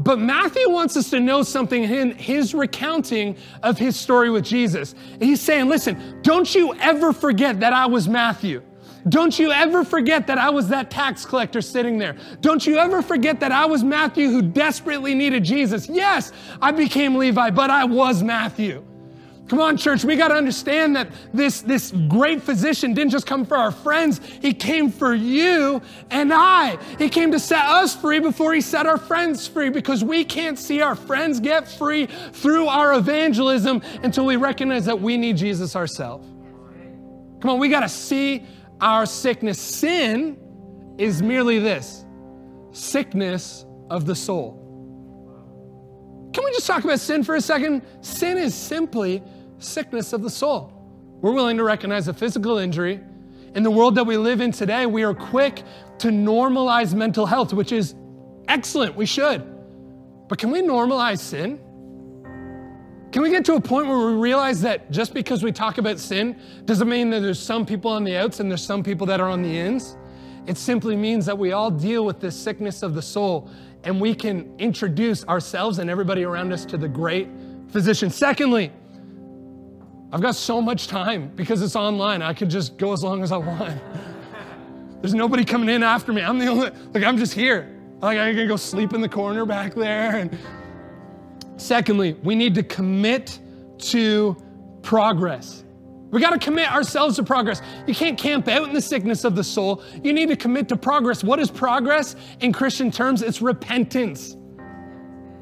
But 0.00 0.18
Matthew 0.18 0.68
wants 0.68 0.96
us 0.96 1.08
to 1.10 1.20
know 1.20 1.42
something 1.42 1.84
in 1.84 2.10
his 2.16 2.52
recounting 2.52 3.36
of 3.62 3.78
his 3.78 3.98
story 3.98 4.28
with 4.28 4.44
Jesus. 4.44 4.94
He's 5.20 5.40
saying, 5.40 5.68
listen, 5.68 6.20
don't 6.22 6.52
you 6.54 6.74
ever 6.80 7.12
forget 7.12 7.60
that 7.60 7.72
I 7.72 7.86
was 7.86 8.08
Matthew. 8.08 8.62
Don't 9.08 9.38
you 9.38 9.52
ever 9.52 9.84
forget 9.84 10.26
that 10.28 10.38
I 10.38 10.48
was 10.50 10.68
that 10.68 10.90
tax 10.90 11.26
collector 11.26 11.60
sitting 11.60 11.98
there. 11.98 12.16
Don't 12.40 12.66
you 12.66 12.78
ever 12.78 13.02
forget 13.02 13.38
that 13.40 13.52
I 13.52 13.66
was 13.66 13.84
Matthew 13.84 14.30
who 14.30 14.40
desperately 14.40 15.14
needed 15.14 15.44
Jesus. 15.44 15.88
Yes, 15.88 16.32
I 16.62 16.72
became 16.72 17.16
Levi, 17.16 17.50
but 17.50 17.70
I 17.70 17.84
was 17.84 18.22
Matthew. 18.22 18.82
Come 19.46 19.60
on, 19.60 19.76
church, 19.76 20.04
we 20.04 20.16
got 20.16 20.28
to 20.28 20.34
understand 20.34 20.96
that 20.96 21.08
this, 21.34 21.60
this 21.60 21.92
great 22.08 22.40
physician 22.40 22.94
didn't 22.94 23.10
just 23.10 23.26
come 23.26 23.44
for 23.44 23.58
our 23.58 23.70
friends, 23.70 24.22
he 24.40 24.54
came 24.54 24.90
for 24.90 25.14
you 25.14 25.82
and 26.10 26.32
I. 26.32 26.78
He 26.98 27.10
came 27.10 27.30
to 27.32 27.38
set 27.38 27.66
us 27.66 27.94
free 27.94 28.20
before 28.20 28.54
he 28.54 28.62
set 28.62 28.86
our 28.86 28.96
friends 28.96 29.46
free 29.46 29.68
because 29.68 30.02
we 30.02 30.24
can't 30.24 30.58
see 30.58 30.80
our 30.80 30.94
friends 30.94 31.40
get 31.40 31.68
free 31.68 32.06
through 32.32 32.68
our 32.68 32.94
evangelism 32.94 33.82
until 34.02 34.24
we 34.24 34.36
recognize 34.36 34.86
that 34.86 34.98
we 34.98 35.18
need 35.18 35.36
Jesus 35.36 35.76
ourselves. 35.76 36.26
Come 37.42 37.50
on, 37.50 37.58
we 37.58 37.68
got 37.68 37.80
to 37.80 37.88
see 37.90 38.46
our 38.80 39.06
sickness. 39.06 39.58
Sin 39.58 40.36
is 40.98 41.22
merely 41.22 41.58
this 41.58 42.04
sickness 42.72 43.64
of 43.90 44.06
the 44.06 44.14
soul. 44.14 44.60
Can 46.32 46.44
we 46.44 46.50
just 46.52 46.66
talk 46.66 46.82
about 46.82 46.98
sin 46.98 47.22
for 47.22 47.36
a 47.36 47.40
second? 47.40 47.82
Sin 48.00 48.36
is 48.36 48.54
simply 48.54 49.22
sickness 49.58 50.12
of 50.12 50.22
the 50.22 50.30
soul. 50.30 50.72
We're 51.20 51.32
willing 51.32 51.56
to 51.58 51.64
recognize 51.64 52.08
a 52.08 52.14
physical 52.14 52.58
injury. 52.58 53.00
In 53.54 53.62
the 53.62 53.70
world 53.70 53.94
that 53.94 54.04
we 54.04 54.16
live 54.16 54.40
in 54.40 54.50
today, 54.50 54.84
we 54.84 55.04
are 55.04 55.14
quick 55.14 55.62
to 55.98 56.08
normalize 56.08 56.92
mental 56.92 57.24
health, 57.24 57.52
which 57.52 57.70
is 57.70 57.94
excellent. 58.48 58.96
We 58.96 59.06
should. 59.06 59.46
But 60.28 60.38
can 60.38 60.50
we 60.50 60.60
normalize 60.60 61.20
sin? 61.20 61.60
Can 63.14 63.22
we 63.22 63.30
get 63.30 63.44
to 63.44 63.54
a 63.54 63.60
point 63.60 63.86
where 63.86 64.08
we 64.08 64.14
realize 64.14 64.60
that 64.62 64.90
just 64.90 65.14
because 65.14 65.44
we 65.44 65.52
talk 65.52 65.78
about 65.78 66.00
sin 66.00 66.34
doesn't 66.64 66.88
mean 66.88 67.10
that 67.10 67.20
there's 67.20 67.38
some 67.38 67.64
people 67.64 67.92
on 67.92 68.02
the 68.02 68.16
outs 68.16 68.40
and 68.40 68.50
there's 68.50 68.66
some 68.66 68.82
people 68.82 69.06
that 69.06 69.20
are 69.20 69.28
on 69.28 69.40
the 69.40 69.56
ins? 69.56 69.96
It 70.48 70.56
simply 70.56 70.96
means 70.96 71.24
that 71.26 71.38
we 71.38 71.52
all 71.52 71.70
deal 71.70 72.04
with 72.04 72.18
this 72.18 72.34
sickness 72.34 72.82
of 72.82 72.92
the 72.92 73.00
soul 73.00 73.48
and 73.84 74.00
we 74.00 74.16
can 74.16 74.52
introduce 74.58 75.24
ourselves 75.26 75.78
and 75.78 75.88
everybody 75.88 76.24
around 76.24 76.52
us 76.52 76.64
to 76.64 76.76
the 76.76 76.88
great 76.88 77.28
physician. 77.68 78.10
Secondly, 78.10 78.72
I've 80.12 80.20
got 80.20 80.34
so 80.34 80.60
much 80.60 80.88
time 80.88 81.30
because 81.36 81.62
it's 81.62 81.76
online. 81.76 82.20
I 82.20 82.32
could 82.32 82.50
just 82.50 82.78
go 82.78 82.92
as 82.92 83.04
long 83.04 83.22
as 83.22 83.30
I 83.30 83.36
want. 83.36 83.80
There's 85.02 85.14
nobody 85.14 85.44
coming 85.44 85.68
in 85.68 85.84
after 85.84 86.12
me. 86.12 86.20
I'm 86.20 86.40
the 86.40 86.48
only, 86.48 86.70
like, 86.92 87.04
I'm 87.04 87.18
just 87.18 87.34
here. 87.34 87.80
Like, 88.00 88.18
I 88.18 88.34
can 88.34 88.48
go 88.48 88.56
sleep 88.56 88.92
in 88.92 89.00
the 89.00 89.08
corner 89.08 89.46
back 89.46 89.72
there. 89.76 90.16
And 90.16 90.36
secondly, 91.56 92.14
we 92.22 92.34
need 92.34 92.54
to 92.54 92.62
commit 92.62 93.38
to 93.78 94.36
progress. 94.82 95.64
We 96.10 96.20
got 96.20 96.30
to 96.30 96.38
commit 96.38 96.72
ourselves 96.72 97.16
to 97.16 97.24
progress. 97.24 97.60
You 97.88 97.94
can't 97.94 98.16
camp 98.16 98.46
out 98.46 98.68
in 98.68 98.72
the 98.72 98.80
sickness 98.80 99.24
of 99.24 99.34
the 99.34 99.42
soul. 99.42 99.82
You 100.02 100.12
need 100.12 100.28
to 100.28 100.36
commit 100.36 100.68
to 100.68 100.76
progress. 100.76 101.24
What 101.24 101.40
is 101.40 101.50
progress 101.50 102.14
in 102.40 102.52
Christian 102.52 102.92
terms? 102.92 103.20
It's 103.20 103.42
repentance. 103.42 104.36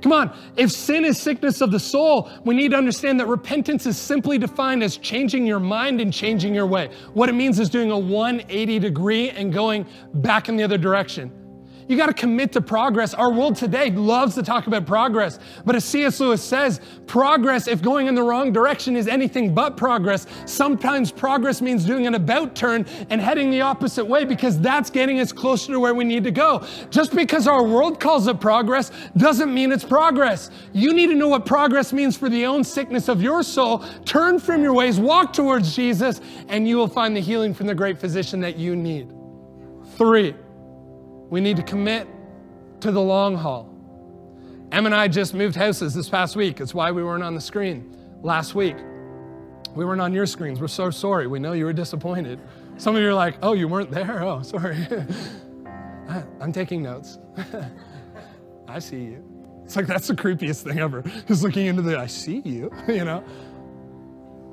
Come 0.00 0.12
on, 0.12 0.36
if 0.56 0.72
sin 0.72 1.04
is 1.04 1.16
sickness 1.16 1.60
of 1.60 1.70
the 1.70 1.78
soul, 1.78 2.28
we 2.44 2.56
need 2.56 2.72
to 2.72 2.76
understand 2.76 3.20
that 3.20 3.26
repentance 3.26 3.86
is 3.86 3.96
simply 3.96 4.36
defined 4.36 4.82
as 4.82 4.96
changing 4.96 5.46
your 5.46 5.60
mind 5.60 6.00
and 6.00 6.12
changing 6.12 6.54
your 6.54 6.66
way. 6.66 6.90
What 7.12 7.28
it 7.28 7.34
means 7.34 7.60
is 7.60 7.70
doing 7.70 7.90
a 7.90 7.98
180 7.98 8.78
degree 8.80 9.30
and 9.30 9.52
going 9.52 9.86
back 10.14 10.48
in 10.48 10.56
the 10.56 10.64
other 10.64 10.78
direction. 10.78 11.41
You 11.88 11.96
got 11.96 12.06
to 12.06 12.14
commit 12.14 12.52
to 12.52 12.60
progress. 12.60 13.14
Our 13.14 13.32
world 13.32 13.56
today 13.56 13.90
loves 13.90 14.34
to 14.36 14.42
talk 14.42 14.66
about 14.66 14.86
progress, 14.86 15.38
but 15.64 15.76
as 15.76 15.84
C.S. 15.84 16.20
Lewis 16.20 16.42
says, 16.42 16.80
progress, 17.06 17.68
if 17.68 17.82
going 17.82 18.06
in 18.06 18.14
the 18.14 18.22
wrong 18.22 18.52
direction, 18.52 18.96
is 18.96 19.08
anything 19.08 19.54
but 19.54 19.76
progress. 19.76 20.26
Sometimes 20.46 21.10
progress 21.10 21.60
means 21.60 21.84
doing 21.84 22.06
an 22.06 22.14
about 22.14 22.54
turn 22.54 22.86
and 23.10 23.20
heading 23.20 23.50
the 23.50 23.60
opposite 23.60 24.04
way 24.04 24.24
because 24.24 24.60
that's 24.60 24.90
getting 24.90 25.20
us 25.20 25.32
closer 25.32 25.72
to 25.72 25.80
where 25.80 25.94
we 25.94 26.04
need 26.04 26.24
to 26.24 26.30
go. 26.30 26.66
Just 26.90 27.14
because 27.14 27.46
our 27.46 27.62
world 27.62 28.00
calls 28.00 28.26
it 28.26 28.40
progress 28.40 28.90
doesn't 29.16 29.52
mean 29.52 29.72
it's 29.72 29.84
progress. 29.84 30.50
You 30.72 30.94
need 30.94 31.08
to 31.08 31.14
know 31.14 31.28
what 31.28 31.46
progress 31.46 31.92
means 31.92 32.16
for 32.16 32.28
the 32.28 32.46
own 32.46 32.64
sickness 32.64 33.08
of 33.08 33.22
your 33.22 33.42
soul. 33.42 33.84
Turn 34.04 34.38
from 34.38 34.62
your 34.62 34.72
ways, 34.72 34.98
walk 34.98 35.32
towards 35.32 35.74
Jesus, 35.74 36.20
and 36.48 36.68
you 36.68 36.76
will 36.76 36.88
find 36.88 37.16
the 37.16 37.20
healing 37.20 37.54
from 37.54 37.66
the 37.66 37.74
great 37.74 37.98
physician 37.98 38.40
that 38.40 38.56
you 38.56 38.76
need. 38.76 39.12
Three, 39.96 40.34
we 41.32 41.40
need 41.40 41.56
to 41.56 41.62
commit 41.62 42.06
to 42.78 42.92
the 42.92 43.00
long 43.00 43.34
haul. 43.34 43.74
Em 44.70 44.84
and 44.84 44.94
I 44.94 45.08
just 45.08 45.32
moved 45.32 45.56
houses 45.56 45.94
this 45.94 46.06
past 46.06 46.36
week. 46.36 46.60
It's 46.60 46.74
why 46.74 46.92
we 46.92 47.02
weren't 47.02 47.22
on 47.22 47.34
the 47.34 47.40
screen 47.40 47.96
last 48.20 48.54
week. 48.54 48.76
We 49.74 49.86
weren't 49.86 50.02
on 50.02 50.12
your 50.12 50.26
screens. 50.26 50.60
We're 50.60 50.68
so 50.68 50.90
sorry. 50.90 51.26
We 51.26 51.38
know 51.38 51.54
you 51.54 51.64
were 51.64 51.72
disappointed. 51.72 52.38
Some 52.76 52.96
of 52.96 53.00
you 53.00 53.08
are 53.08 53.14
like, 53.14 53.36
oh, 53.42 53.54
you 53.54 53.66
weren't 53.66 53.90
there? 53.90 54.22
Oh, 54.22 54.42
sorry. 54.42 54.86
I'm 56.38 56.52
taking 56.52 56.82
notes. 56.82 57.18
I 58.68 58.78
see 58.78 59.00
you. 59.00 59.24
It's 59.64 59.74
like 59.74 59.86
that's 59.86 60.08
the 60.08 60.14
creepiest 60.14 60.64
thing 60.64 60.80
ever. 60.80 61.02
Just 61.26 61.42
looking 61.42 61.64
into 61.64 61.80
the, 61.80 61.98
I 61.98 62.08
see 62.08 62.42
you, 62.44 62.70
you 62.88 63.06
know? 63.06 63.24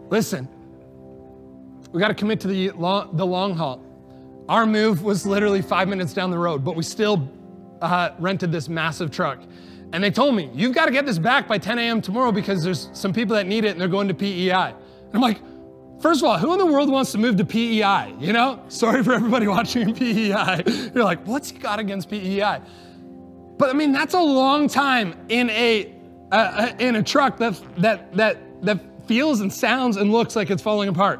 Listen, 0.09 0.47
we 1.91 1.99
got 1.99 2.07
to 2.07 2.13
commit 2.13 2.39
to 2.39 2.47
the 2.47 2.69
long, 2.71 3.17
the 3.17 3.25
long 3.25 3.53
haul. 3.53 3.83
Our 4.49 4.65
move 4.65 5.03
was 5.03 5.27
literally 5.27 5.61
five 5.61 5.87
minutes 5.87 6.11
down 6.11 6.31
the 6.31 6.39
road, 6.39 6.63
but 6.65 6.75
we 6.75 6.81
still 6.81 7.29
uh, 7.83 8.09
rented 8.17 8.51
this 8.51 8.67
massive 8.67 9.11
truck. 9.11 9.39
And 9.93 10.03
they 10.03 10.09
told 10.09 10.33
me, 10.33 10.49
you've 10.55 10.73
got 10.73 10.87
to 10.87 10.91
get 10.91 11.05
this 11.05 11.19
back 11.19 11.47
by 11.47 11.59
10 11.59 11.77
a.m. 11.77 12.01
tomorrow 12.01 12.31
because 12.31 12.63
there's 12.63 12.89
some 12.93 13.13
people 13.13 13.35
that 13.35 13.45
need 13.45 13.63
it 13.63 13.69
and 13.69 13.79
they're 13.79 13.87
going 13.87 14.07
to 14.07 14.15
PEI. 14.15 14.73
And 14.73 15.13
I'm 15.13 15.21
like, 15.21 15.39
first 16.01 16.21
of 16.21 16.27
all, 16.27 16.39
who 16.39 16.51
in 16.53 16.57
the 16.57 16.65
world 16.65 16.89
wants 16.89 17.11
to 17.11 17.19
move 17.19 17.37
to 17.37 17.45
PEI? 17.45 18.15
You 18.19 18.33
know? 18.33 18.63
Sorry 18.69 19.03
for 19.03 19.13
everybody 19.13 19.47
watching 19.55 19.93
PEI. 19.93 20.63
You're 20.95 21.03
like, 21.03 21.23
what's 21.27 21.51
he 21.51 21.59
got 21.59 21.77
against 21.77 22.09
PEI? 22.09 22.59
But 23.59 23.69
I 23.69 23.73
mean, 23.73 23.91
that's 23.91 24.15
a 24.15 24.19
long 24.19 24.67
time 24.67 25.13
in 25.29 25.51
a, 25.51 25.95
uh, 26.31 26.35
uh, 26.35 26.73
in 26.79 26.95
a 26.95 27.03
truck 27.03 27.37
that, 27.37 27.61
that, 27.77 28.15
that, 28.15 28.65
that 28.65 29.07
feels 29.07 29.41
and 29.41 29.53
sounds 29.53 29.97
and 29.97 30.11
looks 30.11 30.35
like 30.35 30.49
it's 30.49 30.63
falling 30.63 30.89
apart. 30.89 31.19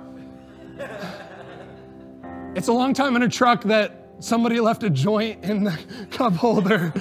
It's 2.56 2.68
a 2.68 2.74
long 2.74 2.96
time 2.96 3.16
in 3.16 3.22
a 3.22 3.30
truck 3.30 3.64
that 3.66 4.08
somebody 4.20 4.60
left 4.60 4.84
a 4.84 4.90
joint 4.90 5.44
in 5.44 5.64
the 5.64 5.80
cup 6.12 6.34
holder 6.34 6.92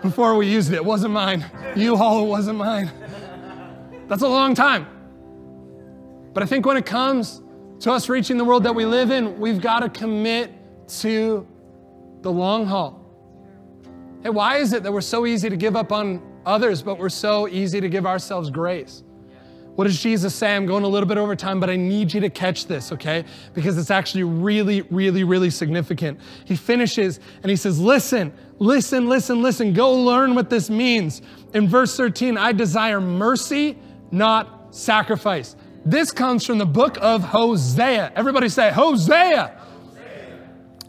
before 0.00 0.34
we 0.34 0.46
used 0.46 0.72
it. 0.72 0.76
It 0.76 0.84
wasn't 0.84 1.12
mine. 1.12 1.44
U-Haul 1.76 2.24
it 2.24 2.28
wasn't 2.28 2.58
mine. 2.58 2.90
That's 4.08 4.22
a 4.22 4.28
long 4.28 4.54
time. 4.54 4.86
But 6.32 6.42
I 6.42 6.46
think 6.46 6.64
when 6.64 6.78
it 6.78 6.86
comes 6.86 7.42
to 7.80 7.92
us 7.92 8.08
reaching 8.08 8.38
the 8.38 8.44
world 8.44 8.64
that 8.64 8.74
we 8.74 8.86
live 8.86 9.10
in, 9.10 9.38
we've 9.38 9.60
got 9.60 9.80
to 9.80 9.90
commit 9.90 10.50
to 11.00 11.46
the 12.22 12.32
long 12.32 12.66
haul. 12.66 12.98
Hey, 14.22 14.30
why 14.30 14.56
is 14.56 14.72
it 14.72 14.82
that 14.84 14.92
we're 14.92 15.02
so 15.02 15.26
easy 15.26 15.50
to 15.50 15.56
give 15.56 15.76
up 15.76 15.92
on 15.92 16.22
others, 16.46 16.80
but 16.82 16.98
we're 16.98 17.10
so 17.10 17.46
easy 17.46 17.80
to 17.80 17.88
give 17.90 18.06
ourselves 18.06 18.50
grace? 18.50 19.02
What 19.74 19.84
does 19.84 20.02
Jesus 20.02 20.34
say? 20.34 20.54
I'm 20.54 20.66
going 20.66 20.84
a 20.84 20.88
little 20.88 21.08
bit 21.08 21.16
over 21.16 21.34
time, 21.34 21.58
but 21.58 21.70
I 21.70 21.76
need 21.76 22.12
you 22.12 22.20
to 22.20 22.28
catch 22.28 22.66
this, 22.66 22.92
okay? 22.92 23.24
Because 23.54 23.78
it's 23.78 23.90
actually 23.90 24.24
really, 24.24 24.82
really, 24.82 25.24
really 25.24 25.48
significant. 25.48 26.20
He 26.44 26.56
finishes 26.56 27.20
and 27.42 27.48
he 27.48 27.56
says, 27.56 27.80
Listen, 27.80 28.34
listen, 28.58 29.08
listen, 29.08 29.40
listen. 29.40 29.72
Go 29.72 29.94
learn 29.94 30.34
what 30.34 30.50
this 30.50 30.68
means. 30.68 31.22
In 31.54 31.68
verse 31.68 31.96
13, 31.96 32.36
I 32.36 32.52
desire 32.52 33.00
mercy, 33.00 33.78
not 34.10 34.74
sacrifice. 34.74 35.56
This 35.86 36.12
comes 36.12 36.44
from 36.44 36.58
the 36.58 36.66
book 36.66 36.98
of 37.00 37.22
Hosea. 37.22 38.12
Everybody 38.14 38.50
say, 38.50 38.70
Hosea. 38.70 39.58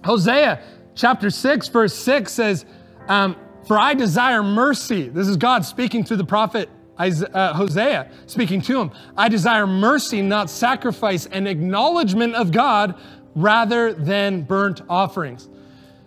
Hosea, 0.04 0.62
chapter 0.94 1.30
6, 1.30 1.70
verse 1.70 1.96
6 1.96 2.32
says, 2.32 2.66
um, 3.08 3.38
For 3.66 3.80
I 3.80 3.94
desire 3.94 4.44
mercy. 4.44 5.08
This 5.08 5.30
is 5.30 5.38
God 5.38 5.64
speaking 5.64 6.04
through 6.04 6.18
the 6.18 6.26
prophet 6.26 6.70
uh, 6.98 7.54
Hosea 7.54 8.12
speaking 8.28 8.62
to 8.64 8.80
him. 8.80 8.92
I 9.18 9.30
desire 9.30 9.66
mercy, 9.68 10.22
not 10.22 10.50
sacrifice, 10.50 11.26
and 11.26 11.48
acknowledgement 11.48 12.36
of 12.36 12.52
God 12.52 12.96
rather 13.36 13.94
than 13.94 14.44
burnt 14.44 14.82
offerings. 14.90 15.50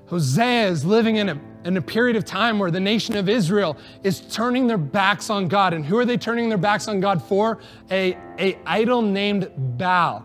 Hosea 0.07 0.68
is 0.68 0.84
living 0.84 1.16
in 1.16 1.28
a, 1.28 1.41
in 1.64 1.76
a 1.76 1.82
period 1.82 2.16
of 2.16 2.24
time 2.24 2.59
where 2.59 2.70
the 2.70 2.80
nation 2.80 3.16
of 3.16 3.28
Israel 3.28 3.76
is 4.05 4.20
turning 4.20 4.68
their 4.68 4.78
backs 4.78 5.30
on 5.30 5.49
God. 5.49 5.74
And 5.74 5.84
who 5.84 5.99
are 5.99 6.05
they 6.05 6.16
turning 6.16 6.49
their 6.49 6.59
backs 6.59 6.87
on 6.87 7.01
God 7.01 7.20
for? 7.22 7.59
A, 7.91 8.16
a 8.39 8.57
idol 8.66 9.03
named 9.03 9.51
Baal. 9.76 10.24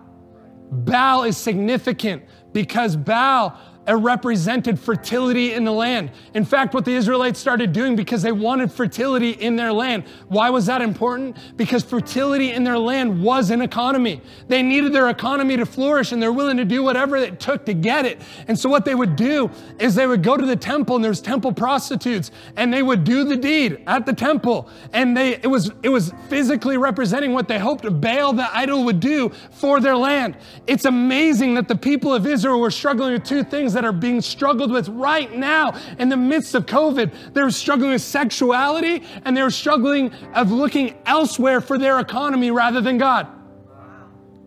Baal 0.72 1.24
is 1.24 1.36
significant 1.36 2.24
because 2.54 2.96
Baal 2.96 3.58
represented 3.98 4.80
fertility 4.80 5.54
in 5.54 5.64
the 5.64 5.72
land. 5.72 6.12
In 6.34 6.46
fact, 6.46 6.74
what 6.74 6.86
the 6.86 6.94
Israelites 6.94 7.40
started 7.40 7.74
doing 7.74 7.96
because 7.96 8.22
they 8.22 8.32
wanted 8.32 8.72
fertility 8.72 9.32
in 9.32 9.56
their 9.56 9.74
land. 9.74 10.04
Why 10.28 10.50
was 10.50 10.68
that 10.68 10.82
important? 10.82 11.38
Because 11.58 11.84
fertility 11.84 12.52
in 12.52 12.64
their 12.64 12.78
land 12.78 13.24
was 13.24 13.50
an 13.50 13.62
economy. 13.62 14.22
They 14.48 14.62
needed 14.62 14.94
their 14.94 15.10
economy 15.10 15.58
to 15.58 15.66
flourish 15.66 16.12
and 16.12 16.22
they're 16.22 16.32
willing 16.32 16.58
to 16.58 16.66
do 16.66 16.84
whatever 16.84 17.16
it 17.16 17.40
took 17.40 17.66
to 17.66 17.74
get 17.74 18.06
it. 18.06 18.22
And 18.48 18.58
so 18.58 18.70
what 18.70 18.86
they 18.86 18.94
would 18.94 19.16
do 19.16 19.50
is 19.80 19.96
they 19.96 20.06
would 20.06 20.22
go 20.22 20.38
to 20.38 20.46
the 20.46 20.56
temple 20.56 20.96
and 20.98 21.04
there's 21.04 21.22
temple 21.22 21.52
prostitutes 21.52 22.30
and 22.58 22.72
they 22.72 22.84
would 22.84 23.04
do 23.04 23.24
the 23.24 23.38
deed 23.38 23.82
at 23.88 24.06
the 24.06 24.14
temple. 24.14 24.70
And 24.94 25.18
they 25.18 25.36
it 25.36 25.48
was 25.48 25.72
it 25.82 25.90
was 25.90 26.14
physically 26.30 26.78
representing 26.78 27.34
what 27.34 27.48
they 27.48 27.58
hoped 27.58 27.82
Baal 28.02 28.34
the 28.34 28.56
idol 28.56 28.84
would 28.84 29.00
do 29.00 29.30
for 29.52 29.80
their 29.80 29.98
land. 29.98 30.38
It's 30.68 30.86
amazing 30.86 31.56
that 31.56 31.68
the 31.68 31.76
people 31.76 32.14
of 32.14 32.28
Israel 32.28 32.60
were 32.60 32.70
struggling 32.70 33.14
with 33.14 33.24
two 33.24 33.44
things 33.44 33.62
things 33.62 33.81
that 33.82 33.88
are 33.88 33.92
being 33.92 34.22
struggled 34.22 34.72
with 34.72 34.88
right 34.90 35.36
now 35.36 35.74
in 35.98 36.08
the 36.08 36.18
midst 36.18 36.54
of 36.54 36.68
COVID. 36.68 37.34
They're 37.34 37.50
struggling 37.50 37.92
with 37.92 38.04
sexuality 38.04 39.02
and 39.26 39.36
they're 39.36 39.50
struggling 39.50 40.14
of 40.36 40.52
looking 40.52 40.96
elsewhere 41.08 41.62
for 41.62 41.80
their 41.80 42.00
economy 42.00 42.52
rather 42.52 42.80
than 42.80 43.00
God. 43.00 43.28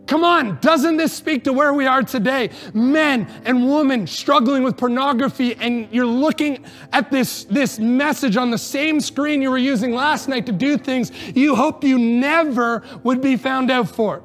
Come 0.07 0.22
on, 0.22 0.59
doesn't 0.61 0.99
this 0.99 1.12
speak 1.12 1.45
to 1.45 1.53
where 1.53 1.72
we 1.72 1.87
are 1.87 2.03
today? 2.03 2.51
Men 2.74 3.26
and 3.45 3.68
women 3.68 4.07
struggling 4.07 4.62
with 4.62 4.76
pornography, 4.76 5.55
and 5.55 5.89
you're 5.91 6.05
looking 6.05 6.62
at 6.93 7.11
this, 7.11 7.45
this 7.45 7.78
message 7.78 8.37
on 8.37 8.51
the 8.51 8.59
same 8.59 9.01
screen 9.01 9.41
you 9.41 9.51
were 9.51 9.59
using 9.59 9.93
last 9.93 10.28
night 10.28 10.47
to 10.47 10.53
do 10.53 10.76
things 10.76 11.11
you 11.35 11.57
hoped 11.57 11.82
you 11.85 11.99
never 11.99 12.85
would 13.03 13.22
be 13.22 13.37
found 13.37 13.70
out 13.70 13.89
for. 13.89 14.22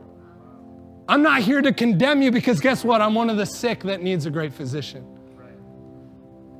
I'm 1.09 1.23
not 1.23 1.41
here 1.41 1.59
to 1.59 1.73
condemn 1.73 2.21
you 2.21 2.29
because 2.29 2.59
guess 2.59 2.85
what? 2.85 3.01
I'm 3.01 3.15
one 3.15 3.31
of 3.31 3.37
the 3.37 3.45
sick 3.45 3.81
that 3.81 4.03
needs 4.03 4.27
a 4.27 4.29
great 4.29 4.53
physician. 4.53 5.03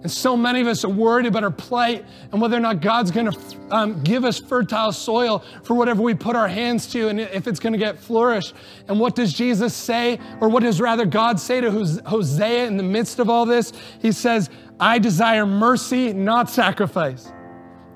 And 0.02 0.10
so 0.10 0.36
many 0.36 0.62
of 0.62 0.68
us 0.68 0.84
are 0.84 0.89
worried 0.89 1.28
about 1.28 1.43
our 1.43 1.52
plight 1.52 2.04
and 2.32 2.41
whether 2.41 2.58
or 2.58 2.62
not 2.62 2.82
God's 2.82 3.12
going 3.12 3.32
to 3.32 3.39
um, 3.70 4.02
give 4.02 4.26
us 4.26 4.39
fertile 4.39 4.91
soil 4.91 5.43
for 5.64 5.76
whatever 5.76 6.02
we 6.02 6.16
put 6.16 6.36
our 6.36 6.47
hands 6.47 6.88
to 6.93 7.10
and 7.10 7.20
if 7.20 7.47
it's 7.47 7.60
going 7.60 7.74
to 7.74 7.80
get 7.80 8.00
flourished. 8.00 8.56
And 8.88 9.00
what 9.00 9.14
does 9.14 9.34
Jesus 9.34 9.76
say, 9.76 10.20
or 10.41 10.50
what 10.50 10.64
does 10.64 10.82
rather 10.82 11.06
God 11.06 11.39
say 11.39 11.62
to 11.62 11.70
Hosea 12.06 12.66
in 12.66 12.78
the 12.78 12.84
midst 12.84 13.20
of 13.20 13.30
all 13.30 13.45
this? 13.45 13.72
He 14.02 14.12
says, 14.12 14.50
I 14.80 14.97
desire 14.97 15.45
mercy, 15.45 16.12
not 16.12 16.50
sacrifice. 16.50 17.32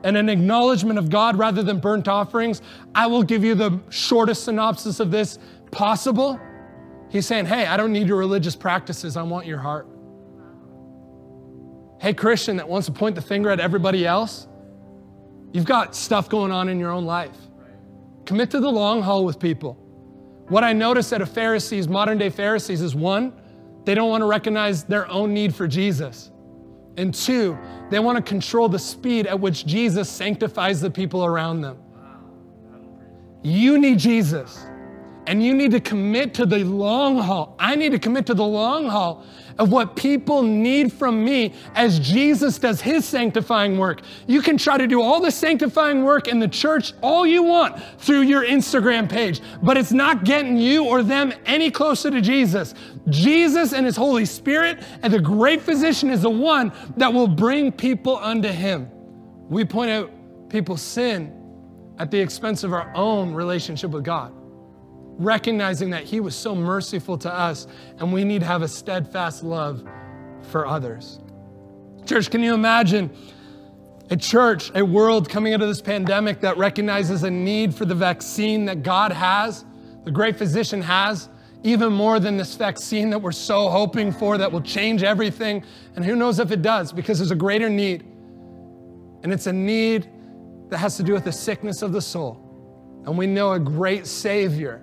And 0.03 0.17
an 0.17 0.27
acknowledgement 0.27 0.99
of 0.99 1.09
God 1.09 1.37
rather 1.37 1.63
than 1.63 1.79
burnt 1.79 2.09
offerings. 2.09 2.61
I 2.93 3.07
will 3.07 3.23
give 3.23 3.45
you 3.45 3.55
the 3.55 3.79
shortest 3.89 4.43
synopsis 4.43 4.99
of 4.99 5.09
this 5.09 5.39
possible, 5.73 6.39
he's 7.09 7.25
saying, 7.25 7.45
Hey, 7.45 7.65
I 7.65 7.75
don't 7.75 7.91
need 7.91 8.07
your 8.07 8.17
religious 8.17 8.55
practices, 8.55 9.17
I 9.17 9.23
want 9.23 9.45
your 9.45 9.57
heart. 9.57 9.87
Hey, 11.99 12.13
Christian 12.13 12.57
that 12.57 12.67
wants 12.67 12.87
to 12.87 12.93
point 12.93 13.15
the 13.15 13.21
finger 13.21 13.49
at 13.49 13.59
everybody 13.59 14.05
else, 14.05 14.47
you've 15.51 15.65
got 15.65 15.95
stuff 15.95 16.29
going 16.29 16.51
on 16.51 16.69
in 16.69 16.79
your 16.79 16.91
own 16.91 17.05
life. 17.05 17.37
Commit 18.25 18.51
to 18.51 18.59
the 18.59 18.69
long 18.69 19.01
haul 19.01 19.25
with 19.25 19.39
people. 19.39 19.73
What 20.47 20.63
I 20.63 20.73
notice 20.73 21.11
at 21.13 21.21
a 21.21 21.25
Pharisees, 21.25 21.87
modern 21.87 22.17
day 22.17 22.29
Pharisees, 22.29 22.81
is 22.81 22.95
one, 22.95 23.33
they 23.85 23.95
don't 23.95 24.09
want 24.09 24.21
to 24.21 24.25
recognize 24.25 24.83
their 24.83 25.09
own 25.09 25.33
need 25.33 25.55
for 25.55 25.67
Jesus. 25.67 26.31
And 26.97 27.13
two, 27.13 27.57
they 27.89 27.99
want 27.99 28.17
to 28.17 28.21
control 28.21 28.69
the 28.69 28.79
speed 28.79 29.25
at 29.25 29.39
which 29.39 29.65
Jesus 29.65 30.09
sanctifies 30.09 30.79
the 30.79 30.91
people 30.91 31.25
around 31.25 31.61
them. 31.61 31.77
You 33.41 33.77
need 33.77 33.99
Jesus. 33.99 34.65
And 35.25 35.43
you 35.43 35.53
need 35.53 35.71
to 35.71 35.79
commit 35.79 36.33
to 36.35 36.45
the 36.45 36.63
long 36.63 37.17
haul. 37.17 37.55
I 37.57 37.75
need 37.75 37.91
to 37.93 37.99
commit 37.99 38.25
to 38.27 38.33
the 38.33 38.45
long 38.45 38.87
haul 38.87 39.25
of 39.57 39.71
what 39.71 39.95
people 39.95 40.41
need 40.41 40.91
from 40.91 41.23
me 41.23 41.53
as 41.75 41.99
Jesus 41.99 42.57
does 42.57 42.81
his 42.81 43.05
sanctifying 43.05 43.77
work. 43.77 44.01
You 44.27 44.41
can 44.41 44.57
try 44.57 44.77
to 44.77 44.87
do 44.87 45.01
all 45.01 45.21
the 45.21 45.31
sanctifying 45.31 46.03
work 46.03 46.27
in 46.27 46.39
the 46.39 46.47
church 46.47 46.93
all 47.01 47.25
you 47.25 47.43
want 47.43 47.81
through 47.99 48.21
your 48.21 48.45
Instagram 48.45 49.09
page, 49.09 49.41
but 49.61 49.77
it's 49.77 49.91
not 49.91 50.23
getting 50.23 50.57
you 50.57 50.85
or 50.85 51.03
them 51.03 51.33
any 51.45 51.69
closer 51.71 52.09
to 52.09 52.21
Jesus. 52.21 52.73
Jesus 53.09 53.73
and 53.73 53.85
his 53.85 53.95
Holy 53.95 54.25
Spirit 54.25 54.83
and 55.03 55.13
the 55.13 55.19
great 55.19 55.61
physician 55.61 56.09
is 56.09 56.21
the 56.21 56.29
one 56.29 56.71
that 56.97 57.13
will 57.13 57.27
bring 57.27 57.71
people 57.71 58.17
unto 58.17 58.49
him. 58.49 58.89
We 59.49 59.65
point 59.65 59.91
out 59.91 60.11
people's 60.49 60.81
sin 60.81 61.39
at 61.99 62.09
the 62.09 62.19
expense 62.19 62.63
of 62.63 62.73
our 62.73 62.91
own 62.95 63.33
relationship 63.33 63.91
with 63.91 64.03
God 64.03 64.33
recognizing 65.17 65.89
that 65.91 66.03
He 66.03 66.19
was 66.19 66.35
so 66.35 66.55
merciful 66.55 67.17
to 67.19 67.33
us 67.33 67.67
and 67.99 68.11
we 68.11 68.23
need 68.23 68.41
to 68.41 68.47
have 68.47 68.61
a 68.61 68.67
steadfast 68.67 69.43
love 69.43 69.87
for 70.43 70.65
others. 70.65 71.19
Church, 72.05 72.29
can 72.29 72.43
you 72.43 72.53
imagine 72.53 73.09
a 74.09 74.17
church, 74.17 74.71
a 74.75 74.83
world 74.83 75.29
coming 75.29 75.53
out 75.53 75.61
of 75.61 75.67
this 75.67 75.81
pandemic 75.81 76.41
that 76.41 76.57
recognizes 76.57 77.23
a 77.23 77.31
need 77.31 77.73
for 77.73 77.85
the 77.85 77.95
vaccine 77.95 78.65
that 78.65 78.83
God 78.83 79.11
has, 79.11 79.65
the 80.03 80.11
great 80.11 80.37
physician 80.37 80.81
has, 80.81 81.29
even 81.63 81.93
more 81.93 82.19
than 82.19 82.35
this 82.35 82.55
vaccine 82.55 83.09
that 83.09 83.19
we're 83.19 83.31
so 83.31 83.69
hoping 83.69 84.11
for 84.11 84.37
that 84.37 84.51
will 84.51 84.61
change 84.61 85.01
everything? 85.01 85.63
And 85.95 86.03
who 86.03 86.15
knows 86.15 86.39
if 86.39 86.51
it 86.51 86.61
does, 86.61 86.91
because 86.91 87.19
there's 87.19 87.31
a 87.31 87.35
greater 87.35 87.69
need. 87.69 88.03
And 89.23 89.31
it's 89.31 89.47
a 89.47 89.53
need 89.53 90.09
that 90.69 90.77
has 90.77 90.97
to 90.97 91.03
do 91.03 91.13
with 91.13 91.23
the 91.23 91.31
sickness 91.31 91.81
of 91.81 91.93
the 91.93 92.01
soul. 92.01 92.37
And 93.05 93.17
we 93.17 93.27
know 93.27 93.53
a 93.53 93.59
great 93.59 94.05
Savior 94.05 94.81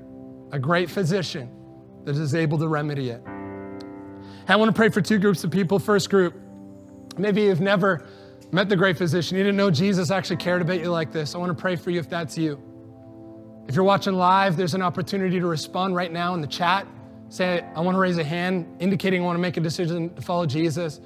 a 0.53 0.59
great 0.59 0.90
physician 0.90 1.51
that 2.05 2.16
is 2.16 2.34
able 2.34 2.59
to 2.59 2.68
remedy 2.68 3.11
it. 3.11 3.22
I 4.48 4.57
want 4.57 4.68
to 4.68 4.76
pray 4.76 4.88
for 4.88 5.01
two 5.01 5.18
groups 5.18 5.44
of 5.44 5.51
people. 5.51 5.78
First 5.78 6.11
group, 6.11 6.34
maybe 7.16 7.42
you've 7.42 7.61
never 7.61 8.07
met 8.53 8.68
the 8.68 8.76
great 8.76 8.96
physician. 8.98 9.36
You 9.36 9.44
didn't 9.44 9.57
know 9.57 9.70
Jesus 9.70 10.11
actually 10.11 10.38
cared 10.38 10.61
about 10.62 10.80
you 10.80 10.90
like 10.90 11.12
this. 11.12 11.34
I 11.34 11.38
want 11.38 11.57
to 11.57 11.61
pray 11.61 11.76
for 11.76 11.90
you 11.90 12.01
if 12.01 12.09
that's 12.09 12.36
you. 12.36 12.61
If 13.68 13.76
you're 13.76 13.84
watching 13.84 14.14
live, 14.14 14.57
there's 14.57 14.74
an 14.74 14.82
opportunity 14.82 15.38
to 15.38 15.46
respond 15.46 15.94
right 15.94 16.11
now 16.11 16.34
in 16.34 16.40
the 16.40 16.46
chat. 16.48 16.86
Say, 17.28 17.64
I 17.76 17.80
want 17.80 17.94
to 17.94 18.01
raise 18.01 18.18
a 18.18 18.24
hand 18.24 18.66
indicating 18.80 19.22
I 19.22 19.24
want 19.24 19.36
to 19.36 19.40
make 19.40 19.57
a 19.57 19.61
decision 19.61 20.12
to 20.14 20.22
follow 20.22 20.46
Jesus. 20.46 21.01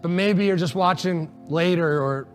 But 0.00 0.08
maybe 0.08 0.44
you're 0.46 0.56
just 0.56 0.74
watching 0.74 1.30
later 1.46 2.02
or 2.02 2.26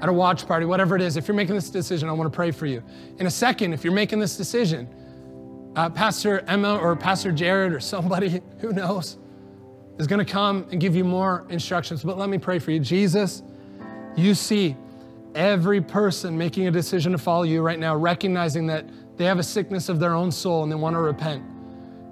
at 0.00 0.08
a 0.08 0.12
watch 0.12 0.46
party, 0.46 0.64
whatever 0.64 0.96
it 0.96 1.02
is. 1.02 1.18
If 1.18 1.28
you're 1.28 1.34
making 1.34 1.54
this 1.54 1.68
decision, 1.68 2.08
I 2.08 2.12
want 2.12 2.32
to 2.32 2.34
pray 2.34 2.50
for 2.50 2.64
you. 2.64 2.82
In 3.18 3.26
a 3.26 3.30
second, 3.30 3.74
if 3.74 3.84
you're 3.84 3.92
making 3.92 4.18
this 4.18 4.38
decision, 4.38 4.88
uh, 5.76 5.90
Pastor 5.90 6.40
Emma 6.48 6.78
or 6.78 6.96
Pastor 6.96 7.30
Jared 7.30 7.72
or 7.72 7.80
somebody, 7.80 8.40
who 8.58 8.72
knows, 8.72 9.18
is 9.98 10.06
going 10.06 10.24
to 10.24 10.30
come 10.30 10.66
and 10.72 10.80
give 10.80 10.96
you 10.96 11.04
more 11.04 11.46
instructions. 11.48 12.02
But 12.02 12.18
let 12.18 12.28
me 12.28 12.38
pray 12.38 12.58
for 12.58 12.70
you. 12.72 12.80
Jesus, 12.80 13.42
you 14.16 14.34
see 14.34 14.74
every 15.34 15.80
person 15.80 16.36
making 16.36 16.66
a 16.66 16.70
decision 16.70 17.12
to 17.12 17.18
follow 17.18 17.44
you 17.44 17.60
right 17.60 17.78
now, 17.78 17.94
recognizing 17.94 18.66
that 18.66 18.86
they 19.16 19.24
have 19.24 19.38
a 19.38 19.42
sickness 19.42 19.88
of 19.88 20.00
their 20.00 20.14
own 20.14 20.32
soul 20.32 20.62
and 20.62 20.72
they 20.72 20.76
want 20.76 20.94
to 20.94 21.00
repent. 21.00 21.44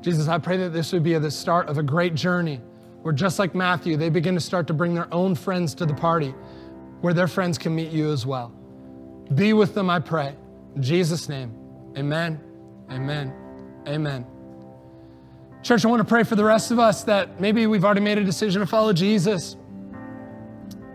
Jesus, 0.03 0.29
I 0.29 0.39
pray 0.39 0.59
that 0.59 0.71
this 0.71 0.93
would 0.93 1.03
be 1.03 1.17
the 1.19 1.31
start 1.31 1.69
of 1.69 1.79
a 1.79 1.83
great 1.83 2.15
journey 2.15 2.61
where, 3.01 3.15
just 3.15 3.39
like 3.39 3.55
Matthew, 3.55 3.97
they 3.97 4.11
begin 4.11 4.35
to 4.35 4.41
start 4.41 4.67
to 4.67 4.75
bring 4.75 4.95
their 4.95 5.13
own 5.13 5.35
friends 5.35 5.75
to 5.77 5.87
the 5.87 5.95
party 5.95 6.35
where 7.01 7.15
their 7.15 7.29
friends 7.29 7.57
can 7.59 7.75
meet 7.75 7.91
you 7.91 8.13
as 8.13 8.27
well. 8.27 8.53
Be 9.35 9.55
with 9.55 9.75
them, 9.75 9.89
I 9.89 10.01
pray. 10.01 10.35
In 10.77 10.83
Jesus' 10.83 11.29
name, 11.29 11.55
amen. 11.97 12.41
Amen. 12.91 13.44
Amen. 13.87 14.27
Church, 15.63 15.85
I 15.85 15.89
want 15.89 16.01
to 16.01 16.05
pray 16.05 16.25
for 16.25 16.37
the 16.37 16.45
rest 16.45 16.71
of 16.71 16.79
us 16.79 17.05
that 17.05 17.41
maybe 17.41 17.67
we've 17.67 17.85
already 17.85 18.01
made 18.01 18.19
a 18.19 18.25
decision 18.25 18.61
to 18.61 18.67
follow 18.67 18.93
Jesus. 18.93 19.57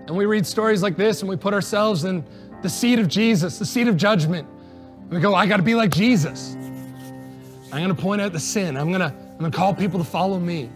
And 0.07 0.15
we 0.15 0.25
read 0.25 0.45
stories 0.45 0.81
like 0.81 0.95
this 0.95 1.21
and 1.21 1.29
we 1.29 1.35
put 1.35 1.53
ourselves 1.53 2.03
in 2.03 2.23
the 2.61 2.69
seat 2.69 2.99
of 2.99 3.07
Jesus, 3.07 3.59
the 3.59 3.65
seat 3.65 3.87
of 3.87 3.97
judgment. 3.97 4.47
We 5.09 5.19
go, 5.19 5.33
I 5.33 5.45
got 5.45 5.57
to 5.57 5.63
be 5.63 5.75
like 5.75 5.91
Jesus. 5.91 6.55
I'm 7.71 7.83
going 7.83 7.95
to 7.95 7.99
point 7.99 8.21
out 8.21 8.31
the 8.31 8.39
sin. 8.39 8.77
I'm 8.77 8.89
going 8.91 9.01
to, 9.01 9.07
I'm 9.07 9.39
going 9.39 9.51
to 9.51 9.57
call 9.57 9.73
people 9.73 9.99
to 9.99 10.05
follow 10.05 10.39
me. 10.39 10.69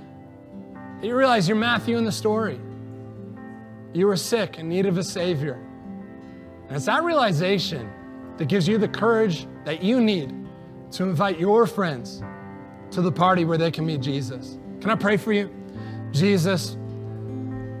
you 1.02 1.14
realize 1.14 1.48
you're 1.48 1.56
Matthew 1.56 1.96
in 1.96 2.04
the 2.04 2.12
story. 2.12 2.60
You 3.92 4.06
were 4.06 4.16
sick 4.16 4.58
in 4.58 4.68
need 4.68 4.86
of 4.86 4.98
a 4.98 5.04
Savior. 5.04 5.58
And 6.68 6.76
it's 6.76 6.86
that 6.86 7.02
realization 7.02 7.90
that 8.36 8.46
gives 8.46 8.68
you 8.68 8.78
the 8.78 8.88
courage 8.88 9.46
that 9.64 9.82
you 9.82 10.00
need 10.00 10.40
to 10.92 11.02
invite 11.02 11.38
your 11.38 11.66
friends 11.66 12.22
to 12.90 13.02
the 13.02 13.12
party 13.12 13.44
where 13.44 13.58
they 13.58 13.70
can 13.70 13.86
meet 13.86 14.00
Jesus. 14.00 14.58
Can 14.80 14.90
I 14.90 14.94
pray 14.94 15.16
for 15.16 15.32
you? 15.32 15.50
Jesus, 16.10 16.76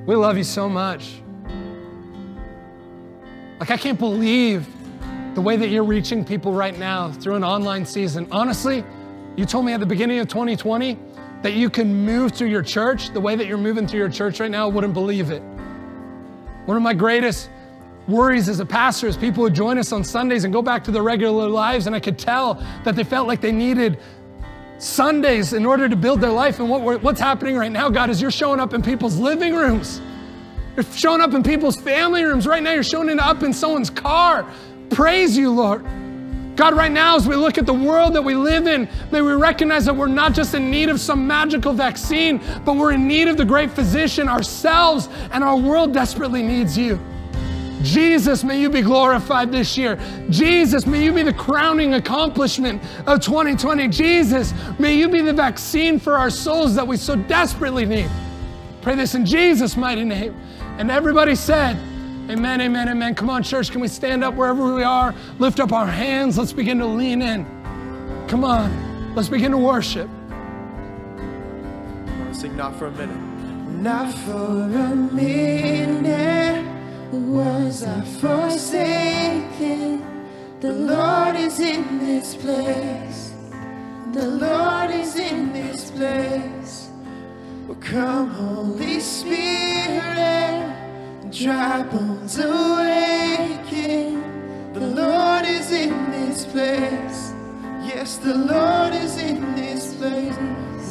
we 0.06 0.14
love 0.14 0.36
you 0.36 0.44
so 0.44 0.68
much. 0.68 1.20
Like, 3.58 3.70
I 3.70 3.76
can't 3.76 3.98
believe 3.98 4.66
the 5.34 5.40
way 5.40 5.56
that 5.56 5.68
you're 5.68 5.84
reaching 5.84 6.24
people 6.24 6.52
right 6.52 6.78
now 6.78 7.10
through 7.12 7.34
an 7.34 7.44
online 7.44 7.84
season. 7.84 8.26
Honestly, 8.30 8.84
you 9.36 9.44
told 9.44 9.64
me 9.64 9.72
at 9.72 9.80
the 9.80 9.86
beginning 9.86 10.18
of 10.18 10.28
2020 10.28 10.98
that 11.42 11.54
you 11.54 11.70
can 11.70 12.04
move 12.04 12.32
through 12.32 12.48
your 12.48 12.62
church 12.62 13.10
the 13.12 13.20
way 13.20 13.36
that 13.36 13.46
you're 13.46 13.58
moving 13.58 13.86
through 13.86 14.00
your 14.00 14.08
church 14.08 14.40
right 14.40 14.50
now. 14.50 14.68
I 14.68 14.70
wouldn't 14.70 14.94
believe 14.94 15.30
it. 15.30 15.42
One 16.66 16.76
of 16.76 16.82
my 16.82 16.94
greatest 16.94 17.50
worries 18.10 18.48
as 18.48 18.60
a 18.60 18.66
pastor 18.66 19.06
as 19.06 19.16
people 19.16 19.42
would 19.44 19.54
join 19.54 19.78
us 19.78 19.92
on 19.92 20.04
Sundays 20.04 20.44
and 20.44 20.52
go 20.52 20.62
back 20.62 20.84
to 20.84 20.90
their 20.90 21.02
regular 21.02 21.48
lives, 21.48 21.86
and 21.86 21.94
I 21.94 22.00
could 22.00 22.18
tell 22.18 22.54
that 22.84 22.96
they 22.96 23.04
felt 23.04 23.28
like 23.28 23.40
they 23.40 23.52
needed 23.52 23.98
Sundays 24.78 25.52
in 25.52 25.66
order 25.66 25.88
to 25.88 25.96
build 25.96 26.20
their 26.20 26.30
life. 26.30 26.58
And 26.58 26.68
what, 26.68 27.02
what's 27.02 27.20
happening 27.20 27.56
right 27.56 27.70
now, 27.70 27.88
God, 27.88 28.10
is 28.10 28.20
you're 28.20 28.30
showing 28.30 28.60
up 28.60 28.74
in 28.74 28.82
people's 28.82 29.18
living 29.18 29.54
rooms. 29.54 30.00
You're 30.74 30.84
showing 30.84 31.20
up 31.20 31.34
in 31.34 31.42
people's 31.42 31.76
family 31.76 32.24
rooms. 32.24 32.46
Right 32.46 32.62
now, 32.62 32.72
you're 32.72 32.82
showing 32.82 33.18
up 33.18 33.42
in 33.42 33.52
someone's 33.52 33.90
car. 33.90 34.46
Praise 34.90 35.36
you, 35.36 35.50
Lord. 35.50 35.84
God, 36.56 36.74
right 36.74 36.92
now, 36.92 37.16
as 37.16 37.26
we 37.26 37.36
look 37.36 37.58
at 37.58 37.66
the 37.66 37.74
world 37.74 38.14
that 38.14 38.22
we 38.22 38.34
live 38.34 38.66
in, 38.66 38.88
may 39.10 39.22
we 39.22 39.32
recognize 39.32 39.86
that 39.86 39.96
we're 39.96 40.08
not 40.08 40.34
just 40.34 40.54
in 40.54 40.70
need 40.70 40.88
of 40.88 41.00
some 41.00 41.26
magical 41.26 41.72
vaccine, 41.72 42.40
but 42.64 42.76
we're 42.76 42.92
in 42.92 43.08
need 43.08 43.28
of 43.28 43.36
the 43.36 43.44
great 43.44 43.70
physician 43.70 44.28
ourselves, 44.28 45.08
and 45.32 45.42
our 45.42 45.56
world 45.56 45.94
desperately 45.94 46.42
needs 46.42 46.76
you. 46.76 47.00
Jesus, 47.82 48.44
may 48.44 48.60
you 48.60 48.68
be 48.68 48.82
glorified 48.82 49.50
this 49.50 49.76
year. 49.78 49.98
Jesus, 50.28 50.86
may 50.86 51.02
you 51.02 51.12
be 51.12 51.22
the 51.22 51.32
crowning 51.32 51.94
accomplishment 51.94 52.82
of 53.06 53.20
2020. 53.20 53.88
Jesus, 53.88 54.52
may 54.78 54.94
you 54.94 55.08
be 55.08 55.20
the 55.20 55.32
vaccine 55.32 55.98
for 55.98 56.16
our 56.16 56.30
souls 56.30 56.74
that 56.74 56.86
we 56.86 56.96
so 56.96 57.16
desperately 57.16 57.86
need. 57.86 58.10
Pray 58.82 58.94
this 58.94 59.14
in 59.14 59.24
Jesus' 59.24 59.76
mighty 59.76 60.04
name. 60.04 60.34
And 60.78 60.90
everybody 60.90 61.34
said, 61.34 61.76
Amen, 62.30 62.60
amen, 62.60 62.88
amen. 62.88 63.14
Come 63.16 63.28
on, 63.28 63.42
church, 63.42 63.72
can 63.72 63.80
we 63.80 63.88
stand 63.88 64.22
up 64.22 64.34
wherever 64.34 64.74
we 64.74 64.84
are? 64.84 65.14
Lift 65.38 65.58
up 65.58 65.72
our 65.72 65.86
hands. 65.86 66.38
Let's 66.38 66.52
begin 66.52 66.78
to 66.78 66.86
lean 66.86 67.22
in. 67.22 67.44
Come 68.28 68.44
on, 68.44 69.14
let's 69.16 69.28
begin 69.28 69.50
to 69.50 69.58
worship. 69.58 70.08
I 71.18 72.18
want 72.20 72.32
to 72.32 72.40
sing 72.40 72.56
not 72.56 72.76
for 72.76 72.86
a 72.86 72.92
minute. 72.92 73.16
Not 73.80 74.14
for 74.14 74.62
a 74.62 74.94
minute 74.94 76.79
was 77.18 77.82
I 77.82 78.02
forsaken? 78.20 80.02
The 80.60 80.72
Lord 80.72 81.36
is 81.36 81.58
in 81.58 81.98
this 81.98 82.36
place. 82.36 83.32
The 84.12 84.26
Lord 84.26 84.90
is 84.90 85.16
in 85.16 85.52
this 85.52 85.90
place. 85.90 86.88
Well, 87.66 87.78
come, 87.80 88.28
Holy 88.28 89.00
Spirit, 89.00 90.74
dry 91.30 91.82
bones 91.82 92.38
awaken. 92.38 94.22
The 94.72 94.80
Lord 94.80 95.46
is 95.46 95.72
in 95.72 96.10
this 96.10 96.44
place. 96.46 97.32
Yes, 97.82 98.18
the 98.18 98.34
Lord 98.34 98.94
is 98.94 99.16
in 99.16 99.54
this 99.56 99.94
place. 99.94 100.36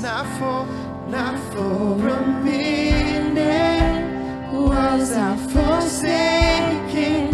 Not 0.02 0.26
for, 0.38 0.66
not 1.10 1.40
for 1.54 2.08
a 2.08 2.22
minute 2.44 4.19
was 4.52 5.12
I 5.12 5.36
forsaken? 5.54 7.32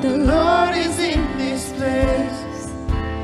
The 0.00 0.16
Lord 0.18 0.76
is 0.76 0.98
in 0.98 1.38
this 1.38 1.72
place. 1.72 2.68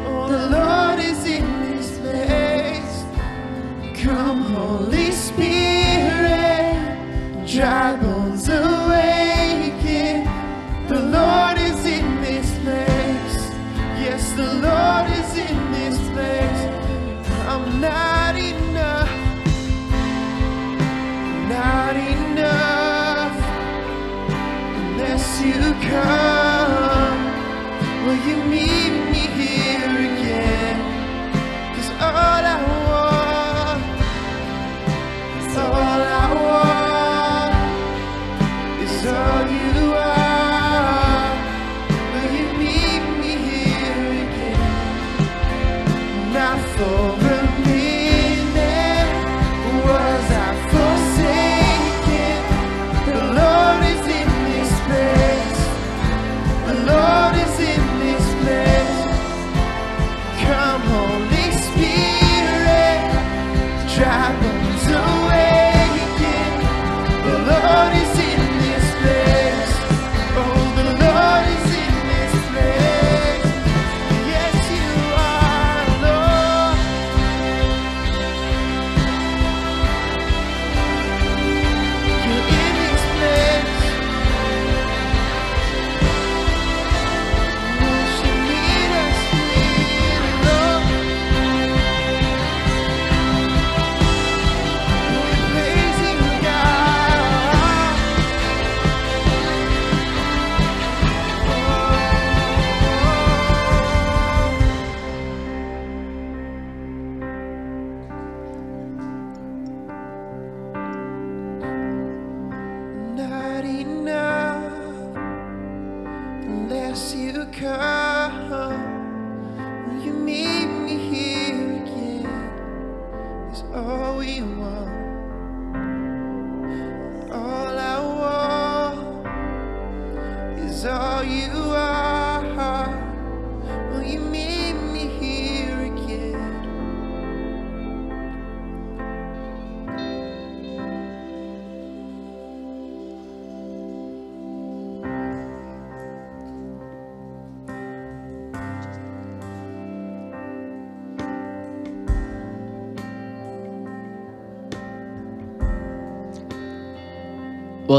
Oh, 0.06 0.28
the 0.28 0.48
Lord 0.50 0.98
is 0.98 1.24
in 1.26 1.44
this 1.70 1.98
place. 1.98 3.04
Come, 4.02 4.42
Holy 4.54 5.12
Spirit, 5.12 6.74
dry 7.46 7.96
bones 7.96 8.48
awaken. 8.48 10.24
The 10.88 11.00
Lord 11.00 11.58
is 11.58 11.84
in 11.86 12.20
this 12.22 12.50
place. 12.64 13.50
Yes, 14.00 14.32
the 14.32 14.54
Lord 14.54 15.10
is 15.20 15.36
in 15.36 15.72
this 15.72 15.98
place. 16.14 16.62
I'm 17.46 17.80
not 17.80 18.19
to 25.42 25.72
come? 25.88 27.18
Will 28.04 28.20
you 28.28 28.36
meet 28.44 28.92
me 29.12 29.22
here 29.40 29.94
again? 30.08 30.76
Cause 31.74 31.90
all 32.08 32.44
I 32.54 32.56
want, 32.76 33.82
is 35.40 35.56
all 35.56 36.02
I 36.20 36.26
want, 36.44 37.54
is 38.84 39.06
all 39.06 39.44
you 39.56 39.94
are. 39.94 41.30
Will 42.12 42.30
you 42.38 42.48
meet 42.58 43.04
me 43.20 43.32
here 43.48 44.08
again? 44.24 45.84
Not 46.34 46.58
for 46.76 47.09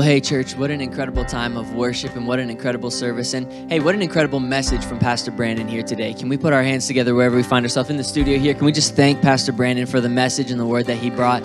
Well, 0.01 0.09
hey, 0.09 0.19
church, 0.19 0.55
what 0.55 0.71
an 0.71 0.81
incredible 0.81 1.23
time 1.23 1.55
of 1.55 1.75
worship 1.75 2.15
and 2.15 2.25
what 2.25 2.39
an 2.39 2.49
incredible 2.49 2.89
service. 2.89 3.35
And 3.35 3.71
hey, 3.71 3.79
what 3.79 3.93
an 3.93 4.01
incredible 4.01 4.39
message 4.39 4.83
from 4.83 4.97
Pastor 4.97 5.29
Brandon 5.29 5.67
here 5.67 5.83
today. 5.83 6.15
Can 6.15 6.27
we 6.27 6.37
put 6.37 6.53
our 6.53 6.63
hands 6.63 6.87
together 6.87 7.13
wherever 7.13 7.35
we 7.35 7.43
find 7.43 7.63
ourselves 7.63 7.91
in 7.91 7.97
the 7.97 8.03
studio 8.03 8.39
here? 8.39 8.55
Can 8.55 8.65
we 8.65 8.71
just 8.71 8.95
thank 8.95 9.21
Pastor 9.21 9.51
Brandon 9.51 9.85
for 9.85 10.01
the 10.01 10.09
message 10.09 10.49
and 10.49 10.59
the 10.59 10.65
word 10.65 10.87
that 10.87 10.97
he 10.97 11.11
brought? 11.11 11.43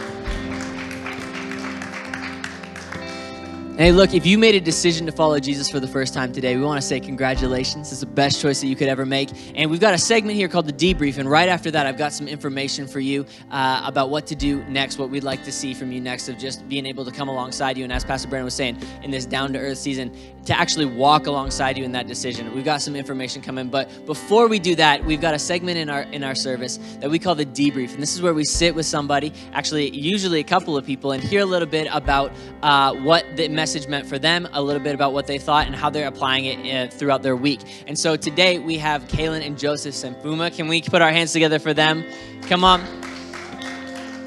Hey, 3.76 3.92
look, 3.92 4.14
if 4.14 4.24
you 4.24 4.38
made 4.38 4.54
a 4.54 4.60
decision 4.60 5.04
to 5.04 5.12
follow 5.12 5.38
Jesus 5.38 5.68
for 5.68 5.80
the 5.80 5.86
first 5.86 6.14
time 6.14 6.32
today, 6.32 6.56
we 6.56 6.62
want 6.62 6.80
to 6.80 6.86
say 6.86 6.98
congratulations. 6.98 7.92
It's 7.92 8.00
the 8.00 8.06
best 8.06 8.40
choice 8.40 8.62
that 8.62 8.68
you 8.68 8.74
could 8.74 8.88
ever 8.88 9.04
make. 9.04 9.28
And 9.54 9.70
we've 9.70 9.80
got 9.80 9.92
a 9.92 9.98
segment 9.98 10.34
here 10.34 10.48
called 10.48 10.66
the 10.66 10.72
debrief. 10.72 11.18
And 11.18 11.30
right 11.30 11.46
after 11.46 11.70
that, 11.70 11.84
I've 11.84 11.98
got 11.98 12.14
some 12.14 12.26
information 12.26 12.86
for 12.86 13.00
you 13.00 13.26
uh, 13.50 13.82
about 13.84 14.08
what 14.08 14.26
to 14.28 14.34
do 14.34 14.64
next, 14.64 14.98
what 14.98 15.10
we'd 15.10 15.24
like 15.24 15.44
to 15.44 15.52
see 15.52 15.74
from 15.74 15.92
you 15.92 16.00
next, 16.00 16.30
of 16.30 16.38
just 16.38 16.66
being 16.70 16.86
able 16.86 17.04
to 17.04 17.10
come 17.10 17.28
alongside 17.28 17.76
you. 17.76 17.84
And 17.84 17.92
as 17.92 18.02
Pastor 18.02 18.28
Brandon 18.28 18.46
was 18.46 18.54
saying, 18.54 18.78
in 19.02 19.10
this 19.10 19.26
down 19.26 19.52
to 19.52 19.58
earth 19.58 19.76
season, 19.76 20.10
to 20.46 20.58
actually 20.58 20.86
walk 20.86 21.26
alongside 21.26 21.76
you 21.76 21.84
in 21.84 21.92
that 21.92 22.06
decision. 22.06 22.54
We've 22.54 22.64
got 22.64 22.80
some 22.80 22.96
information 22.96 23.42
coming. 23.42 23.68
But 23.68 24.06
before 24.06 24.46
we 24.46 24.58
do 24.58 24.74
that, 24.76 25.04
we've 25.04 25.20
got 25.20 25.34
a 25.34 25.38
segment 25.38 25.76
in 25.76 25.90
our 25.90 26.02
in 26.02 26.24
our 26.24 26.36
service 26.36 26.78
that 27.00 27.10
we 27.10 27.18
call 27.18 27.34
the 27.34 27.44
debrief. 27.44 27.92
And 27.92 28.02
this 28.02 28.14
is 28.14 28.22
where 28.22 28.32
we 28.32 28.44
sit 28.44 28.74
with 28.74 28.86
somebody, 28.86 29.34
actually, 29.52 29.90
usually 29.90 30.40
a 30.40 30.44
couple 30.44 30.76
of 30.78 30.86
people, 30.86 31.12
and 31.12 31.22
hear 31.22 31.42
a 31.42 31.44
little 31.44 31.68
bit 31.68 31.88
about 31.92 32.32
uh, 32.62 32.94
what 32.94 33.24
the 33.36 33.48
message 33.48 33.65
meant 33.88 34.06
for 34.06 34.18
them, 34.18 34.48
a 34.52 34.62
little 34.62 34.82
bit 34.82 34.94
about 34.94 35.12
what 35.12 35.26
they 35.26 35.38
thought, 35.38 35.66
and 35.66 35.74
how 35.74 35.90
they're 35.90 36.08
applying 36.08 36.44
it 36.44 36.58
uh, 36.74 36.90
throughout 36.90 37.22
their 37.22 37.36
week. 37.36 37.60
And 37.86 37.98
so 37.98 38.16
today 38.16 38.58
we 38.58 38.78
have 38.78 39.04
Kaylin 39.08 39.44
and 39.44 39.58
Joseph 39.58 39.94
Senfuma. 39.94 40.54
Can 40.54 40.68
we 40.68 40.82
put 40.82 41.02
our 41.02 41.10
hands 41.10 41.32
together 41.32 41.58
for 41.58 41.74
them? 41.74 42.04
Come 42.42 42.64
on. 42.64 42.80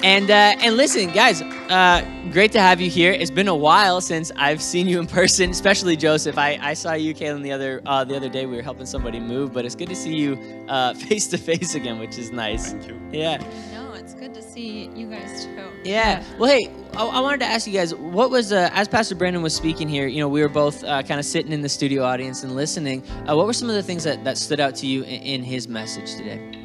And 0.02 0.30
uh, 0.30 0.56
and 0.60 0.76
listen, 0.76 1.10
guys, 1.10 1.42
uh, 1.42 2.02
great 2.32 2.52
to 2.52 2.60
have 2.60 2.80
you 2.80 2.88
here. 2.88 3.12
It's 3.12 3.30
been 3.30 3.48
a 3.48 3.54
while 3.54 4.00
since 4.00 4.32
I've 4.36 4.62
seen 4.62 4.88
you 4.88 4.98
in 4.98 5.06
person, 5.06 5.50
especially 5.50 5.94
Joseph. 5.94 6.38
I, 6.38 6.58
I 6.62 6.72
saw 6.72 6.94
you, 6.94 7.14
Kaylin, 7.14 7.42
the 7.42 7.52
other 7.52 7.82
uh, 7.84 8.04
the 8.04 8.16
other 8.16 8.30
day. 8.30 8.46
We 8.46 8.56
were 8.56 8.62
helping 8.62 8.86
somebody 8.86 9.20
move, 9.20 9.52
but 9.52 9.66
it's 9.66 9.74
good 9.74 9.90
to 9.90 9.96
see 9.96 10.14
you 10.14 10.36
face 11.08 11.26
to 11.28 11.38
face 11.38 11.74
again, 11.74 11.98
which 11.98 12.16
is 12.16 12.30
nice. 12.30 12.72
Thank 12.72 12.88
you. 12.88 13.00
Yeah. 13.12 13.79
No, 14.10 14.16
it's 14.16 14.20
good 14.20 14.34
to 14.34 14.42
see 14.42 14.88
you 14.94 15.08
guys 15.08 15.44
too. 15.44 15.70
Yeah. 15.84 16.24
Well, 16.38 16.50
hey, 16.50 16.70
I, 16.94 17.06
I 17.06 17.20
wanted 17.20 17.40
to 17.40 17.46
ask 17.46 17.66
you 17.66 17.72
guys, 17.72 17.94
what 17.94 18.30
was 18.30 18.52
uh, 18.52 18.70
as 18.72 18.88
Pastor 18.88 19.14
Brandon 19.14 19.42
was 19.42 19.54
speaking 19.54 19.88
here? 19.88 20.06
You 20.06 20.20
know, 20.20 20.28
we 20.28 20.40
were 20.40 20.48
both 20.48 20.82
uh, 20.84 21.02
kind 21.02 21.20
of 21.20 21.26
sitting 21.26 21.52
in 21.52 21.62
the 21.62 21.68
studio 21.68 22.02
audience 22.02 22.42
and 22.42 22.54
listening. 22.54 23.02
Uh, 23.28 23.36
what 23.36 23.46
were 23.46 23.52
some 23.52 23.68
of 23.68 23.74
the 23.74 23.82
things 23.82 24.04
that, 24.04 24.24
that 24.24 24.38
stood 24.38 24.60
out 24.60 24.74
to 24.76 24.86
you 24.86 25.02
in, 25.02 25.22
in 25.22 25.42
his 25.42 25.68
message 25.68 26.14
today? 26.16 26.64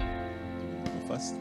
First. 1.08 1.36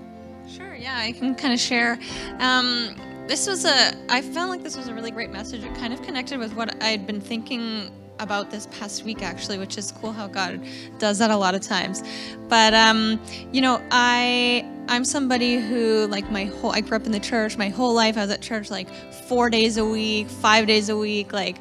Sure, 0.48 0.74
yeah, 0.74 0.98
I 0.98 1.12
can 1.12 1.34
kind 1.34 1.54
of 1.54 1.60
share. 1.60 1.98
Um, 2.38 2.94
this 3.26 3.46
was 3.46 3.64
a, 3.64 3.94
I 4.10 4.20
felt 4.20 4.50
like 4.50 4.62
this 4.62 4.76
was 4.76 4.88
a 4.88 4.94
really 4.94 5.10
great 5.10 5.30
message. 5.30 5.64
It 5.64 5.74
kind 5.76 5.92
of 5.92 6.02
connected 6.02 6.38
with 6.38 6.54
what 6.54 6.82
I'd 6.82 7.06
been 7.06 7.20
thinking 7.20 7.90
about 8.18 8.50
this 8.50 8.68
past 8.70 9.04
week, 9.04 9.22
actually, 9.22 9.58
which 9.58 9.76
is 9.76 9.92
cool 9.92 10.12
how 10.12 10.26
God 10.26 10.60
does 10.98 11.18
that 11.18 11.30
a 11.30 11.36
lot 11.36 11.54
of 11.54 11.60
times. 11.60 12.02
But, 12.48 12.74
um, 12.74 13.20
you 13.52 13.60
know, 13.60 13.82
I, 13.90 14.64
I'm 14.88 15.04
somebody 15.04 15.56
who, 15.56 16.06
like, 16.06 16.30
my 16.30 16.44
whole, 16.44 16.72
I 16.72 16.80
grew 16.80 16.96
up 16.96 17.06
in 17.06 17.12
the 17.12 17.20
church. 17.20 17.56
My 17.56 17.68
whole 17.68 17.94
life 17.94 18.16
I 18.16 18.22
was 18.22 18.30
at 18.30 18.40
church 18.40 18.70
like 18.70 18.88
four 19.28 19.50
days 19.50 19.76
a 19.76 19.84
week, 19.84 20.28
five 20.28 20.66
days 20.66 20.88
a 20.88 20.96
week, 20.96 21.32
like, 21.32 21.58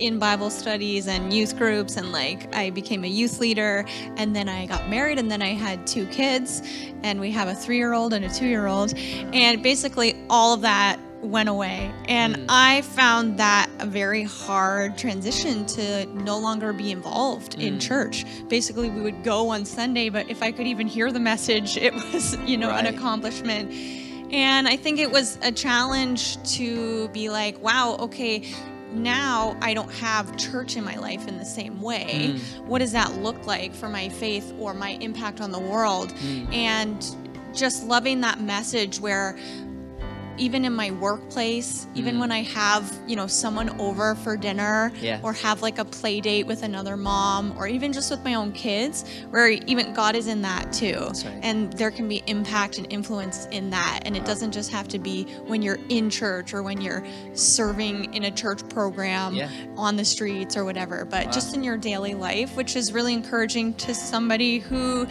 in 0.00 0.18
Bible 0.18 0.50
studies 0.50 1.06
and 1.06 1.32
youth 1.32 1.56
groups, 1.56 1.96
and 1.96 2.10
like 2.10 2.52
I 2.54 2.70
became 2.70 3.04
a 3.04 3.08
youth 3.08 3.38
leader, 3.38 3.84
and 4.16 4.34
then 4.34 4.48
I 4.48 4.66
got 4.66 4.88
married, 4.88 5.18
and 5.18 5.30
then 5.30 5.40
I 5.40 5.50
had 5.50 5.86
two 5.86 6.06
kids, 6.06 6.62
and 7.02 7.20
we 7.20 7.30
have 7.30 7.48
a 7.48 7.54
three 7.54 7.76
year 7.76 7.92
old 7.92 8.12
and 8.12 8.24
a 8.24 8.28
two 8.28 8.46
year 8.46 8.66
old, 8.66 8.94
and 8.96 9.62
basically 9.62 10.16
all 10.28 10.52
of 10.52 10.62
that 10.62 10.98
went 11.24 11.48
away. 11.48 11.90
And 12.06 12.36
mm. 12.36 12.46
I 12.48 12.82
found 12.82 13.38
that 13.38 13.68
a 13.78 13.86
very 13.86 14.22
hard 14.22 14.98
transition 14.98 15.66
to 15.66 16.06
no 16.06 16.38
longer 16.38 16.72
be 16.72 16.90
involved 16.90 17.60
in 17.60 17.76
mm. 17.76 17.80
church. 17.80 18.24
Basically, 18.48 18.90
we 18.90 19.00
would 19.00 19.24
go 19.24 19.48
on 19.48 19.64
Sunday, 19.64 20.08
but 20.10 20.28
if 20.30 20.42
I 20.42 20.52
could 20.52 20.66
even 20.66 20.86
hear 20.86 21.10
the 21.10 21.20
message, 21.20 21.76
it 21.78 21.94
was, 21.94 22.36
you 22.40 22.56
know, 22.56 22.68
Right. 22.68 22.86
an 22.86 22.94
accomplishment. 22.94 23.70
And 24.32 24.66
I 24.66 24.76
think 24.76 24.98
it 24.98 25.10
was 25.10 25.38
a 25.42 25.52
challenge 25.52 26.42
to 26.54 27.08
be 27.08 27.28
like, 27.28 27.60
wow, 27.62 27.96
okay, 28.00 28.52
now 28.92 29.56
I 29.60 29.74
don't 29.74 29.92
have 29.92 30.36
church 30.36 30.76
in 30.76 30.84
my 30.84 30.96
life 30.96 31.28
in 31.28 31.38
the 31.38 31.44
same 31.44 31.80
way. 31.80 32.34
Mm. 32.34 32.64
What 32.66 32.78
does 32.78 32.92
that 32.92 33.12
look 33.18 33.46
like 33.46 33.74
for 33.74 33.88
my 33.88 34.08
faith 34.08 34.52
or 34.58 34.74
my 34.74 34.90
impact 35.00 35.40
on 35.40 35.52
the 35.52 35.58
world? 35.58 36.12
And 36.52 37.04
just 37.52 37.84
loving 37.84 38.20
that 38.22 38.40
message 38.40 39.00
where 39.00 39.36
even 40.38 40.64
in 40.64 40.72
my 40.72 40.90
workplace, 40.90 41.86
even 41.94 42.14
hmm. 42.14 42.20
when 42.20 42.32
I 42.32 42.42
have, 42.42 42.92
you 43.06 43.16
know, 43.16 43.26
someone 43.26 43.80
over 43.80 44.14
for 44.14 44.36
dinner 44.36 44.92
Yeah. 45.00 45.20
or 45.22 45.32
have 45.34 45.62
like 45.62 45.78
a 45.78 45.84
play 45.84 46.20
date 46.20 46.46
with 46.46 46.62
another 46.62 46.96
mom 46.96 47.54
or 47.58 47.66
even 47.66 47.92
just 47.92 48.10
with 48.10 48.22
my 48.24 48.34
own 48.34 48.52
kids, 48.52 49.04
where 49.30 49.48
even 49.48 49.92
God 49.94 50.16
is 50.16 50.26
in 50.26 50.42
that 50.42 50.72
too. 50.72 50.98
Right. 51.00 51.38
And 51.42 51.72
there 51.74 51.90
can 51.90 52.08
be 52.08 52.22
impact 52.26 52.78
and 52.78 52.92
influence 52.92 53.46
in 53.50 53.70
that. 53.70 54.00
And 54.04 54.16
it 54.16 54.24
doesn't 54.24 54.52
just 54.52 54.70
have 54.72 54.88
to 54.88 54.98
be 54.98 55.24
when 55.46 55.62
you're 55.62 55.78
in 55.88 56.10
church 56.10 56.54
or 56.54 56.62
when 56.62 56.80
you're 56.80 57.04
serving 57.34 58.12
in 58.14 58.24
a 58.24 58.30
church 58.30 58.66
program 58.68 59.34
Yeah. 59.34 59.50
on 59.76 59.96
the 59.96 60.04
streets 60.04 60.56
or 60.56 60.64
whatever, 60.64 61.04
but 61.04 61.32
just 61.32 61.54
in 61.54 61.62
your 61.62 61.76
daily 61.76 62.14
life, 62.14 62.56
which 62.56 62.76
is 62.76 62.92
really 62.92 63.12
encouraging 63.12 63.74
to 63.74 63.94
somebody 63.94 64.58
who 64.58 65.06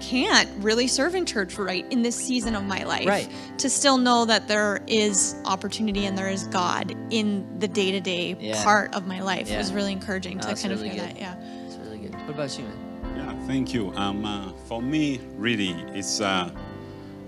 can't 0.00 0.48
really 0.58 0.86
serve 0.86 1.14
in 1.14 1.24
church 1.26 1.56
right 1.58 1.84
in 1.90 2.02
this 2.02 2.16
season 2.16 2.54
of 2.54 2.64
my 2.64 2.82
life 2.84 3.06
Right. 3.06 3.28
to 3.58 3.70
still 3.70 3.96
know 3.98 4.24
that 4.24 4.48
there 4.48 4.82
is 4.86 5.34
opportunity 5.44 6.06
and 6.06 6.16
there 6.18 6.28
is 6.28 6.44
God 6.48 6.94
in 7.10 7.46
the 7.58 7.68
day-to-day 7.68 8.52
part 8.64 8.94
of 8.94 9.06
my 9.06 9.20
life 9.22 9.48
Yeah. 9.48 9.58
was 9.58 9.72
really 9.72 9.92
encouraging 9.92 10.38
No, 10.38 10.42
to 10.48 10.54
kind 10.54 10.70
really 10.74 10.88
of 10.88 10.94
hear 10.94 11.06
good. 11.06 11.16
that 11.16 11.20
yeah 11.20 11.66
It's 11.66 11.76
really 11.76 11.98
good. 11.98 12.14
What 12.14 12.30
about 12.30 12.58
you, 12.58 12.64
man? 12.64 13.16
Yeah, 13.16 13.46
thank 13.46 13.72
you. 13.72 13.92
Um, 13.94 14.24
uh, 14.24 14.52
for 14.66 14.82
me, 14.82 15.20
really, 15.36 15.70
it's 15.94 16.20
uh, 16.20 16.50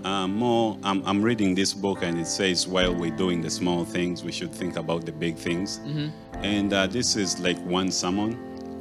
uh, 0.03 0.27
more. 0.27 0.77
I'm, 0.83 1.01
I'm 1.05 1.21
reading 1.21 1.55
this 1.55 1.73
book, 1.73 2.03
and 2.03 2.19
it 2.19 2.27
says 2.27 2.67
while 2.67 2.93
we're 2.93 3.15
doing 3.15 3.41
the 3.41 3.49
small 3.49 3.85
things, 3.85 4.23
we 4.23 4.31
should 4.31 4.51
think 4.51 4.75
about 4.75 5.05
the 5.05 5.11
big 5.11 5.35
things. 5.37 5.79
And 6.43 6.73
uh, 6.73 6.87
this 6.87 7.15
is 7.15 7.39
like 7.39 7.57
one 7.65 7.91
sermon 7.91 8.37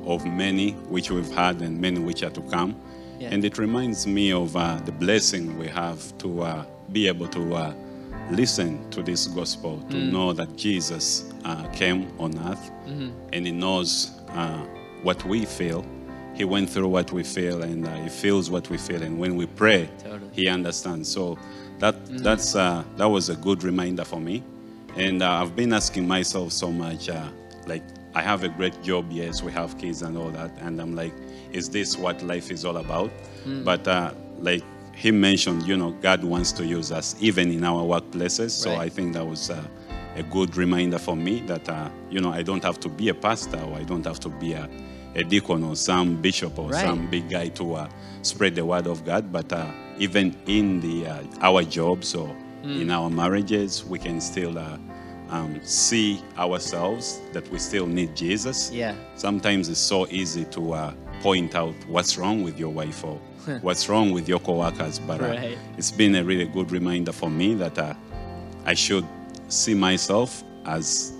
of 0.06 0.26
many 0.26 0.72
which 0.90 1.10
we've 1.10 1.32
had, 1.32 1.62
and 1.62 1.80
many 1.80 2.00
which 2.00 2.22
are 2.22 2.30
to 2.30 2.40
come. 2.42 2.74
Yeah. 3.18 3.30
And 3.32 3.44
it 3.44 3.58
reminds 3.58 4.06
me 4.06 4.32
of 4.32 4.56
uh, 4.56 4.76
the 4.84 4.92
blessing 4.92 5.58
we 5.58 5.68
have 5.68 6.16
to 6.18 6.42
uh, 6.42 6.64
be 6.92 7.08
able 7.08 7.28
to 7.28 7.54
uh, 7.54 7.74
listen 8.30 8.88
to 8.90 9.02
this 9.02 9.26
gospel, 9.26 9.80
to 9.90 9.96
know 9.96 10.32
that 10.32 10.56
Jesus 10.56 11.32
uh, 11.44 11.66
came 11.68 12.10
on 12.18 12.36
earth 12.40 12.70
and 13.32 13.46
He 13.46 13.52
knows 13.52 14.10
uh, 14.30 14.64
what 15.02 15.24
we 15.24 15.44
feel. 15.44 15.84
He 16.34 16.44
went 16.44 16.68
through 16.68 16.88
what 16.88 17.12
we 17.12 17.22
feel 17.22 17.62
and 17.62 17.86
uh, 17.86 17.94
He 18.02 18.08
feels 18.08 18.50
what 18.50 18.68
we 18.68 18.76
feel. 18.76 19.02
And 19.02 19.18
when 19.18 19.36
we 19.36 19.46
pray, 19.46 19.88
Totally. 20.02 20.20
He 20.32 20.48
understands. 20.48 21.08
So 21.08 21.38
that, 21.78 21.94
that's, 22.22 22.54
uh, 22.54 22.84
that 22.96 23.06
was 23.06 23.28
a 23.30 23.36
good 23.36 23.62
reminder 23.62 24.04
for 24.04 24.20
me. 24.20 24.42
And 24.96 25.22
uh, 25.22 25.30
I've 25.42 25.54
been 25.54 25.72
asking 25.72 26.06
myself 26.06 26.52
so 26.52 26.70
much, 26.72 27.08
uh, 27.08 27.28
like, 27.66 27.82
I 28.14 28.22
have 28.22 28.44
a 28.44 28.48
great 28.48 28.82
job, 28.82 29.06
yes, 29.10 29.42
we 29.42 29.52
have 29.52 29.76
kids 29.78 30.02
and 30.02 30.16
all 30.16 30.30
that. 30.30 30.50
And 30.60 30.80
I'm 30.80 30.94
like, 30.96 31.12
is 31.52 31.68
this 31.70 31.96
what 31.98 32.22
life 32.22 32.50
is 32.50 32.64
all 32.64 32.76
about? 32.78 33.10
But 33.64 33.86
uh, 33.86 34.12
like 34.40 34.62
he 34.94 35.10
mentioned, 35.10 35.62
you 35.68 35.76
know, 35.76 35.92
God 36.02 36.24
wants 36.24 36.52
to 36.52 36.64
use 36.64 36.90
us 36.90 37.14
even 37.20 37.50
in 37.52 37.64
our 37.64 37.82
workplaces. 37.84 38.50
So 38.50 38.70
Right. 38.70 38.86
I 38.86 38.88
think 38.88 39.12
that 39.14 39.26
was 39.26 39.50
uh, 39.50 39.62
a 40.16 40.22
good 40.22 40.56
reminder 40.56 40.98
for 40.98 41.14
me 41.14 41.40
that, 41.46 41.68
uh, 41.68 41.88
you 42.10 42.20
know, 42.20 42.32
I 42.32 42.42
don't 42.42 42.64
have 42.64 42.80
to 42.80 42.88
be 42.88 43.08
a 43.10 43.14
pastor 43.14 43.58
or 43.60 43.74
I 43.76 43.82
don't 43.84 44.04
have 44.06 44.18
to 44.20 44.28
be 44.30 44.54
a, 44.54 44.68
a 45.14 45.22
deacon 45.24 45.62
or 45.64 45.76
some 45.76 46.20
bishop 46.20 46.58
or 46.58 46.70
Right. 46.70 46.80
some 46.80 47.08
big 47.10 47.28
guy 47.30 47.48
to 47.48 47.74
uh, 47.74 47.88
spread 48.22 48.54
the 48.54 48.64
word 48.64 48.86
of 48.86 49.04
God. 49.04 49.30
But 49.30 49.52
uh, 49.52 49.66
even 49.98 50.34
in 50.46 50.80
the 50.80 51.06
uh, 51.06 51.22
our 51.40 51.62
jobs 51.62 52.14
or 52.14 52.34
Hmm. 52.62 52.80
in 52.80 52.90
our 52.90 53.08
marriages, 53.10 53.84
we 53.84 53.98
can 53.98 54.20
still 54.20 54.58
uh, 54.58 54.76
um, 55.28 55.60
see 55.62 56.20
ourselves 56.38 57.20
that 57.32 57.46
we 57.52 57.58
still 57.58 57.86
need 57.86 58.16
Jesus. 58.16 58.72
Yeah. 58.72 58.94
Sometimes 59.14 59.68
it's 59.68 59.78
so 59.78 60.06
easy 60.08 60.46
to 60.46 60.72
uh, 60.72 60.92
point 61.22 61.54
out 61.54 61.74
what's 61.88 62.16
wrong 62.18 62.42
with 62.42 62.58
your 62.58 62.70
wife 62.72 63.04
or 63.04 63.16
what's 63.62 63.88
wrong 63.88 64.12
with 64.12 64.28
your 64.28 64.38
coworkers. 64.40 64.98
But 64.98 65.20
uh, 65.20 65.28
Right. 65.28 65.58
it's 65.78 65.90
been 65.92 66.14
a 66.16 66.24
really 66.24 66.46
good 66.46 66.70
reminder 66.72 67.12
for 67.12 67.30
me 67.30 67.54
that 67.54 67.78
uh, 67.78 67.94
I 68.64 68.74
should 68.74 69.06
see 69.48 69.74
myself 69.74 70.42
as 70.64 71.12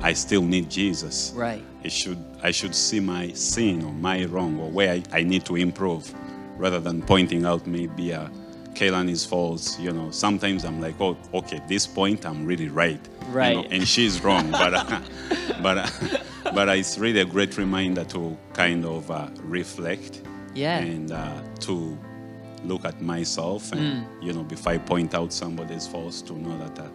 I 0.00 0.12
still 0.12 0.42
need 0.42 0.70
Jesus. 0.70 1.32
Right. 1.34 1.62
I 1.84 1.88
should 1.88 2.18
I 2.42 2.50
should 2.50 2.74
see 2.74 3.00
my 3.00 3.32
sin 3.32 3.84
or 3.84 3.92
my 3.92 4.24
wrong 4.26 4.58
or 4.60 4.70
where 4.70 4.92
I, 4.94 5.02
I 5.12 5.22
need 5.22 5.44
to 5.46 5.56
improve 5.56 6.12
rather 6.56 6.80
than 6.80 7.02
pointing 7.02 7.44
out 7.46 7.66
maybe 7.66 8.12
uh, 8.14 8.28
Kaylan 8.74 9.08
is 9.10 9.24
false. 9.24 9.78
You 9.78 9.92
know, 9.92 10.10
sometimes 10.10 10.64
I'm 10.64 10.80
like, 10.80 11.00
oh, 11.00 11.16
okay, 11.34 11.60
this 11.68 11.86
point 11.86 12.26
I'm 12.26 12.44
really 12.44 12.68
right. 12.68 13.00
you 13.00 13.26
know, 13.28 13.34
Right. 13.34 13.66
and 13.70 13.86
she's 13.86 14.22
wrong. 14.24 14.50
but 14.50 14.74
uh, 14.74 15.00
but 15.62 15.78
uh, 15.78 15.88
but 16.54 16.68
it's 16.68 16.98
really 16.98 17.20
a 17.20 17.24
great 17.24 17.56
reminder 17.58 18.04
to 18.04 18.36
kind 18.52 18.84
of 18.84 19.10
uh, 19.10 19.28
reflect 19.42 20.22
Yeah. 20.54 20.78
and 20.78 21.12
uh, 21.12 21.40
to 21.60 21.96
look 22.64 22.84
at 22.84 23.00
myself 23.00 23.72
and 23.72 23.80
Mm. 23.80 24.04
you 24.22 24.32
know 24.32 24.42
before 24.42 24.72
I 24.72 24.78
point 24.78 25.14
out 25.14 25.32
somebody's 25.32 25.86
faults 25.86 26.22
to 26.22 26.32
know 26.34 26.56
that 26.58 26.78
uh, 26.78 26.88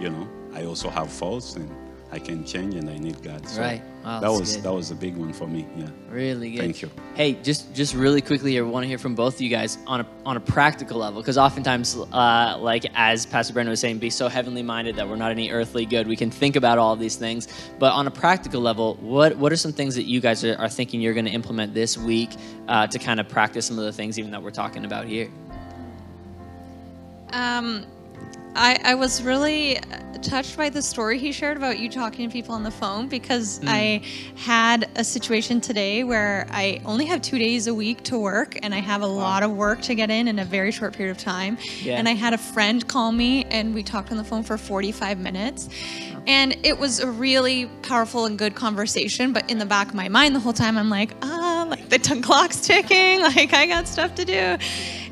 you 0.00 0.10
know 0.10 0.28
I 0.54 0.64
also 0.64 0.88
have 0.90 1.10
faults 1.10 1.56
and 1.56 1.68
I 2.12 2.18
can 2.18 2.44
change 2.44 2.74
and 2.76 2.88
I 2.88 2.98
need 2.98 3.22
God. 3.22 3.46
So 3.48 3.60
Right. 3.60 3.82
Wow, 4.08 4.20
that 4.20 4.32
was 4.32 4.56
good. 4.56 4.64
that 4.64 4.72
was 4.72 4.90
a 4.90 4.94
big 4.94 5.18
one 5.18 5.34
for 5.34 5.46
me. 5.46 5.66
Yeah. 5.76 5.90
Really 6.08 6.52
good. 6.52 6.60
Thank 6.60 6.80
you. 6.80 6.90
Hey, 7.14 7.34
just 7.34 7.74
just 7.74 7.94
really 7.94 8.22
quickly 8.22 8.52
here, 8.52 8.64
want 8.64 8.84
to 8.84 8.88
hear 8.88 8.96
from 8.96 9.14
both 9.14 9.34
of 9.34 9.42
you 9.42 9.50
guys 9.50 9.76
on 9.86 10.00
a 10.00 10.06
on 10.24 10.38
a 10.38 10.40
practical 10.40 10.96
level, 10.96 11.20
because 11.20 11.36
oftentimes, 11.36 11.94
uh, 11.94 12.56
like 12.58 12.86
as 12.94 13.26
Pastor 13.26 13.52
Brendan 13.52 13.68
was 13.68 13.80
saying, 13.80 13.98
be 13.98 14.08
so 14.08 14.28
heavenly 14.28 14.62
minded 14.62 14.96
that 14.96 15.06
we're 15.06 15.16
not 15.16 15.30
any 15.30 15.50
earthly 15.50 15.84
good. 15.84 16.08
We 16.08 16.16
can 16.16 16.30
think 16.30 16.56
about 16.56 16.78
all 16.78 16.94
of 16.94 17.00
these 17.00 17.16
things, 17.16 17.48
but 17.78 17.92
on 17.92 18.06
a 18.06 18.10
practical 18.10 18.62
level, 18.62 18.94
what 19.02 19.36
what 19.36 19.52
are 19.52 19.56
some 19.56 19.74
things 19.74 19.94
that 19.96 20.04
you 20.04 20.22
guys 20.22 20.42
are, 20.42 20.56
are 20.56 20.70
thinking 20.70 21.02
you're 21.02 21.12
going 21.12 21.26
to 21.26 21.30
implement 21.30 21.74
this 21.74 21.98
week 21.98 22.30
uh, 22.66 22.86
to 22.86 22.98
kind 22.98 23.20
of 23.20 23.28
practice 23.28 23.66
some 23.66 23.78
of 23.78 23.84
the 23.84 23.92
things 23.92 24.18
even 24.18 24.30
that 24.30 24.42
we're 24.42 24.50
talking 24.50 24.86
about 24.86 25.04
here? 25.04 25.28
Um, 27.34 27.84
I, 28.54 28.78
I 28.82 28.94
was 28.94 29.22
really 29.22 29.78
touched 30.22 30.56
by 30.56 30.68
the 30.68 30.82
story 30.82 31.16
he 31.16 31.30
shared 31.30 31.56
about 31.56 31.78
you 31.78 31.88
talking 31.88 32.28
to 32.28 32.32
people 32.32 32.52
on 32.54 32.64
the 32.64 32.70
phone 32.72 33.06
because 33.08 33.60
Mm. 33.60 33.68
I 33.68 34.02
had 34.36 34.88
a 34.96 35.04
situation 35.04 35.60
today 35.60 36.02
where 36.02 36.46
I 36.50 36.80
only 36.84 37.04
have 37.06 37.22
two 37.22 37.38
days 37.38 37.66
a 37.68 37.74
week 37.74 38.02
to 38.04 38.18
work 38.18 38.58
and 38.62 38.74
I 38.74 38.78
have 38.80 39.02
a 39.02 39.06
lot 39.06 39.42
of 39.44 39.52
work 39.52 39.80
to 39.82 39.94
get 39.94 40.10
in 40.10 40.26
in 40.26 40.38
a 40.40 40.44
very 40.44 40.72
short 40.72 40.92
period 40.94 41.12
of 41.16 41.22
time. 41.22 41.56
Yeah. 41.82 41.98
And 41.98 42.08
I 42.08 42.12
had 42.12 42.34
a 42.34 42.38
friend 42.38 42.86
call 42.86 43.12
me 43.12 43.44
and 43.44 43.74
we 43.74 43.82
talked 43.84 44.10
on 44.10 44.16
the 44.16 44.24
phone 44.24 44.42
for 44.42 44.58
45 44.58 45.18
minutes. 45.18 45.68
And 46.26 46.56
it 46.64 46.78
was 46.78 46.98
a 47.00 47.10
really 47.10 47.66
powerful 47.82 48.26
and 48.26 48.36
good 48.38 48.54
conversation. 48.54 49.32
But 49.32 49.48
in 49.50 49.58
the 49.58 49.66
back 49.66 49.88
of 49.88 49.94
my 49.94 50.08
mind, 50.08 50.34
the 50.34 50.40
whole 50.40 50.52
time, 50.52 50.76
I'm 50.76 50.90
like, 50.90 51.12
ah, 51.22 51.66
like 51.68 51.88
the 51.88 51.98
clock's 52.22 52.60
ticking, 52.60 53.20
like 53.36 53.54
I 53.54 53.66
got 53.66 53.86
stuff 53.86 54.14
to 54.16 54.24
do. 54.24 54.56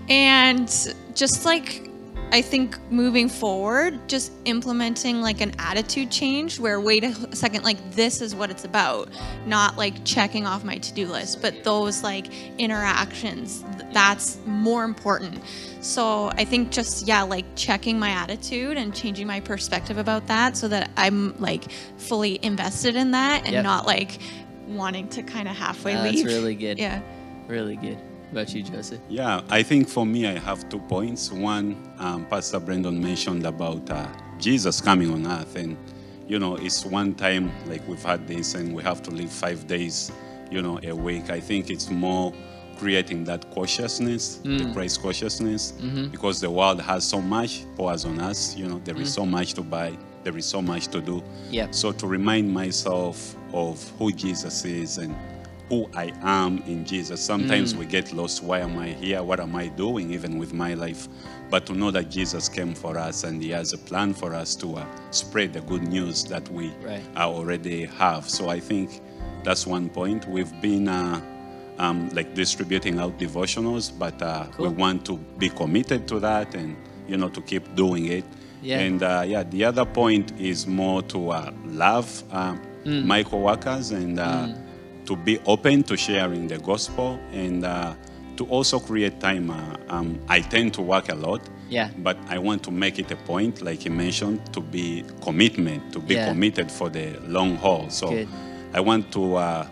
And 0.09 0.69
just 1.15 1.45
like 1.45 1.86
I 2.33 2.43
think 2.43 2.79
moving 2.91 3.29
forward, 3.29 4.09
just 4.09 4.33
implementing 4.47 5.21
like 5.23 5.41
an 5.41 5.53
attitude 5.59 6.11
change 6.11 6.59
where, 6.59 6.81
wait 6.81 7.05
a 7.05 7.35
second, 7.35 7.63
like 7.63 7.93
this 7.93 8.21
is 8.21 8.35
what 8.35 8.51
it's 8.51 8.65
about, 8.65 9.09
not 9.47 9.77
like 9.79 10.05
checking 10.05 10.45
off 10.45 10.65
my 10.65 10.77
to 10.77 10.93
do 10.93 11.07
list, 11.07 11.41
but 11.41 11.63
those 11.63 12.03
like 12.03 12.27
interactions, 12.59 13.65
that's 13.93 14.39
more 14.45 14.83
important. 14.83 15.41
So 15.81 16.29
I 16.31 16.45
think 16.45 16.73
just, 16.73 17.07
yeah, 17.07 17.23
like 17.23 17.45
checking 17.55 17.99
my 17.99 18.11
attitude 18.11 18.77
and 18.77 18.93
changing 18.95 19.29
my 19.29 19.39
perspective 19.39 19.97
about 19.97 20.27
that 20.27 20.57
so 20.57 20.67
that 20.69 20.91
I'm 20.97 21.39
like 21.39 21.71
fully 21.97 22.45
invested 22.45 22.97
in 22.97 23.13
that 23.13 23.45
and 23.45 23.53
Yep. 23.53 23.63
not 23.65 23.87
like 23.87 24.19
wanting 24.67 25.09
to 25.11 25.23
kind 25.23 25.47
of 25.47 25.57
halfway 25.57 25.95
Uh, 25.95 26.03
that's 26.03 26.25
really 26.25 26.57
good. 26.57 26.79
Yeah. 26.87 27.01
Really 27.47 27.77
good. 27.77 27.99
About 28.37 28.55
you, 28.55 28.63
Joseph? 28.63 29.01
Yeah, 29.09 29.41
I 29.49 29.63
think 29.63 29.89
for 29.89 30.05
me, 30.05 30.27
I 30.27 30.39
have 30.39 30.69
two 30.69 30.81
points. 30.81 31.33
One, 31.33 31.91
um, 31.99 32.27
Pastor 32.27 32.61
Brendan 32.61 33.03
mentioned 33.03 33.47
about 33.47 33.89
uh, 33.89 34.07
Jesus 34.39 34.79
coming 34.79 35.11
on 35.11 35.27
earth. 35.27 35.57
And, 35.57 35.75
you 36.29 36.39
know, 36.39 36.57
it's 36.57 36.85
one 36.85 37.15
time, 37.15 37.51
like 37.67 37.89
we've 37.89 38.03
had 38.03 38.29
this, 38.29 38.55
and 38.55 38.75
we 38.75 38.83
have 38.83 39.03
to 39.05 39.11
live 39.11 39.33
five 39.33 39.67
days, 39.67 40.13
you 40.51 40.61
know, 40.61 40.79
a 40.83 40.95
week. 40.95 41.31
I 41.31 41.41
think 41.41 41.71
it's 41.71 41.89
more 41.89 42.35
creating 42.77 43.25
that 43.25 43.51
cautiousness, 43.53 44.37
the 44.45 44.71
Christ 44.75 45.01
cautiousness, 45.01 45.73
because 46.13 46.39
the 46.39 46.51
world 46.51 46.83
has 46.83 47.05
so 47.05 47.23
much 47.23 47.65
pours 47.75 48.05
on 48.05 48.21
us. 48.21 48.55
You 48.55 48.69
know, 48.69 48.83
there 48.85 48.99
is 48.99 49.11
so 49.11 49.25
much 49.25 49.55
to 49.55 49.63
buy, 49.63 49.97
there 50.25 50.37
is 50.37 50.45
so 50.45 50.61
much 50.61 50.89
to 50.89 51.01
do. 51.01 51.25
Yep. 51.49 51.75
So 51.75 51.91
to 51.91 52.07
remind 52.07 52.53
myself 52.53 53.35
of 53.55 53.83
who 53.99 54.13
Jesus 54.13 54.67
is 54.67 54.99
and 54.99 55.17
who 55.69 55.89
I 55.95 56.13
am 56.23 56.59
in 56.67 56.85
Jesus. 56.85 57.21
Sometimes 57.21 57.75
we 57.75 57.87
get 57.87 58.13
lost. 58.13 58.43
Why 58.43 58.61
am 58.61 58.79
I 58.79 58.89
here? 58.89 59.23
What 59.23 59.41
am 59.41 59.57
I 59.57 59.67
doing, 59.69 60.13
even 60.13 60.39
with 60.39 60.53
my 60.53 60.75
life? 60.75 61.09
But 61.51 61.67
to 61.67 61.75
know 61.75 61.91
that 61.91 62.11
Jesus 62.11 62.49
came 62.49 62.75
for 62.75 62.99
us 62.99 63.25
and 63.25 63.43
He 63.43 63.51
has 63.51 63.73
a 63.73 63.79
plan 63.79 64.15
for 64.15 64.35
us 64.35 64.55
to 64.57 64.77
uh, 64.77 64.87
spread 65.11 65.53
the 65.53 65.61
good 65.63 65.83
news 65.83 66.25
that 66.25 66.49
we 66.51 66.73
Right. 66.83 67.03
already 67.17 67.85
have. 67.87 68.29
So 68.29 68.49
I 68.49 68.61
think 68.61 69.01
that's 69.45 69.67
one 69.67 69.89
point. 69.89 70.29
We've 70.29 70.53
been 70.61 70.89
uh, 70.89 71.21
um, 71.79 72.09
like 72.11 72.35
distributing 72.35 72.99
out 72.99 73.19
devotionals, 73.19 73.91
but 73.97 74.21
uh, 74.23 74.47
Cool. 74.53 74.69
we 74.69 74.75
want 74.75 75.05
to 75.07 75.17
be 75.39 75.49
committed 75.49 76.07
to 76.09 76.21
that 76.21 76.55
and 76.55 76.77
you 77.09 77.17
know 77.17 77.29
to 77.31 77.41
keep 77.41 77.75
doing 77.75 78.07
it. 78.07 78.25
Yeah. 78.63 78.79
And 78.81 79.03
uh, 79.03 79.25
yeah, 79.27 79.43
the 79.45 79.65
other 79.65 79.85
point 79.85 80.33
is 80.41 80.67
more 80.67 81.03
to 81.03 81.31
uh, 81.31 81.53
love 81.67 82.23
uh, 82.31 82.57
Mm. 82.87 83.05
my 83.05 83.25
coworkers 83.25 83.91
and 83.91 84.21
uh, 84.21 84.47
to 85.07 85.17
be 85.17 85.39
open 85.47 85.83
to 85.85 85.97
sharing 85.97 86.49
the 86.49 86.59
gospel 86.59 87.19
and 87.33 87.65
uh, 87.65 87.95
to 88.37 88.45
also 88.47 88.79
create 88.79 89.19
time. 89.21 89.51
Uh, 89.51 89.77
um, 89.89 90.19
I 90.29 90.41
tend 90.41 90.75
to 90.75 90.83
work 90.83 91.09
a 91.09 91.15
lot. 91.15 91.41
Yeah. 91.69 91.91
But 91.99 92.17
I 92.29 92.39
want 92.39 92.63
to 92.65 92.71
make 92.71 92.99
it 93.01 93.11
a 93.11 93.17
point, 93.17 93.61
like 93.63 93.85
you 93.85 93.91
mentioned, 93.91 94.53
to 94.53 94.61
be 94.61 95.05
commitment, 95.21 95.93
to 95.95 95.99
be 95.99 96.15
Yeah. 96.15 96.29
committed 96.29 96.71
for 96.71 96.89
the 96.91 97.19
long 97.27 97.57
haul. 97.57 97.91
So 97.91 98.11
Good. 98.11 98.29
I 98.73 98.81
want 98.81 99.11
to, 99.13 99.37
uh, 99.37 99.67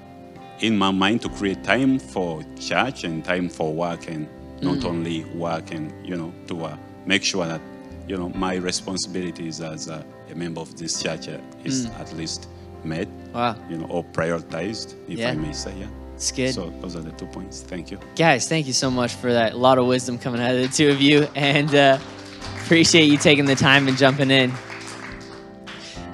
in 0.61 0.77
my 0.77 0.91
mind, 0.91 1.21
to 1.23 1.29
create 1.29 1.63
time 1.63 1.99
for 2.01 2.43
church 2.59 3.05
and 3.05 3.25
time 3.25 3.49
for 3.49 3.73
work, 3.73 4.09
and 4.09 4.27
not 4.63 4.79
Mm. 4.79 4.85
only 4.87 5.25
work, 5.37 5.71
and 5.73 5.93
you 6.05 6.17
know, 6.17 6.33
to 6.49 6.65
uh, 6.65 6.77
make 7.07 7.23
sure 7.23 7.47
that 7.47 7.61
you 8.09 8.17
know 8.17 8.31
my 8.31 8.55
responsibilities 8.57 9.61
as 9.61 9.89
a, 9.89 10.05
a 10.31 10.35
member 10.35 10.61
of 10.61 10.75
this 10.77 11.01
church 11.03 11.29
uh, 11.29 11.39
is 11.65 11.87
at 12.01 12.13
least 12.17 12.49
met. 12.85 13.09
Wow. 13.35 13.57
you 13.69 13.79
know, 13.79 13.87
or 13.87 14.05
prioritized, 14.05 14.95
if 15.09 15.19
Yeah. 15.19 15.31
I 15.31 15.35
may 15.35 15.53
say. 15.53 15.73
Yeah. 15.79 15.87
It's 16.15 16.31
good. 16.31 16.55
So 16.55 16.71
those 16.81 16.95
are 16.95 17.01
the 17.03 17.11
two 17.13 17.27
points. 17.27 17.63
Thank 17.63 17.91
you. 17.91 17.99
Guys, 18.15 18.49
thank 18.49 18.67
you 18.69 18.73
so 18.73 18.91
much 18.91 19.13
for 19.15 19.33
that. 19.33 19.55
A 19.55 19.57
lot 19.57 19.79
of 19.79 19.87
wisdom 19.87 20.17
coming 20.19 20.41
out 20.41 20.55
of 20.55 20.61
the 20.63 20.69
two 20.69 20.89
of 20.91 21.01
you, 21.01 21.27
and 21.35 21.75
uh, 21.75 21.99
appreciate 22.63 23.07
you 23.07 23.17
taking 23.19 23.45
the 23.47 23.57
time 23.57 23.89
and 23.89 23.97
jumping 23.99 24.31
in. 24.31 24.53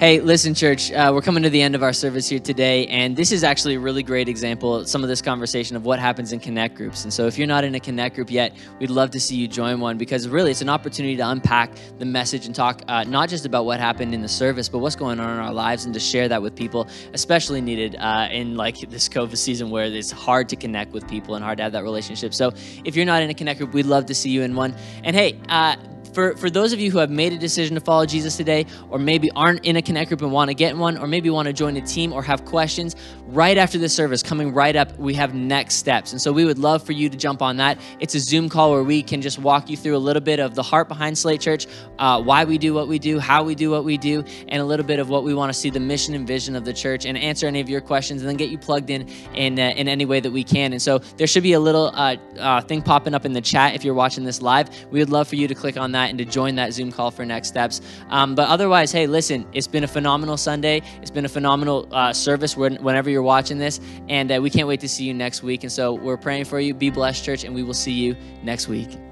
Hey, 0.01 0.19
listen, 0.19 0.55
church, 0.55 0.91
uh, 0.93 1.11
we're 1.13 1.21
coming 1.21 1.43
to 1.43 1.51
the 1.51 1.61
end 1.61 1.75
of 1.75 1.83
our 1.83 1.93
service 1.93 2.27
here 2.27 2.39
today, 2.39 2.87
and 2.87 3.15
this 3.15 3.31
is 3.31 3.45
actually 3.45 3.75
a 3.75 3.81
really 3.81 4.03
great 4.03 4.31
example, 4.31 4.77
of 4.77 4.89
some 4.89 5.03
of 5.03 5.11
this 5.11 5.21
conversation 5.21 5.77
of 5.77 5.85
what 5.85 5.99
happens 5.99 6.33
in 6.33 6.41
connect 6.41 6.75
groups. 6.75 7.05
And 7.05 7.13
so, 7.13 7.27
if 7.27 7.37
you're 7.37 7.47
not 7.47 7.65
in 7.65 7.75
a 7.75 7.81
connect 7.81 8.15
group 8.15 8.31
yet, 8.31 8.57
we'd 8.79 8.89
love 8.89 9.11
to 9.11 9.21
see 9.21 9.37
you 9.37 9.47
join 9.47 9.79
one 9.79 9.99
because 9.99 10.27
really 10.27 10.53
it's 10.53 10.63
an 10.63 10.71
opportunity 10.71 11.17
to 11.17 11.29
unpack 11.29 11.73
the 11.99 12.07
message 12.07 12.47
and 12.47 12.55
talk 12.55 12.81
uh, 12.89 13.05
not 13.05 13.29
just 13.29 13.45
about 13.45 13.67
what 13.67 13.79
happened 13.79 14.15
in 14.15 14.23
the 14.23 14.29
service, 14.29 14.71
but 14.71 14.79
what's 14.79 14.97
going 14.97 15.21
on 15.21 15.29
in 15.29 15.39
our 15.39 15.53
lives 15.53 15.85
and 15.85 15.93
to 15.93 16.01
share 16.01 16.29
that 16.29 16.41
with 16.41 16.57
people, 16.57 16.89
especially 17.13 17.61
needed 17.61 17.95
uh, 17.97 18.27
in 18.31 18.57
like 18.57 18.79
this 18.89 19.07
COVID 19.07 19.37
season 19.37 19.69
where 19.69 19.85
it's 19.85 20.11
hard 20.11 20.49
to 20.49 20.57
connect 20.57 20.93
with 20.93 21.07
people 21.09 21.35
and 21.35 21.45
hard 21.45 21.59
to 21.59 21.63
have 21.63 21.73
that 21.73 21.83
relationship. 21.85 22.33
So, 22.33 22.55
if 22.87 22.97
you're 22.97 23.05
not 23.05 23.21
in 23.21 23.29
a 23.29 23.35
connect 23.35 23.59
group, 23.59 23.75
we'd 23.75 23.85
love 23.85 24.07
to 24.07 24.15
see 24.15 24.31
you 24.31 24.45
in 24.45 24.55
one. 24.55 24.75
And 25.05 25.15
hey, 25.15 25.39
uh, 25.51 25.77
for, 26.13 26.37
for 26.37 26.51
those 26.51 26.73
of 26.73 26.81
you 26.81 26.91
who 26.91 26.99
have 26.99 27.11
made 27.11 27.33
a 27.33 27.39
decision 27.39 27.75
to 27.75 27.81
follow 27.81 28.07
Jesus 28.07 28.37
today, 28.37 28.67
or 28.91 28.99
maybe 28.99 29.31
aren't 29.37 29.65
in 29.65 29.77
a 29.77 29.83
connect 29.83 30.09
group 30.09 30.23
and 30.23 30.33
want 30.33 30.49
to 30.49 30.55
get 30.55 30.77
one, 30.77 30.99
or 30.99 31.07
maybe 31.07 31.31
want 31.31 31.47
to 31.47 31.53
join 31.53 31.77
a 31.77 31.81
team 31.81 32.13
or 32.13 32.23
have 32.23 32.45
questions, 32.45 32.97
right 33.27 33.57
after 33.57 33.79
this 33.79 33.93
service, 33.93 34.23
coming 34.23 34.53
right 34.53 34.77
up, 34.77 34.97
we 34.99 35.15
have 35.15 35.35
next 35.35 35.77
steps. 35.77 36.13
And 36.13 36.21
so 36.21 36.33
we 36.33 36.45
would 36.45 36.59
love 36.59 36.83
for 36.83 36.93
you 36.93 37.09
to 37.09 37.17
jump 37.17 37.43
on 37.43 37.57
that. 37.59 37.79
It's 38.01 38.15
a 38.15 38.21
Zoom 38.21 38.49
call 38.49 38.73
where 38.73 38.83
we 38.83 39.03
can 39.03 39.23
just 39.23 39.39
walk 39.39 39.71
you 39.71 39.77
through 39.77 39.97
a 39.97 39.99
little 39.99 40.23
bit 40.23 40.41
of 40.41 40.55
the 40.55 40.63
heart 40.63 40.89
behind 40.89 41.17
Slate 41.17 41.41
Church, 41.41 41.67
uh, 41.99 42.21
why 42.21 42.45
we 42.45 42.59
do 42.59 42.75
what 42.75 42.89
we 42.89 42.99
do, 42.99 43.19
how 43.19 43.45
we 43.45 43.55
do 43.55 43.71
what 43.71 43.85
we 43.85 43.97
do, 43.97 44.25
and 44.49 44.61
a 44.61 44.65
little 44.65 44.87
bit 44.87 44.99
of 44.99 45.09
what 45.09 45.23
we 45.23 45.35
want 45.35 45.53
to 45.53 45.59
see 45.59 45.71
the 45.71 45.81
mission 45.81 46.15
and 46.15 46.27
vision 46.27 46.57
of 46.57 46.65
the 46.65 46.73
church, 46.73 47.07
and 47.07 47.17
answer 47.17 47.47
any 47.47 47.61
of 47.61 47.69
your 47.69 47.81
questions, 47.81 48.23
and 48.23 48.29
then 48.29 48.37
get 48.37 48.51
you 48.51 48.59
plugged 48.59 48.91
in 48.91 49.09
in, 49.35 49.59
uh, 49.59 49.73
in 49.77 49.87
any 49.87 50.05
way 50.05 50.21
that 50.21 50.31
we 50.31 50.43
can. 50.43 50.73
And 50.73 50.83
so 50.83 50.99
there 50.99 51.27
should 51.27 51.43
be 51.43 51.53
a 51.53 51.61
little 51.61 51.91
uh, 51.95 52.17
uh, 52.39 52.61
thing 52.63 52.83
popping 52.83 53.15
up 53.15 53.25
in 53.25 53.33
the 53.33 53.41
chat 53.41 53.75
if 53.75 53.85
you're 53.85 53.95
watching 53.95 54.25
this 54.25 54.43
live. 54.43 54.69
We 54.91 54.99
would 54.99 55.11
love 55.11 55.29
for 55.29 55.37
you 55.37 55.47
to 55.47 55.55
click 55.55 55.77
on 55.77 55.93
that 55.93 56.00
and 56.09 56.19
to 56.19 56.25
join 56.25 56.55
that 56.57 56.73
Zoom 56.73 56.91
call 56.91 57.11
for 57.11 57.25
next 57.25 57.49
steps. 57.49 57.81
Um, 58.09 58.35
but 58.35 58.49
otherwise, 58.49 58.93
hey, 58.93 59.07
listen, 59.07 59.47
it's 59.53 59.67
been 59.67 59.85
a 59.85 59.89
phenomenal 59.89 60.37
Sunday. 60.37 60.83
It's 61.03 61.11
been 61.11 61.25
a 61.25 61.29
phenomenal 61.29 61.89
uh, 61.93 62.13
service 62.13 62.57
when, 62.57 62.77
whenever 62.77 63.11
you're 63.11 63.23
watching 63.23 63.59
this, 63.59 63.81
and 64.09 64.33
uh, 64.33 64.41
we 64.41 64.51
can't 64.51 64.69
wait 64.69 64.81
to 64.81 64.89
see 64.89 65.05
you 65.05 65.15
next 65.15 65.43
week. 65.43 65.63
And 65.63 65.73
so 65.73 65.93
we're 65.95 66.17
praying 66.17 66.47
for 66.47 66.61
you. 66.61 66.75
Be 66.75 66.91
blessed, 66.91 67.25
church, 67.25 67.45
and 67.45 67.55
we 67.55 67.63
will 67.63 67.75
see 67.75 67.93
you 67.93 68.17
next 68.43 68.69
week. 68.69 69.10